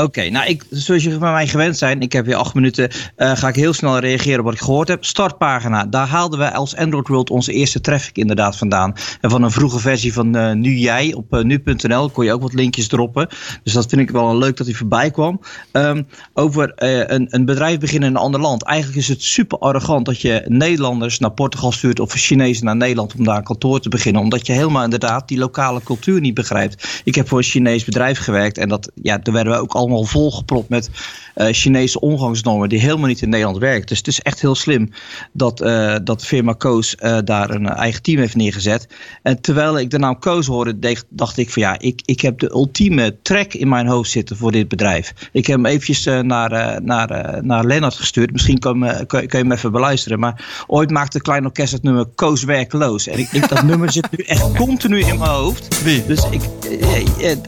Oké, 0.02 0.28
nou, 0.28 0.48
ik, 0.48 0.64
zoals 0.70 1.02
jullie 1.02 1.18
van 1.18 1.32
mij 1.32 1.46
gewend 1.46 1.78
zijn, 1.78 2.00
ik 2.00 2.12
heb 2.12 2.26
weer 2.26 2.34
acht 2.34 2.54
minuten, 2.54 2.90
eh, 3.16 3.36
ga 3.36 3.48
ik 3.48 3.54
heel 3.54 3.72
snel 3.72 3.98
reageren 3.98 4.38
op 4.38 4.44
wat 4.44 4.54
ik 4.54 4.60
gehoord 4.60 4.88
heb. 4.88 5.04
Startpagina, 5.04 5.86
daar 5.86 6.06
haalden 6.06 6.38
we 6.38 6.52
als 6.52 6.76
Android 6.76 7.08
World 7.08 7.30
onze 7.30 7.52
eerste 7.52 7.80
traffic 7.80 8.16
inderdaad 8.16 8.56
vandaan. 8.56 8.94
En 9.20 9.30
van 9.30 9.42
een 9.42 9.50
vroege 9.50 9.78
versie 9.78 10.12
van 10.12 10.36
eh, 10.36 10.52
Nu 10.52 10.74
Jij 10.74 11.14
op 11.14 11.32
eh, 11.32 11.42
nu.nl 11.42 12.10
kon 12.10 12.24
je 12.24 12.32
ook 12.32 12.42
wat 12.42 12.52
linkjes 12.52 12.88
droppen. 12.88 13.28
Dus 13.62 13.72
dat 13.72 13.88
vind 13.88 14.00
ik 14.00 14.10
wel 14.10 14.36
leuk 14.36 14.56
dat 14.56 14.66
hij 14.66 14.76
voorbij 14.76 15.10
kwam. 15.10 15.40
Ehm, 15.72 16.02
over 16.34 16.72
een, 16.74 17.26
een 17.30 17.44
bedrijf 17.44 17.78
beginnen 17.78 18.08
in 18.08 18.14
een 18.14 18.20
ander 18.20 18.40
land. 18.40 18.64
Eigenlijk 18.64 18.98
is 18.98 19.08
het 19.08 19.22
super 19.22 19.58
arrogant 19.58 20.06
dat 20.06 20.20
je 20.20 20.44
Nederlanders 20.46 21.18
naar 21.18 21.32
Portugal 21.32 21.72
stuurt 21.72 22.00
of 22.00 22.12
Chinezen 22.12 22.64
naar 22.64 22.76
Nederland 22.76 23.14
om 23.14 23.24
daar 23.24 23.36
een 23.36 23.44
kantoor 23.44 23.80
te 23.80 23.88
beginnen. 23.88 24.22
Omdat 24.22 24.46
je 24.46 24.52
helemaal 24.52 24.84
inderdaad 24.84 25.28
die 25.28 25.38
lokale 25.38 25.82
cultuur 25.82 26.20
niet 26.20 26.34
begrijpt. 26.34 27.00
Ik 27.04 27.14
heb 27.14 27.28
voor 27.28 27.38
een 27.38 27.44
Chinees 27.44 27.84
bedrijf 27.84 28.18
gewerkt 28.18 28.58
en 28.58 28.68
dat, 28.68 28.90
ja, 28.94 29.18
daar 29.18 29.34
werden 29.34 29.52
we 29.52 29.58
ook 29.58 29.74
allemaal 29.90 30.10
volgepropt 30.10 30.68
met 30.68 30.90
eh, 31.34 31.46
Chinese 31.52 32.00
omgangsnormen 32.00 32.68
die 32.68 32.80
helemaal 32.80 33.06
niet 33.06 33.22
in 33.22 33.28
Nederland 33.28 33.58
werken. 33.58 33.86
Dus 33.86 33.98
het 33.98 34.06
is 34.06 34.20
echt 34.20 34.40
heel 34.40 34.54
slim 34.54 34.90
dat, 35.32 35.60
eh, 35.60 35.94
dat 36.04 36.20
de 36.20 36.26
firma 36.26 36.52
Koos 36.52 36.94
eh, 36.94 37.18
daar 37.24 37.50
een 37.50 37.68
eigen 37.68 38.02
team 38.02 38.18
heeft 38.18 38.36
neergezet. 38.36 38.88
En 39.22 39.40
terwijl 39.40 39.78
ik 39.78 39.90
de 39.90 39.98
naam 39.98 40.18
Koos 40.18 40.46
hoorde, 40.46 40.78
de- 40.78 41.02
dacht 41.08 41.38
ik 41.38 41.50
van 41.50 41.62
ja, 41.62 41.78
ik, 41.78 42.02
ik 42.04 42.20
heb 42.20 42.38
de 42.38 42.50
ultieme 42.50 43.16
track 43.22 43.54
in 43.54 43.68
mijn 43.68 43.86
hoofd 43.86 44.10
zitten 44.10 44.36
voor 44.36 44.52
dit 44.52 44.68
bedrijf. 44.68 45.12
Ik 45.32 45.46
heb 45.46 45.56
hem 45.56 45.66
eventjes 45.66 46.04
naar, 46.04 46.82
naar, 46.82 47.38
naar 47.44 47.64
Lennart 47.64 47.94
gestuurd. 47.94 48.32
Misschien 48.32 48.58
kan, 48.58 48.78
me, 48.78 48.92
kan, 49.06 49.06
kan 49.06 49.38
je 49.40 49.46
hem 49.46 49.52
even 49.52 49.72
beluisteren. 49.72 50.18
Maar 50.18 50.64
ooit 50.66 50.90
maakte 50.90 51.16
een 51.16 51.22
klein 51.22 51.44
orkest 51.44 51.72
het 51.72 51.82
nummer 51.82 52.06
Koos 52.14 52.44
werkloos. 52.44 53.06
En 53.06 53.18
ik, 53.18 53.32
ik, 53.32 53.48
dat 53.48 53.62
nummer 53.62 53.92
zit 53.92 54.06
nu 54.10 54.24
echt 54.24 54.52
continu 54.54 54.98
in 55.00 55.18
mijn 55.18 55.30
hoofd. 55.30 55.82
Wie? 55.82 56.06
Dus 56.06 56.24
ik, 56.30 56.42
eh, 56.80 57.30
eh, 57.30 57.38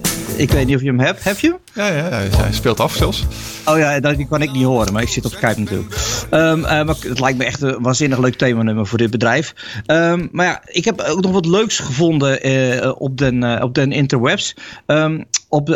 ik 0.43 0.51
weet 0.51 0.67
niet 0.67 0.77
of 0.77 0.81
je 0.83 0.87
hem 0.89 1.01
hebt. 1.01 1.25
Heb 1.25 1.39
je 1.39 1.49
hem? 1.49 1.57
Ja, 1.75 1.87
ja, 1.97 2.09
ja, 2.09 2.37
hij 2.37 2.53
speelt 2.53 2.81
af 2.81 2.95
zelfs. 2.95 3.25
Oh 3.65 3.79
ja, 3.79 4.01
dat 4.01 4.17
die 4.17 4.29
kan 4.29 4.43
ik 4.43 4.53
niet 4.53 4.65
horen, 4.65 4.93
maar 4.93 5.03
ik 5.03 5.09
zit 5.09 5.25
op 5.25 5.33
Skype 5.33 5.61
natuurlijk. 5.61 5.95
Ehm, 6.31 6.65
eh, 6.65 6.85
maar 6.85 6.97
het 7.01 7.21
lijkt 7.21 7.39
me 7.39 7.45
echt 7.45 7.61
een 7.63 7.83
waanzinnig 7.83 8.19
leuk 8.19 8.35
themanummer 8.35 8.87
voor 8.87 8.99
dit 8.99 9.11
bedrijf. 9.11 9.55
Ehm, 9.87 10.27
maar 10.33 10.47
ja, 10.47 10.63
ik 10.67 10.85
heb 10.85 11.01
ook 11.01 11.23
nog 11.23 11.33
wat 11.33 11.47
leuks 11.47 11.79
gevonden 11.79 12.43
eh, 12.43 12.93
op, 12.99 13.19
den, 13.19 13.43
eh, 13.43 13.63
op 13.65 13.75
den 13.75 13.93
interwebs. 13.93 14.55
Ehm, 14.87 15.23
op, 15.49 15.69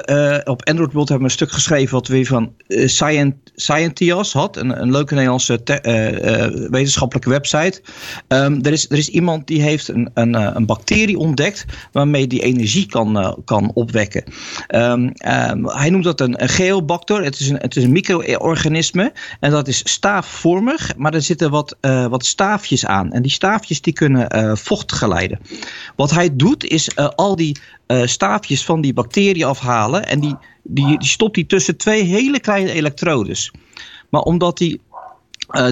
op 0.44 0.64
Android 0.68 0.92
World 0.92 1.08
hebben 1.08 1.18
we 1.18 1.24
een 1.24 1.30
stuk 1.30 1.52
geschreven 1.52 1.94
wat 1.94 2.08
weer 2.08 2.26
van 2.26 2.52
Scient- 2.68 3.34
Scientias 3.54 4.32
had. 4.32 4.56
Een, 4.56 4.80
een 4.80 4.90
leuke 4.90 5.14
Nederlandse 5.14 5.62
te- 5.62 6.68
wetenschappelijke 6.70 7.30
website. 7.30 7.80
Er, 8.28 8.72
is, 8.72 8.90
er 8.90 8.98
is 8.98 9.08
iemand 9.08 9.46
die 9.46 9.62
heeft 9.62 9.88
een, 9.88 10.10
een, 10.14 10.34
een 10.56 10.66
bacterie 10.66 11.18
ontdekt 11.18 11.64
waarmee 11.92 12.26
die 12.26 12.42
energie 12.42 12.86
kan, 12.86 13.36
kan 13.44 13.70
opwekken. 13.74 14.24
Ehm, 14.66 15.08
ehm, 15.14 15.64
hij 15.64 15.90
noemt 15.90 16.04
dat 16.04 16.20
een, 16.20 16.42
een 16.42 16.48
geobacter. 16.48 17.24
Het 17.24 17.40
is 17.40 17.48
een, 17.48 17.56
het 17.56 17.76
is 17.76 17.84
een 17.84 17.92
micro-organisme 17.92 19.12
en 19.40 19.50
dat 19.50 19.68
is 19.68 19.80
staafvormig, 19.84 20.96
maar 20.96 21.14
er 21.14 21.22
zitten 21.22 21.50
wat, 21.50 21.76
eh, 21.80 22.06
wat 22.06 22.24
staafjes 22.24 22.86
aan. 22.86 23.12
En 23.12 23.22
die 23.22 23.30
staafjes 23.30 23.80
die 23.80 23.92
kunnen 23.92 24.28
eh, 24.28 24.56
vocht 24.56 24.92
geleiden. 24.92 25.40
Wat 25.96 26.10
hij 26.10 26.36
doet 26.36 26.64
is 26.64 26.88
eh, 26.88 27.08
al 27.08 27.36
die 27.36 27.58
staafjes 28.04 28.64
van 28.64 28.80
die 28.80 28.92
bacterie 28.92 29.46
afhalen 29.46 30.06
en 30.06 30.20
die, 30.20 30.36
die, 30.62 30.98
die 30.98 31.08
stopt 31.08 31.36
hij 31.36 31.44
tussen 31.44 31.76
twee 31.76 32.02
hele 32.02 32.40
kleine 32.40 32.72
elektrodes. 32.72 33.52
Maar 34.10 34.20
omdat 34.20 34.58
die 34.58 34.80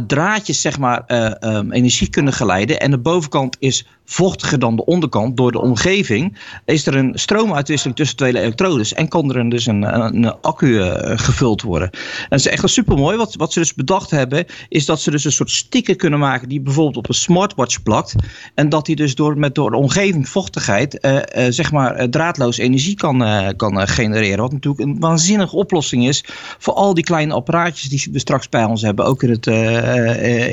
draadjes 0.07 0.61
zeg 0.61 0.78
maar 0.78 1.03
eh, 1.07 1.43
ehm, 1.43 1.70
energie 1.70 2.09
kunnen 2.09 2.32
geleiden 2.32 2.80
en 2.80 2.91
de 2.91 2.99
bovenkant 2.99 3.57
is 3.59 3.87
vochtiger 4.05 4.59
dan 4.59 4.76
de 4.76 4.84
onderkant 4.84 5.36
door 5.36 5.52
de 5.52 5.61
omgeving, 5.61 6.38
is 6.64 6.86
er 6.86 6.94
een 6.94 7.12
stroomuitwisseling 7.14 7.96
tussen 7.96 8.16
twee 8.16 8.36
elektrodes 8.36 8.94
en 8.94 9.09
kan 9.09 9.34
er 9.34 9.50
dus 9.50 9.66
een, 9.66 9.82
een, 9.82 10.40
accu 10.40 10.80
eh, 10.80 11.18
gevuld 11.18 11.62
worden. 11.62 11.90
En 11.90 12.26
dat 12.28 12.38
is 12.38 12.46
echt 12.46 12.68
super 12.68 12.96
mooi. 12.96 13.16
Wat, 13.16 13.34
wat 13.34 13.52
ze 13.52 13.59
dus 13.59 13.74
bedacht 13.74 14.11
hebben, 14.11 14.44
is 14.68 14.86
dat 14.86 15.00
ze 15.00 15.11
dus 15.11 15.24
een 15.24 15.32
soort 15.32 15.50
sticker 15.50 15.96
kunnen 15.96 16.18
maken 16.18 16.48
die 16.48 16.61
bijvoorbeeld 16.61 16.96
op 16.96 17.09
een 17.09 17.14
smartwatch 17.14 17.82
plakt 17.82 18.14
en 18.55 18.68
dat 18.68 18.86
die 18.86 18.96
dus 18.96 19.14
door, 19.14 19.38
met 19.38 19.55
door 19.55 19.70
de 19.70 19.76
omgeving 19.76 20.28
vochtigheid 20.28 21.00
eh, 21.00 21.16
eh, 21.16 21.52
zeg 21.52 21.72
maar 21.72 22.09
draadloos 22.09 22.59
energie 22.59 22.96
kan, 22.96 23.55
kan 23.57 23.88
genereren. 23.88 24.38
Wat 24.38 24.52
natuurlijk 24.52 24.82
een 24.82 25.00
waanzinnige 25.00 25.57
oplossing 25.57 26.09
is 26.09 26.24
voor 26.59 26.74
al 26.74 26.94
die 26.94 27.05
kleine 27.05 27.34
apparaatjes 27.34 27.88
die 27.88 28.09
we 28.12 28.18
straks 28.18 28.48
bij 28.48 28.64
ons 28.64 28.82
hebben, 28.82 29.05
ook 29.05 29.22
in, 29.22 29.30
het, 29.30 29.46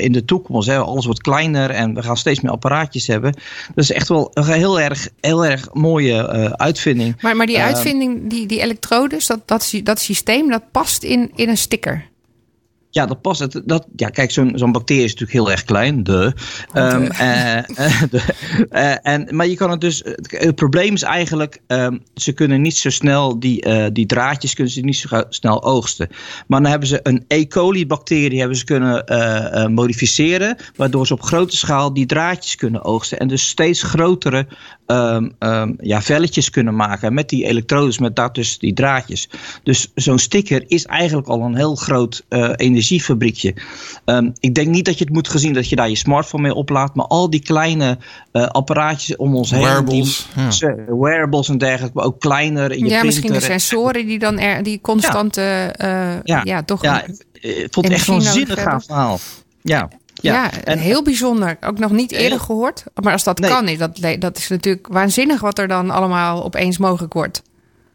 in 0.00 0.12
de 0.12 0.22
toekomst. 0.24 0.68
Hè. 0.68 0.78
Alles 0.78 1.04
wordt 1.04 1.20
kleiner 1.20 1.70
en 1.70 1.94
we 1.94 2.02
gaan 2.02 2.16
steeds 2.16 2.40
meer 2.40 2.52
apparaatjes 2.52 3.06
hebben. 3.06 3.34
Dat 3.74 3.84
is 3.84 3.92
echt 3.92 4.08
wel 4.08 4.30
een 4.34 4.44
heel 4.44 4.80
erg, 4.80 5.08
heel 5.20 5.44
erg 5.44 5.68
mooie 5.72 6.28
eh, 6.28 6.44
uitvinding. 6.44 7.22
Maar, 7.22 7.36
maar 7.36 7.46
die 7.46 7.56
Ehm, 7.56 7.66
uitvinding, 7.66 8.30
die, 8.30 8.46
die 8.46 8.60
elektrodes, 8.60 9.26
dat, 9.26 9.48
dat, 9.48 9.72
dat 9.82 10.00
systeem, 10.00 10.50
dat 10.50 10.62
past 10.70 11.02
in, 11.02 11.32
in 11.34 11.48
een 11.48 11.56
sticker. 11.56 12.10
Ja, 12.94 13.06
dat 13.06 13.20
past. 13.20 13.68
Dat, 13.68 13.86
ja, 13.96 14.08
kijk, 14.08 14.30
zo'n 14.30 14.52
zo'n 14.54 14.72
bacterie 14.72 15.04
is 15.04 15.10
natuurlijk 15.10 15.38
heel 15.38 15.50
erg 15.50 15.64
klein. 15.64 16.02
De. 16.02 16.32
Ehm, 16.72 17.02
eh, 17.02 17.58
eh, 17.58 18.02
de 18.10 18.22
eh, 18.70 18.94
en, 19.02 19.28
maar 19.30 19.46
je 19.46 19.56
kan 19.56 19.70
het 19.70 19.80
dus. 19.80 20.02
Het, 20.04 20.54
probleem 20.54 20.94
is 20.94 21.02
eigenlijk. 21.02 21.60
ehm, 21.66 21.98
ze 22.14 22.32
kunnen 22.32 22.60
niet 22.60 22.76
zo 22.76 22.90
snel. 22.90 23.40
Die, 23.40 23.92
die 23.92 24.06
draadjes 24.06 24.54
kunnen 24.54 24.72
ze 24.72 24.80
niet 24.80 24.96
zo 24.96 25.22
snel 25.28 25.62
oogsten. 25.62 26.08
Maar 26.46 26.60
dan 26.60 26.70
hebben 26.70 26.88
ze 26.88 27.00
een 27.02 27.24
E. 27.28 27.46
coli-bacterie 27.46 28.38
hebben 28.38 28.56
ze 28.56 28.64
kunnen 28.64 29.74
modificeren. 29.74 30.56
Waardoor 30.76 31.06
ze 31.06 31.12
op 31.12 31.22
grote 31.22 31.56
schaal 31.56 31.92
die 31.92 32.06
draadjes 32.06 32.56
kunnen 32.56 32.84
oogsten. 32.84 33.18
En 33.18 33.28
dus 33.28 33.48
steeds 33.48 33.82
grotere 33.82 34.46
ehm, 34.86 35.72
ja, 35.80 36.02
velletjes 36.02 36.50
kunnen 36.50 36.76
maken. 36.76 37.14
Met 37.14 37.28
die 37.28 37.46
elektrodes, 37.46 37.98
met 37.98 38.16
daartussen 38.16 38.60
die 38.60 38.74
draadjes. 38.74 39.28
Dus 39.62 39.90
zo'n 39.94 40.18
sticker 40.18 40.64
is 40.66 40.84
eigenlijk 40.86 41.28
al 41.28 41.40
een 41.40 41.56
heel 41.56 41.74
groot 41.74 42.24
eh, 42.28 42.50
energiefabriekje. 42.82 43.54
Ehm, 44.04 44.30
ik 44.40 44.54
denk 44.54 44.68
niet 44.68 44.84
dat 44.84 44.98
je 44.98 45.04
het 45.04 45.12
moet 45.12 45.28
gezien 45.28 45.52
dat 45.52 45.68
je 45.68 45.76
daar 45.76 45.88
je 45.88 45.96
smartphone 45.96 46.42
mee 46.42 46.54
oplaadt. 46.54 46.94
Maar 46.94 47.06
al 47.06 47.30
die 47.30 47.42
kleine 47.42 47.98
eh, 48.32 48.46
apparaatjes 48.46 49.16
om 49.16 49.36
ons 49.36 49.50
heen. 49.50 49.60
Wearables, 49.60 50.26
Die, 50.34 50.44
ja. 50.68 50.74
wearables 50.98 51.48
en 51.48 51.58
dergelijke. 51.58 51.96
Maar 51.96 52.06
ook 52.06 52.20
kleiner 52.20 52.72
in 52.72 52.78
je 52.84 52.90
Ja, 52.90 53.02
misschien 53.04 53.32
de 53.32 53.40
sensoren 53.40 54.06
die 54.06 54.18
dan 54.18 54.38
er, 54.38 54.62
die 54.62 54.80
constant, 54.80 55.36
eh, 55.36 55.64
eh, 56.14 56.20
ja. 56.24 56.40
Ja. 56.44 56.62
toch. 56.62 56.82
Ja, 56.82 57.04
een- 57.04 57.20
ik 57.40 57.66
vond 57.72 57.86
het 57.86 57.94
echt 57.94 58.06
nodig 58.08 58.32
zinnig 58.32 58.62
gaaf 58.62 58.84
verhaal. 58.84 59.18
Ja. 59.62 59.88
Ja, 60.14 60.32
Ja, 60.34 60.50
en 60.64 60.78
heel 60.78 61.02
bijzonder. 61.02 61.56
Ook 61.60 61.78
nog 61.78 61.90
niet 61.90 62.12
eerder 62.12 62.40
gehoord. 62.40 62.84
Maar 63.02 63.12
als 63.12 63.24
dat 63.24 63.38
Nee. 63.38 63.50
kan, 63.50 63.68
is 63.68 63.78
dat, 63.78 63.98
dat 64.18 64.38
is 64.38 64.48
natuurlijk 64.48 64.86
waanzinnig 64.90 65.40
wat 65.40 65.58
er 65.58 65.68
dan 65.68 65.90
allemaal 65.90 66.44
opeens 66.44 66.78
mogelijk 66.78 67.12
wordt. 67.12 67.42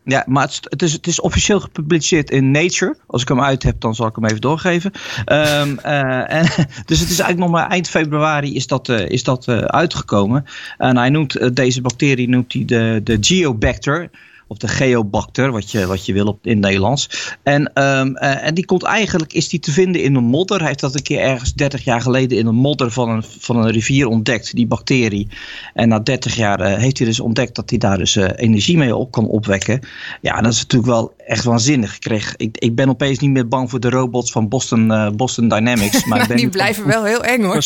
Ja, 0.08 0.24
maar 0.28 0.44
het, 0.44 0.82
is- 0.82 0.94
het, 0.94 1.08
is, 1.08 1.20
officieel 1.22 1.60
gepubliceerd 1.60 2.30
in 2.32 2.52
Nature. 2.52 2.98
Als 3.08 3.22
ik 3.22 3.28
hem 3.28 3.42
uit 3.42 3.64
heb, 3.64 3.82
dan 3.82 3.96
zal 3.96 4.08
ik 4.08 4.16
hem 4.16 4.26
even 4.26 4.42
doorgeven. 4.42 4.92
Ehm, 5.26 5.78
eh, 5.78 6.34
en, 6.34 6.46
dus 6.86 7.00
het 7.00 7.10
is 7.10 7.20
eigenlijk 7.20 7.38
nog 7.38 7.50
maar 7.50 7.70
eind 7.70 7.90
februari 7.90 8.56
is 8.56 8.68
dat, 8.68 8.90
eh, 8.90 9.10
is 9.10 9.24
dat 9.24 9.48
eh, 9.48 9.58
uitgekomen. 9.58 10.46
En 10.78 10.98
hij 10.98 11.10
noemt 11.10 11.56
deze 11.56 11.82
bacterie 11.82 12.30
noemt 12.30 12.54
hij 12.54 12.66
de, 12.66 13.02
de 13.04 13.18
Geobacter. 13.22 14.10
Of 14.48 14.58
de 14.58 14.68
geobacter, 14.68 15.52
wat 15.52 15.72
je, 15.72 15.86
wat 15.86 16.06
je 16.06 16.14
wil 16.14 16.26
op, 16.26 16.40
in 16.46 16.52
het 16.52 16.60
Nederlands. 16.60 17.10
En, 17.44 17.74
ehm, 17.74 18.16
eh, 18.16 18.46
en 18.48 18.54
die 18.54 18.66
komt 18.66 18.84
eigenlijk, 18.84 19.34
is 19.34 19.50
die 19.50 19.60
te 19.60 19.72
vinden 19.72 20.04
in 20.04 20.16
een 20.16 20.24
modder. 20.24 20.58
Hij 20.58 20.68
heeft 20.68 20.80
dat 20.80 20.96
een 20.96 21.02
keer 21.04 21.20
ergens 21.20 21.54
30 21.54 21.84
jaar 21.84 22.02
geleden 22.02 22.38
in 22.38 22.46
een 22.46 22.56
modder 22.56 22.92
van 22.92 23.10
een, 23.10 23.24
van 23.40 23.58
een 23.58 23.72
rivier 23.72 24.08
ontdekt, 24.08 24.56
die 24.56 24.68
bacterie. 24.68 25.28
En 25.74 25.88
na 25.88 26.00
30 26.00 26.36
jaar 26.36 26.60
eh, 26.60 26.78
heeft 26.78 26.98
hij 26.98 27.08
dus 27.08 27.20
ontdekt 27.20 27.56
dat 27.56 27.70
hij 27.70 27.80
daar 27.80 27.98
dus 27.98 28.16
eh, 28.16 28.30
energie 28.36 28.78
mee 28.78 28.96
op 28.96 29.12
kan 29.12 29.26
opwekken. 29.28 29.80
Ja, 30.22 30.42
dat 30.42 30.54
is 30.54 30.60
natuurlijk 30.62 30.92
wel 30.92 31.14
echt 31.18 31.44
waanzinnig. 31.44 31.94
Ik, 31.96 32.00
kreeg, 32.02 32.36
ik, 32.36 32.58
ik 32.58 32.76
ben 32.76 32.90
opeens 32.90 33.20
niet 33.20 33.32
meer 33.32 33.48
bang 33.48 33.70
voor 33.70 33.80
de 33.80 33.90
robots 33.90 34.32
van 34.32 34.48
Boston, 34.48 34.92
eh, 34.92 35.10
Boston 35.10 35.48
Dynamics. 35.48 36.06
Maar 36.06 36.22
ik 36.22 36.28
ben 36.34 36.38
die 36.38 36.50
blijven 36.50 36.88
wel 36.88 37.04
heel 37.04 37.24
eng 37.24 37.44
hoor. 37.44 37.64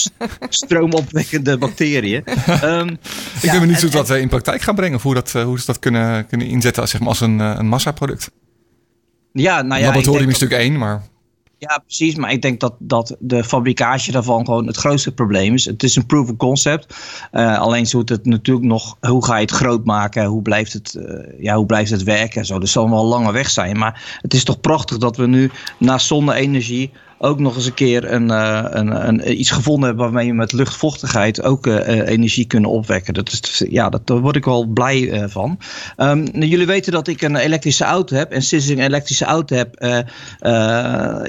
stroomopwekkende 0.49 1.57
bacteriën. 1.57 2.23
Ehm, 2.61 2.87
Ik 2.87 2.97
ja, 3.41 3.51
ben 3.51 3.59
benieuwd 3.59 3.75
en- 3.75 3.81
hoe 3.81 3.91
ze 3.91 3.97
dat 3.97 4.09
in 4.09 4.27
praktijk 4.29 4.61
gaan 4.61 4.75
brengen. 4.75 4.95
Of 4.95 5.03
hoe, 5.03 5.13
dat, 5.13 5.31
hoe 5.31 5.59
ze 5.59 5.65
dat 5.65 5.79
kunnen, 5.79 6.27
kunnen 6.27 6.47
inzetten 6.47 6.69
als, 6.77 6.89
zeg 6.89 6.99
maar, 6.99 7.09
als 7.09 7.21
een, 7.21 7.39
eh, 7.41 7.55
een 7.57 7.67
massaproduct. 7.67 8.31
Ja, 9.33 9.61
nou 9.61 9.81
ja, 9.81 9.85
Laboratorium 9.85 10.29
is 10.29 10.39
natuurlijk 10.39 10.61
één, 10.61 10.77
maar 10.77 11.03
Ja, 11.57 11.77
precies. 11.85 12.15
Maar 12.15 12.31
ik 12.31 12.41
denk 12.41 12.59
dat, 12.59 12.75
dat 12.79 13.15
de 13.19 13.43
fabricage 13.43 14.11
daarvan 14.11 14.45
gewoon 14.45 14.67
het 14.67 14.77
grootste 14.77 15.11
probleem 15.11 15.53
is. 15.53 15.65
Het 15.65 15.83
is 15.83 15.95
een 15.95 16.05
proof 16.05 16.29
of 16.29 16.37
concept. 16.37 16.95
Uh, 17.31 17.59
alleen 17.59 17.85
zoet 17.85 18.09
het 18.09 18.25
natuurlijk 18.25 18.65
nog, 18.65 18.97
hoe 18.99 19.25
ga 19.25 19.35
je 19.35 19.41
het 19.41 19.51
groot 19.51 19.85
maken? 19.85 20.25
Hoe 20.25 20.41
blijft 20.41 20.73
het, 20.73 20.95
uh, 20.97 21.43
ja, 21.43 21.55
hoe 21.55 21.65
blijft 21.65 21.91
het 21.91 22.03
werken? 22.03 22.45
Zo. 22.45 22.59
Dus 22.59 22.71
zal 22.71 22.89
wel 22.89 22.99
een 22.99 23.05
lange 23.05 23.31
weg 23.31 23.49
zijn. 23.49 23.77
Maar 23.77 24.19
het 24.21 24.33
is 24.33 24.43
toch 24.43 24.59
prachtig 24.59 24.97
dat 24.97 25.17
we 25.17 25.27
nu 25.27 25.51
na 25.77 25.97
zonne-energie 25.97 26.91
ook 27.23 27.39
nog 27.39 27.55
eens 27.55 27.65
een 27.65 27.73
keer 27.73 28.11
een, 28.11 28.29
uh, 28.29 28.65
een, 28.69 29.07
een, 29.07 29.39
iets 29.39 29.51
gevonden 29.51 29.85
hebben 29.87 30.05
waarmee 30.05 30.25
je 30.25 30.33
met 30.33 30.51
luchtvochtigheid 30.51 31.43
ook 31.43 31.67
uh, 31.67 32.07
energie 32.07 32.45
kunnen 32.45 32.69
opwekken. 32.69 33.13
Dat 33.13 33.31
is, 33.31 33.65
ja, 33.69 33.89
dat, 33.89 34.07
daar 34.07 34.19
word 34.19 34.35
ik 34.35 34.45
wel 34.45 34.65
blij 34.65 35.29
van. 35.29 35.59
Um, 35.97 36.25
jullie 36.31 36.65
weten 36.65 36.91
dat 36.91 37.07
ik 37.07 37.21
een 37.21 37.35
elektrische 37.35 37.83
auto 37.83 38.15
heb. 38.15 38.31
En 38.31 38.41
sinds 38.41 38.67
ik 38.67 38.77
een 38.77 38.83
elektrische 38.83 39.25
auto 39.25 39.55
heb, 39.55 39.75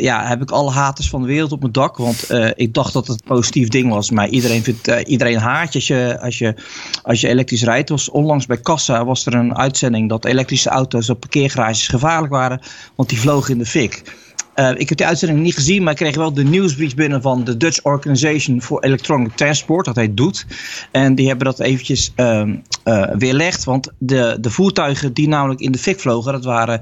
ja, 0.00 0.26
heb 0.26 0.42
ik 0.42 0.50
alle 0.50 0.70
haters 0.70 1.08
van 1.08 1.20
de 1.20 1.26
wereld 1.26 1.52
op 1.52 1.60
mijn 1.60 1.72
dak. 1.72 1.96
Want 1.96 2.30
ik 2.54 2.74
dacht 2.74 2.92
dat 2.92 3.06
het 3.06 3.20
een 3.20 3.26
positief 3.34 3.68
ding 3.68 3.90
was. 3.92 4.10
Maar 4.10 4.28
iedereen 4.28 4.62
vindt 4.62 4.86
iedereen 5.06 5.38
haat 5.38 5.74
als 5.74 5.86
je, 5.86 6.18
als, 6.20 6.38
je, 6.38 6.54
als 7.02 7.20
je 7.20 7.28
elektrisch 7.28 7.62
rijdt. 7.62 7.88
Was, 7.88 8.10
onlangs 8.10 8.46
bij 8.46 8.60
Kassa 8.60 9.04
was 9.04 9.26
er 9.26 9.34
een 9.34 9.56
uitzending 9.56 10.08
dat 10.08 10.24
elektrische 10.24 10.68
auto's 10.68 11.10
op 11.10 11.20
parkeergarages 11.20 11.88
gevaarlijk 11.88 12.32
waren. 12.32 12.60
Want 12.94 13.08
die 13.08 13.20
vlogen 13.20 13.52
in 13.52 13.58
de 13.58 13.66
fik. 13.66 14.02
Uh, 14.56 14.70
ik 14.76 14.88
heb 14.88 14.98
die 14.98 15.06
uitzending 15.06 15.40
niet 15.40 15.54
gezien, 15.54 15.82
maar 15.82 15.92
ik 15.92 15.98
kreeg 15.98 16.16
wel 16.16 16.32
de 16.32 16.44
nieuwsbrief 16.44 16.94
binnen 16.94 17.22
van 17.22 17.44
de 17.44 17.56
Dutch 17.56 17.82
Organization 17.82 18.62
for 18.62 18.82
Electronic 18.82 19.36
Transport, 19.36 19.84
dat 19.84 19.96
heet 19.96 20.16
DOET. 20.16 20.46
En 20.90 21.14
die 21.14 21.26
hebben 21.28 21.46
dat 21.46 21.60
eventjes 21.60 22.12
uh, 22.16 22.42
uh, 22.84 23.10
weerlegd, 23.18 23.64
want 23.64 23.88
de, 23.98 24.36
de 24.40 24.50
voertuigen 24.50 25.12
die 25.12 25.28
namelijk 25.28 25.60
in 25.60 25.72
de 25.72 25.78
fik 25.78 26.00
vlogen, 26.00 26.32
dat 26.32 26.44
waren 26.44 26.80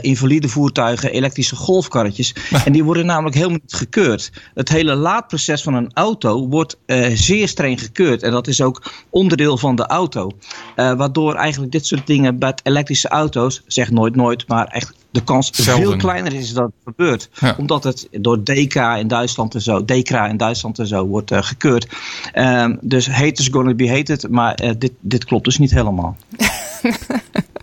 invalide 0.00 0.48
voertuigen, 0.48 1.12
elektrische 1.12 1.56
golfkarretjes. 1.56 2.34
En 2.64 2.72
die 2.72 2.84
worden 2.84 3.06
namelijk 3.06 3.34
helemaal 3.36 3.58
niet 3.62 3.74
gekeurd. 3.74 4.32
Het 4.54 4.68
hele 4.68 4.94
laadproces 4.94 5.62
van 5.62 5.74
een 5.74 5.90
auto 5.94 6.48
wordt 6.48 6.78
zeer 7.12 7.48
streng 7.48 7.80
gekeurd. 7.80 8.22
En 8.22 8.30
dat 8.30 8.46
is 8.46 8.62
ook 8.62 8.92
onderdeel 9.10 9.58
van 9.58 9.76
de 9.76 9.86
auto. 9.86 10.30
waardoor 10.74 11.34
eigenlijk 11.34 11.72
dit 11.72 11.86
soort 11.86 12.06
dingen 12.06 12.38
bij 12.38 12.54
elektrische 12.62 13.08
auto's, 13.08 13.62
zeg 13.66 13.90
nooit 13.90 14.16
nooit, 14.16 14.48
maar 14.48 14.66
echt 14.66 14.99
de 15.10 15.24
kans 15.24 15.50
Zelden. 15.52 15.84
veel 15.84 15.96
kleiner 15.96 16.32
is 16.34 16.52
dat 16.52 16.64
het 16.64 16.74
gebeurt. 16.84 17.28
Ja. 17.40 17.54
Omdat 17.58 17.84
het 17.84 18.08
door 18.10 18.44
DK 18.44 18.74
in 18.74 19.08
Duitsland 19.08 19.54
en 19.54 19.60
zo, 19.60 19.84
DEKRA 19.84 20.26
in 20.26 20.36
Duitsland 20.36 20.78
en 20.78 20.86
zo 20.86 21.06
wordt 21.06 21.30
uh, 21.30 21.42
gekeurd. 21.42 21.86
Um, 22.34 22.78
dus 22.80 23.08
haters 23.08 23.48
gonna 23.48 23.74
be 23.74 23.90
hated, 23.90 24.28
maar 24.28 24.62
uh, 24.62 24.70
dit, 24.78 24.92
dit 25.00 25.24
klopt 25.24 25.44
dus 25.44 25.58
niet 25.58 25.70
helemaal. 25.70 26.16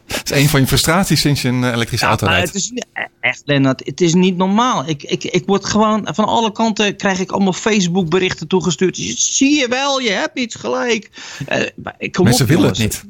Het 0.08 0.32
is 0.32 0.43
een 0.43 0.50
van 0.50 0.60
je 0.60 0.68
frustraties 0.68 1.22
sinds 1.22 1.41
je 1.41 1.48
een 1.48 1.74
elektrische 1.74 2.06
Ja, 2.06 2.12
auto 2.12 2.28
rijdt. 2.28 2.48
het 2.48 2.56
is 2.56 2.72
echt, 3.20 3.41
Lennart, 3.45 3.82
het 3.86 4.02
is 4.02 4.14
niet 4.14 4.38
normaal. 4.38 4.88
Ik, 4.88 5.04
ik, 5.04 5.24
ik 5.24 5.43
word 5.45 5.66
gewoon 5.66 6.08
van 6.12 6.26
alle 6.26 6.52
kanten 6.52 6.95
krijg 6.95 7.20
ik 7.20 7.32
allemaal 7.32 7.54
Facebook 7.54 8.10
berichten 8.10 8.48
toegestuurd. 8.48 8.98
Zie 9.18 9.60
je 9.60 9.68
wel, 9.68 10.00
je 10.00 10.10
hebt 10.10 10.36
niet 10.36 10.56
gelijk. 10.56 11.10
Uh, 11.50 11.62
ik 11.98 12.12
kom 12.12 12.26
Mensen 12.26 12.45
op, 12.45 12.52
willen 12.52 12.70
het 12.70 12.78
niet. 12.78 13.04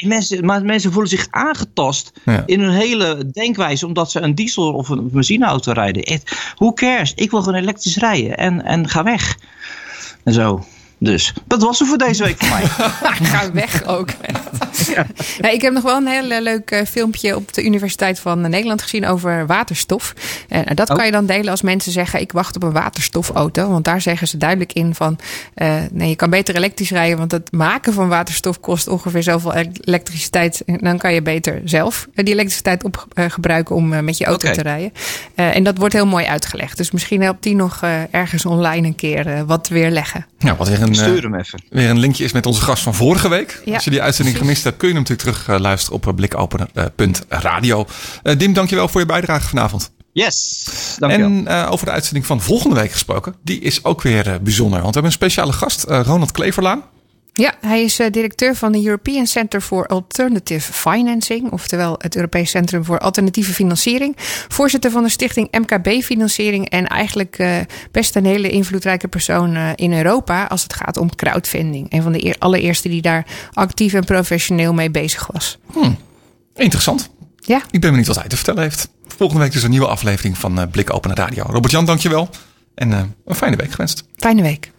Nee, 0.00 0.10
mensen, 0.10 0.44
maar 0.44 0.64
mensen 0.64 0.92
voelen 0.92 1.10
zich 1.10 1.26
aangetast 1.30 2.12
Ja. 2.24 2.42
in 2.46 2.60
hun 2.60 2.72
hele 2.72 3.30
denkwijze 3.32 3.86
omdat 3.86 4.10
ze 4.10 4.20
een 4.20 4.34
diesel 4.34 4.72
of 4.72 4.88
een 4.88 5.10
benzineauto 5.10 5.72
rijden. 5.72 6.20
Who 6.56 6.72
cares? 6.72 7.12
Ik 7.14 7.30
wil 7.30 7.42
gewoon 7.42 7.58
elektrisch 7.60 7.96
rijden 7.96 8.36
en, 8.36 8.64
en 8.64 8.88
ga 8.88 9.02
weg. 9.02 9.38
En 10.24 10.32
zo. 10.32 10.64
Dus 10.98 11.32
dat 11.46 11.62
was 11.62 11.78
het 11.78 11.88
voor 11.88 11.98
deze 11.98 12.24
week 12.24 12.36
voor 12.44 12.48
mij. 12.58 12.66
Ga 13.28 13.52
weg 13.52 13.86
ook. 13.86 14.08
Ja, 15.40 15.50
ik 15.50 15.62
heb 15.62 15.72
nog 15.72 15.82
wel 15.82 15.96
een 15.96 16.06
heel 16.06 16.30
eh, 16.30 16.40
leuk 16.42 16.70
eh, 16.70 16.86
filmpje 16.86 17.36
op 17.36 17.52
de 17.52 17.64
Universiteit 17.64 18.18
van 18.20 18.40
Nederland 18.40 18.82
gezien 18.82 19.06
over 19.06 19.46
waterstof. 19.46 20.14
En 20.48 20.74
dat 20.76 20.90
Oh. 20.90 20.96
kan 20.96 21.06
je 21.06 21.12
dan 21.12 21.26
delen 21.26 21.50
als 21.50 21.62
mensen 21.62 21.92
zeggen: 21.92 22.20
Ik 22.20 22.32
wacht 22.32 22.56
op 22.56 22.62
een 22.62 22.72
waterstofauto. 22.72 23.68
Want 23.70 23.84
daar 23.84 24.00
zeggen 24.00 24.28
ze 24.28 24.36
duidelijk 24.36 24.72
in 24.72 24.94
van: 24.94 25.18
eh, 25.54 25.74
Nee, 25.90 26.08
je 26.08 26.16
kan 26.16 26.30
beter 26.30 26.56
elektrisch 26.56 26.90
rijden. 26.90 27.18
Want 27.18 27.32
het 27.32 27.52
maken 27.52 27.92
van 27.92 28.08
waterstof 28.08 28.60
kost 28.60 28.88
ongeveer 28.88 29.22
zoveel 29.22 29.54
elektriciteit. 29.54 30.62
En 30.66 30.78
dan 30.80 30.98
kan 30.98 31.14
je 31.14 31.22
beter 31.22 31.60
zelf 31.64 32.06
eh, 32.14 32.24
die 32.24 32.34
elektriciteit 32.34 32.84
op 32.84 33.06
eh, 33.12 33.24
gebruiken 33.28 33.74
om 33.74 33.92
eh, 33.92 34.00
met 34.00 34.18
je 34.18 34.24
auto 34.24 34.52
te 34.52 34.62
rijden. 34.62 34.92
Eh, 35.34 35.56
en 35.56 35.64
dat 35.64 35.78
wordt 35.78 35.94
heel 35.94 36.06
mooi 36.06 36.26
uitgelegd. 36.26 36.76
Dus 36.76 36.90
misschien 36.90 37.22
helpt 37.22 37.42
die 37.42 37.54
nog 37.54 37.78
eh, 37.82 38.14
ergens 38.14 38.46
online 38.46 38.86
een 38.86 38.96
keer 38.96 39.26
eh, 39.26 39.40
wat 39.46 39.68
weerleggen. 39.68 40.26
Ja, 40.38 40.56
wat 40.56 40.68
weer 40.68 40.82
een, 40.86 40.94
eh, 40.94 41.00
Stuur 41.00 41.22
hem 41.22 41.34
even. 41.34 41.62
weer 41.70 41.90
een 41.90 41.98
linkje 41.98 42.24
is 42.24 42.32
met 42.32 42.46
onze 42.46 42.60
gast 42.62 42.82
van 42.82 42.94
vorige 42.94 43.28
week. 43.28 43.60
Ja, 43.64 43.74
Als 43.74 43.84
je 43.84 43.90
die 43.90 44.02
uitzending 44.02 44.36
precies. 44.36 44.50
gemist 44.50 44.64
hebt, 44.64 44.76
kun 44.76 44.88
je 44.88 44.94
hem 44.94 45.02
natuurlijk 45.02 45.28
terug 45.28 45.48
eh, 45.56 45.60
luisteren 45.62 45.96
op 45.96 46.06
eh, 46.06 46.14
blikopener.radio. 46.14 47.86
Eh 48.22 48.38
Dim, 48.38 48.52
dankjewel 48.52 48.88
voor 48.88 49.00
je 49.00 49.06
bijdrage 49.06 49.48
vanavond. 49.48 49.92
Yes, 50.12 50.64
dankjewel. 50.98 51.28
En 51.28 51.46
eh, 51.46 51.68
over 51.70 51.86
de 51.86 51.92
uitzending 51.92 52.26
van 52.26 52.40
volgende 52.40 52.76
week 52.76 52.90
gesproken. 52.92 53.34
Die 53.42 53.60
is 53.60 53.84
ook 53.84 54.02
weer 54.02 54.38
bijzonder. 54.42 54.80
Want 54.82 54.94
we 54.94 55.00
hebben 55.00 55.04
een 55.04 55.12
speciale 55.12 55.52
gast, 55.52 55.84
Ronald 55.88 56.30
Kleverlaan. 56.32 56.82
Ja, 57.36 57.54
hij 57.60 57.82
is 57.82 57.98
eh, 57.98 58.10
directeur 58.10 58.54
van 58.54 58.72
de 58.72 58.84
European 58.84 59.26
Center 59.26 59.60
for 59.60 59.86
Alternative 59.86 60.72
Financing, 60.72 61.50
oftewel 61.52 61.94
het 61.98 62.16
Europees 62.16 62.50
Centrum 62.50 62.84
voor 62.84 62.98
Alternatieve 62.98 63.52
Financiering. 63.52 64.14
Voorzitter 64.48 64.90
van 64.90 65.02
de 65.02 65.08
stichting 65.08 65.48
MKB 65.50 66.02
Financiering 66.02 66.68
en 66.68 66.86
eigenlijk 66.86 67.38
eh, 67.38 67.56
best 67.90 68.16
een 68.16 68.24
hele 68.24 68.50
invloedrijke 68.50 69.08
persoon 69.08 69.54
eh, 69.54 69.68
in 69.74 69.92
Europa 69.92 70.44
als 70.44 70.62
het 70.62 70.74
gaat 70.74 70.96
om 70.96 71.14
crowdfunding. 71.14 71.92
Een 71.92 72.02
van 72.02 72.12
de 72.12 72.24
eer- 72.24 72.36
allereerste 72.38 72.88
die 72.88 73.02
daar 73.02 73.26
actief 73.52 73.92
en 73.92 74.04
professioneel 74.04 74.72
mee 74.74 74.90
bezig 74.90 75.26
was. 75.32 75.58
Interessant. 76.54 77.10
Ja, 77.36 77.56
Ik 77.70 77.80
ben 77.80 77.90
benieuwd 77.90 78.06
wat 78.06 78.18
hij 78.18 78.28
te 78.28 78.36
vertellen 78.36 78.62
heeft. 78.62 78.88
Volgende 79.06 79.42
week 79.42 79.52
dus 79.52 79.62
een 79.62 79.70
nieuwe 79.70 79.86
aflevering 79.86 80.38
van 80.38 80.68
Blik 80.70 80.94
Open 80.94 81.14
Radio. 81.14 81.42
Robert-Jan, 81.48 81.84
dankjewel. 81.84 82.28
En 82.74 82.90
een 83.24 83.34
fijne 83.34 83.56
week 83.56 83.70
gewenst. 83.70 84.04
fijne 84.16 84.42
week. 84.42 84.72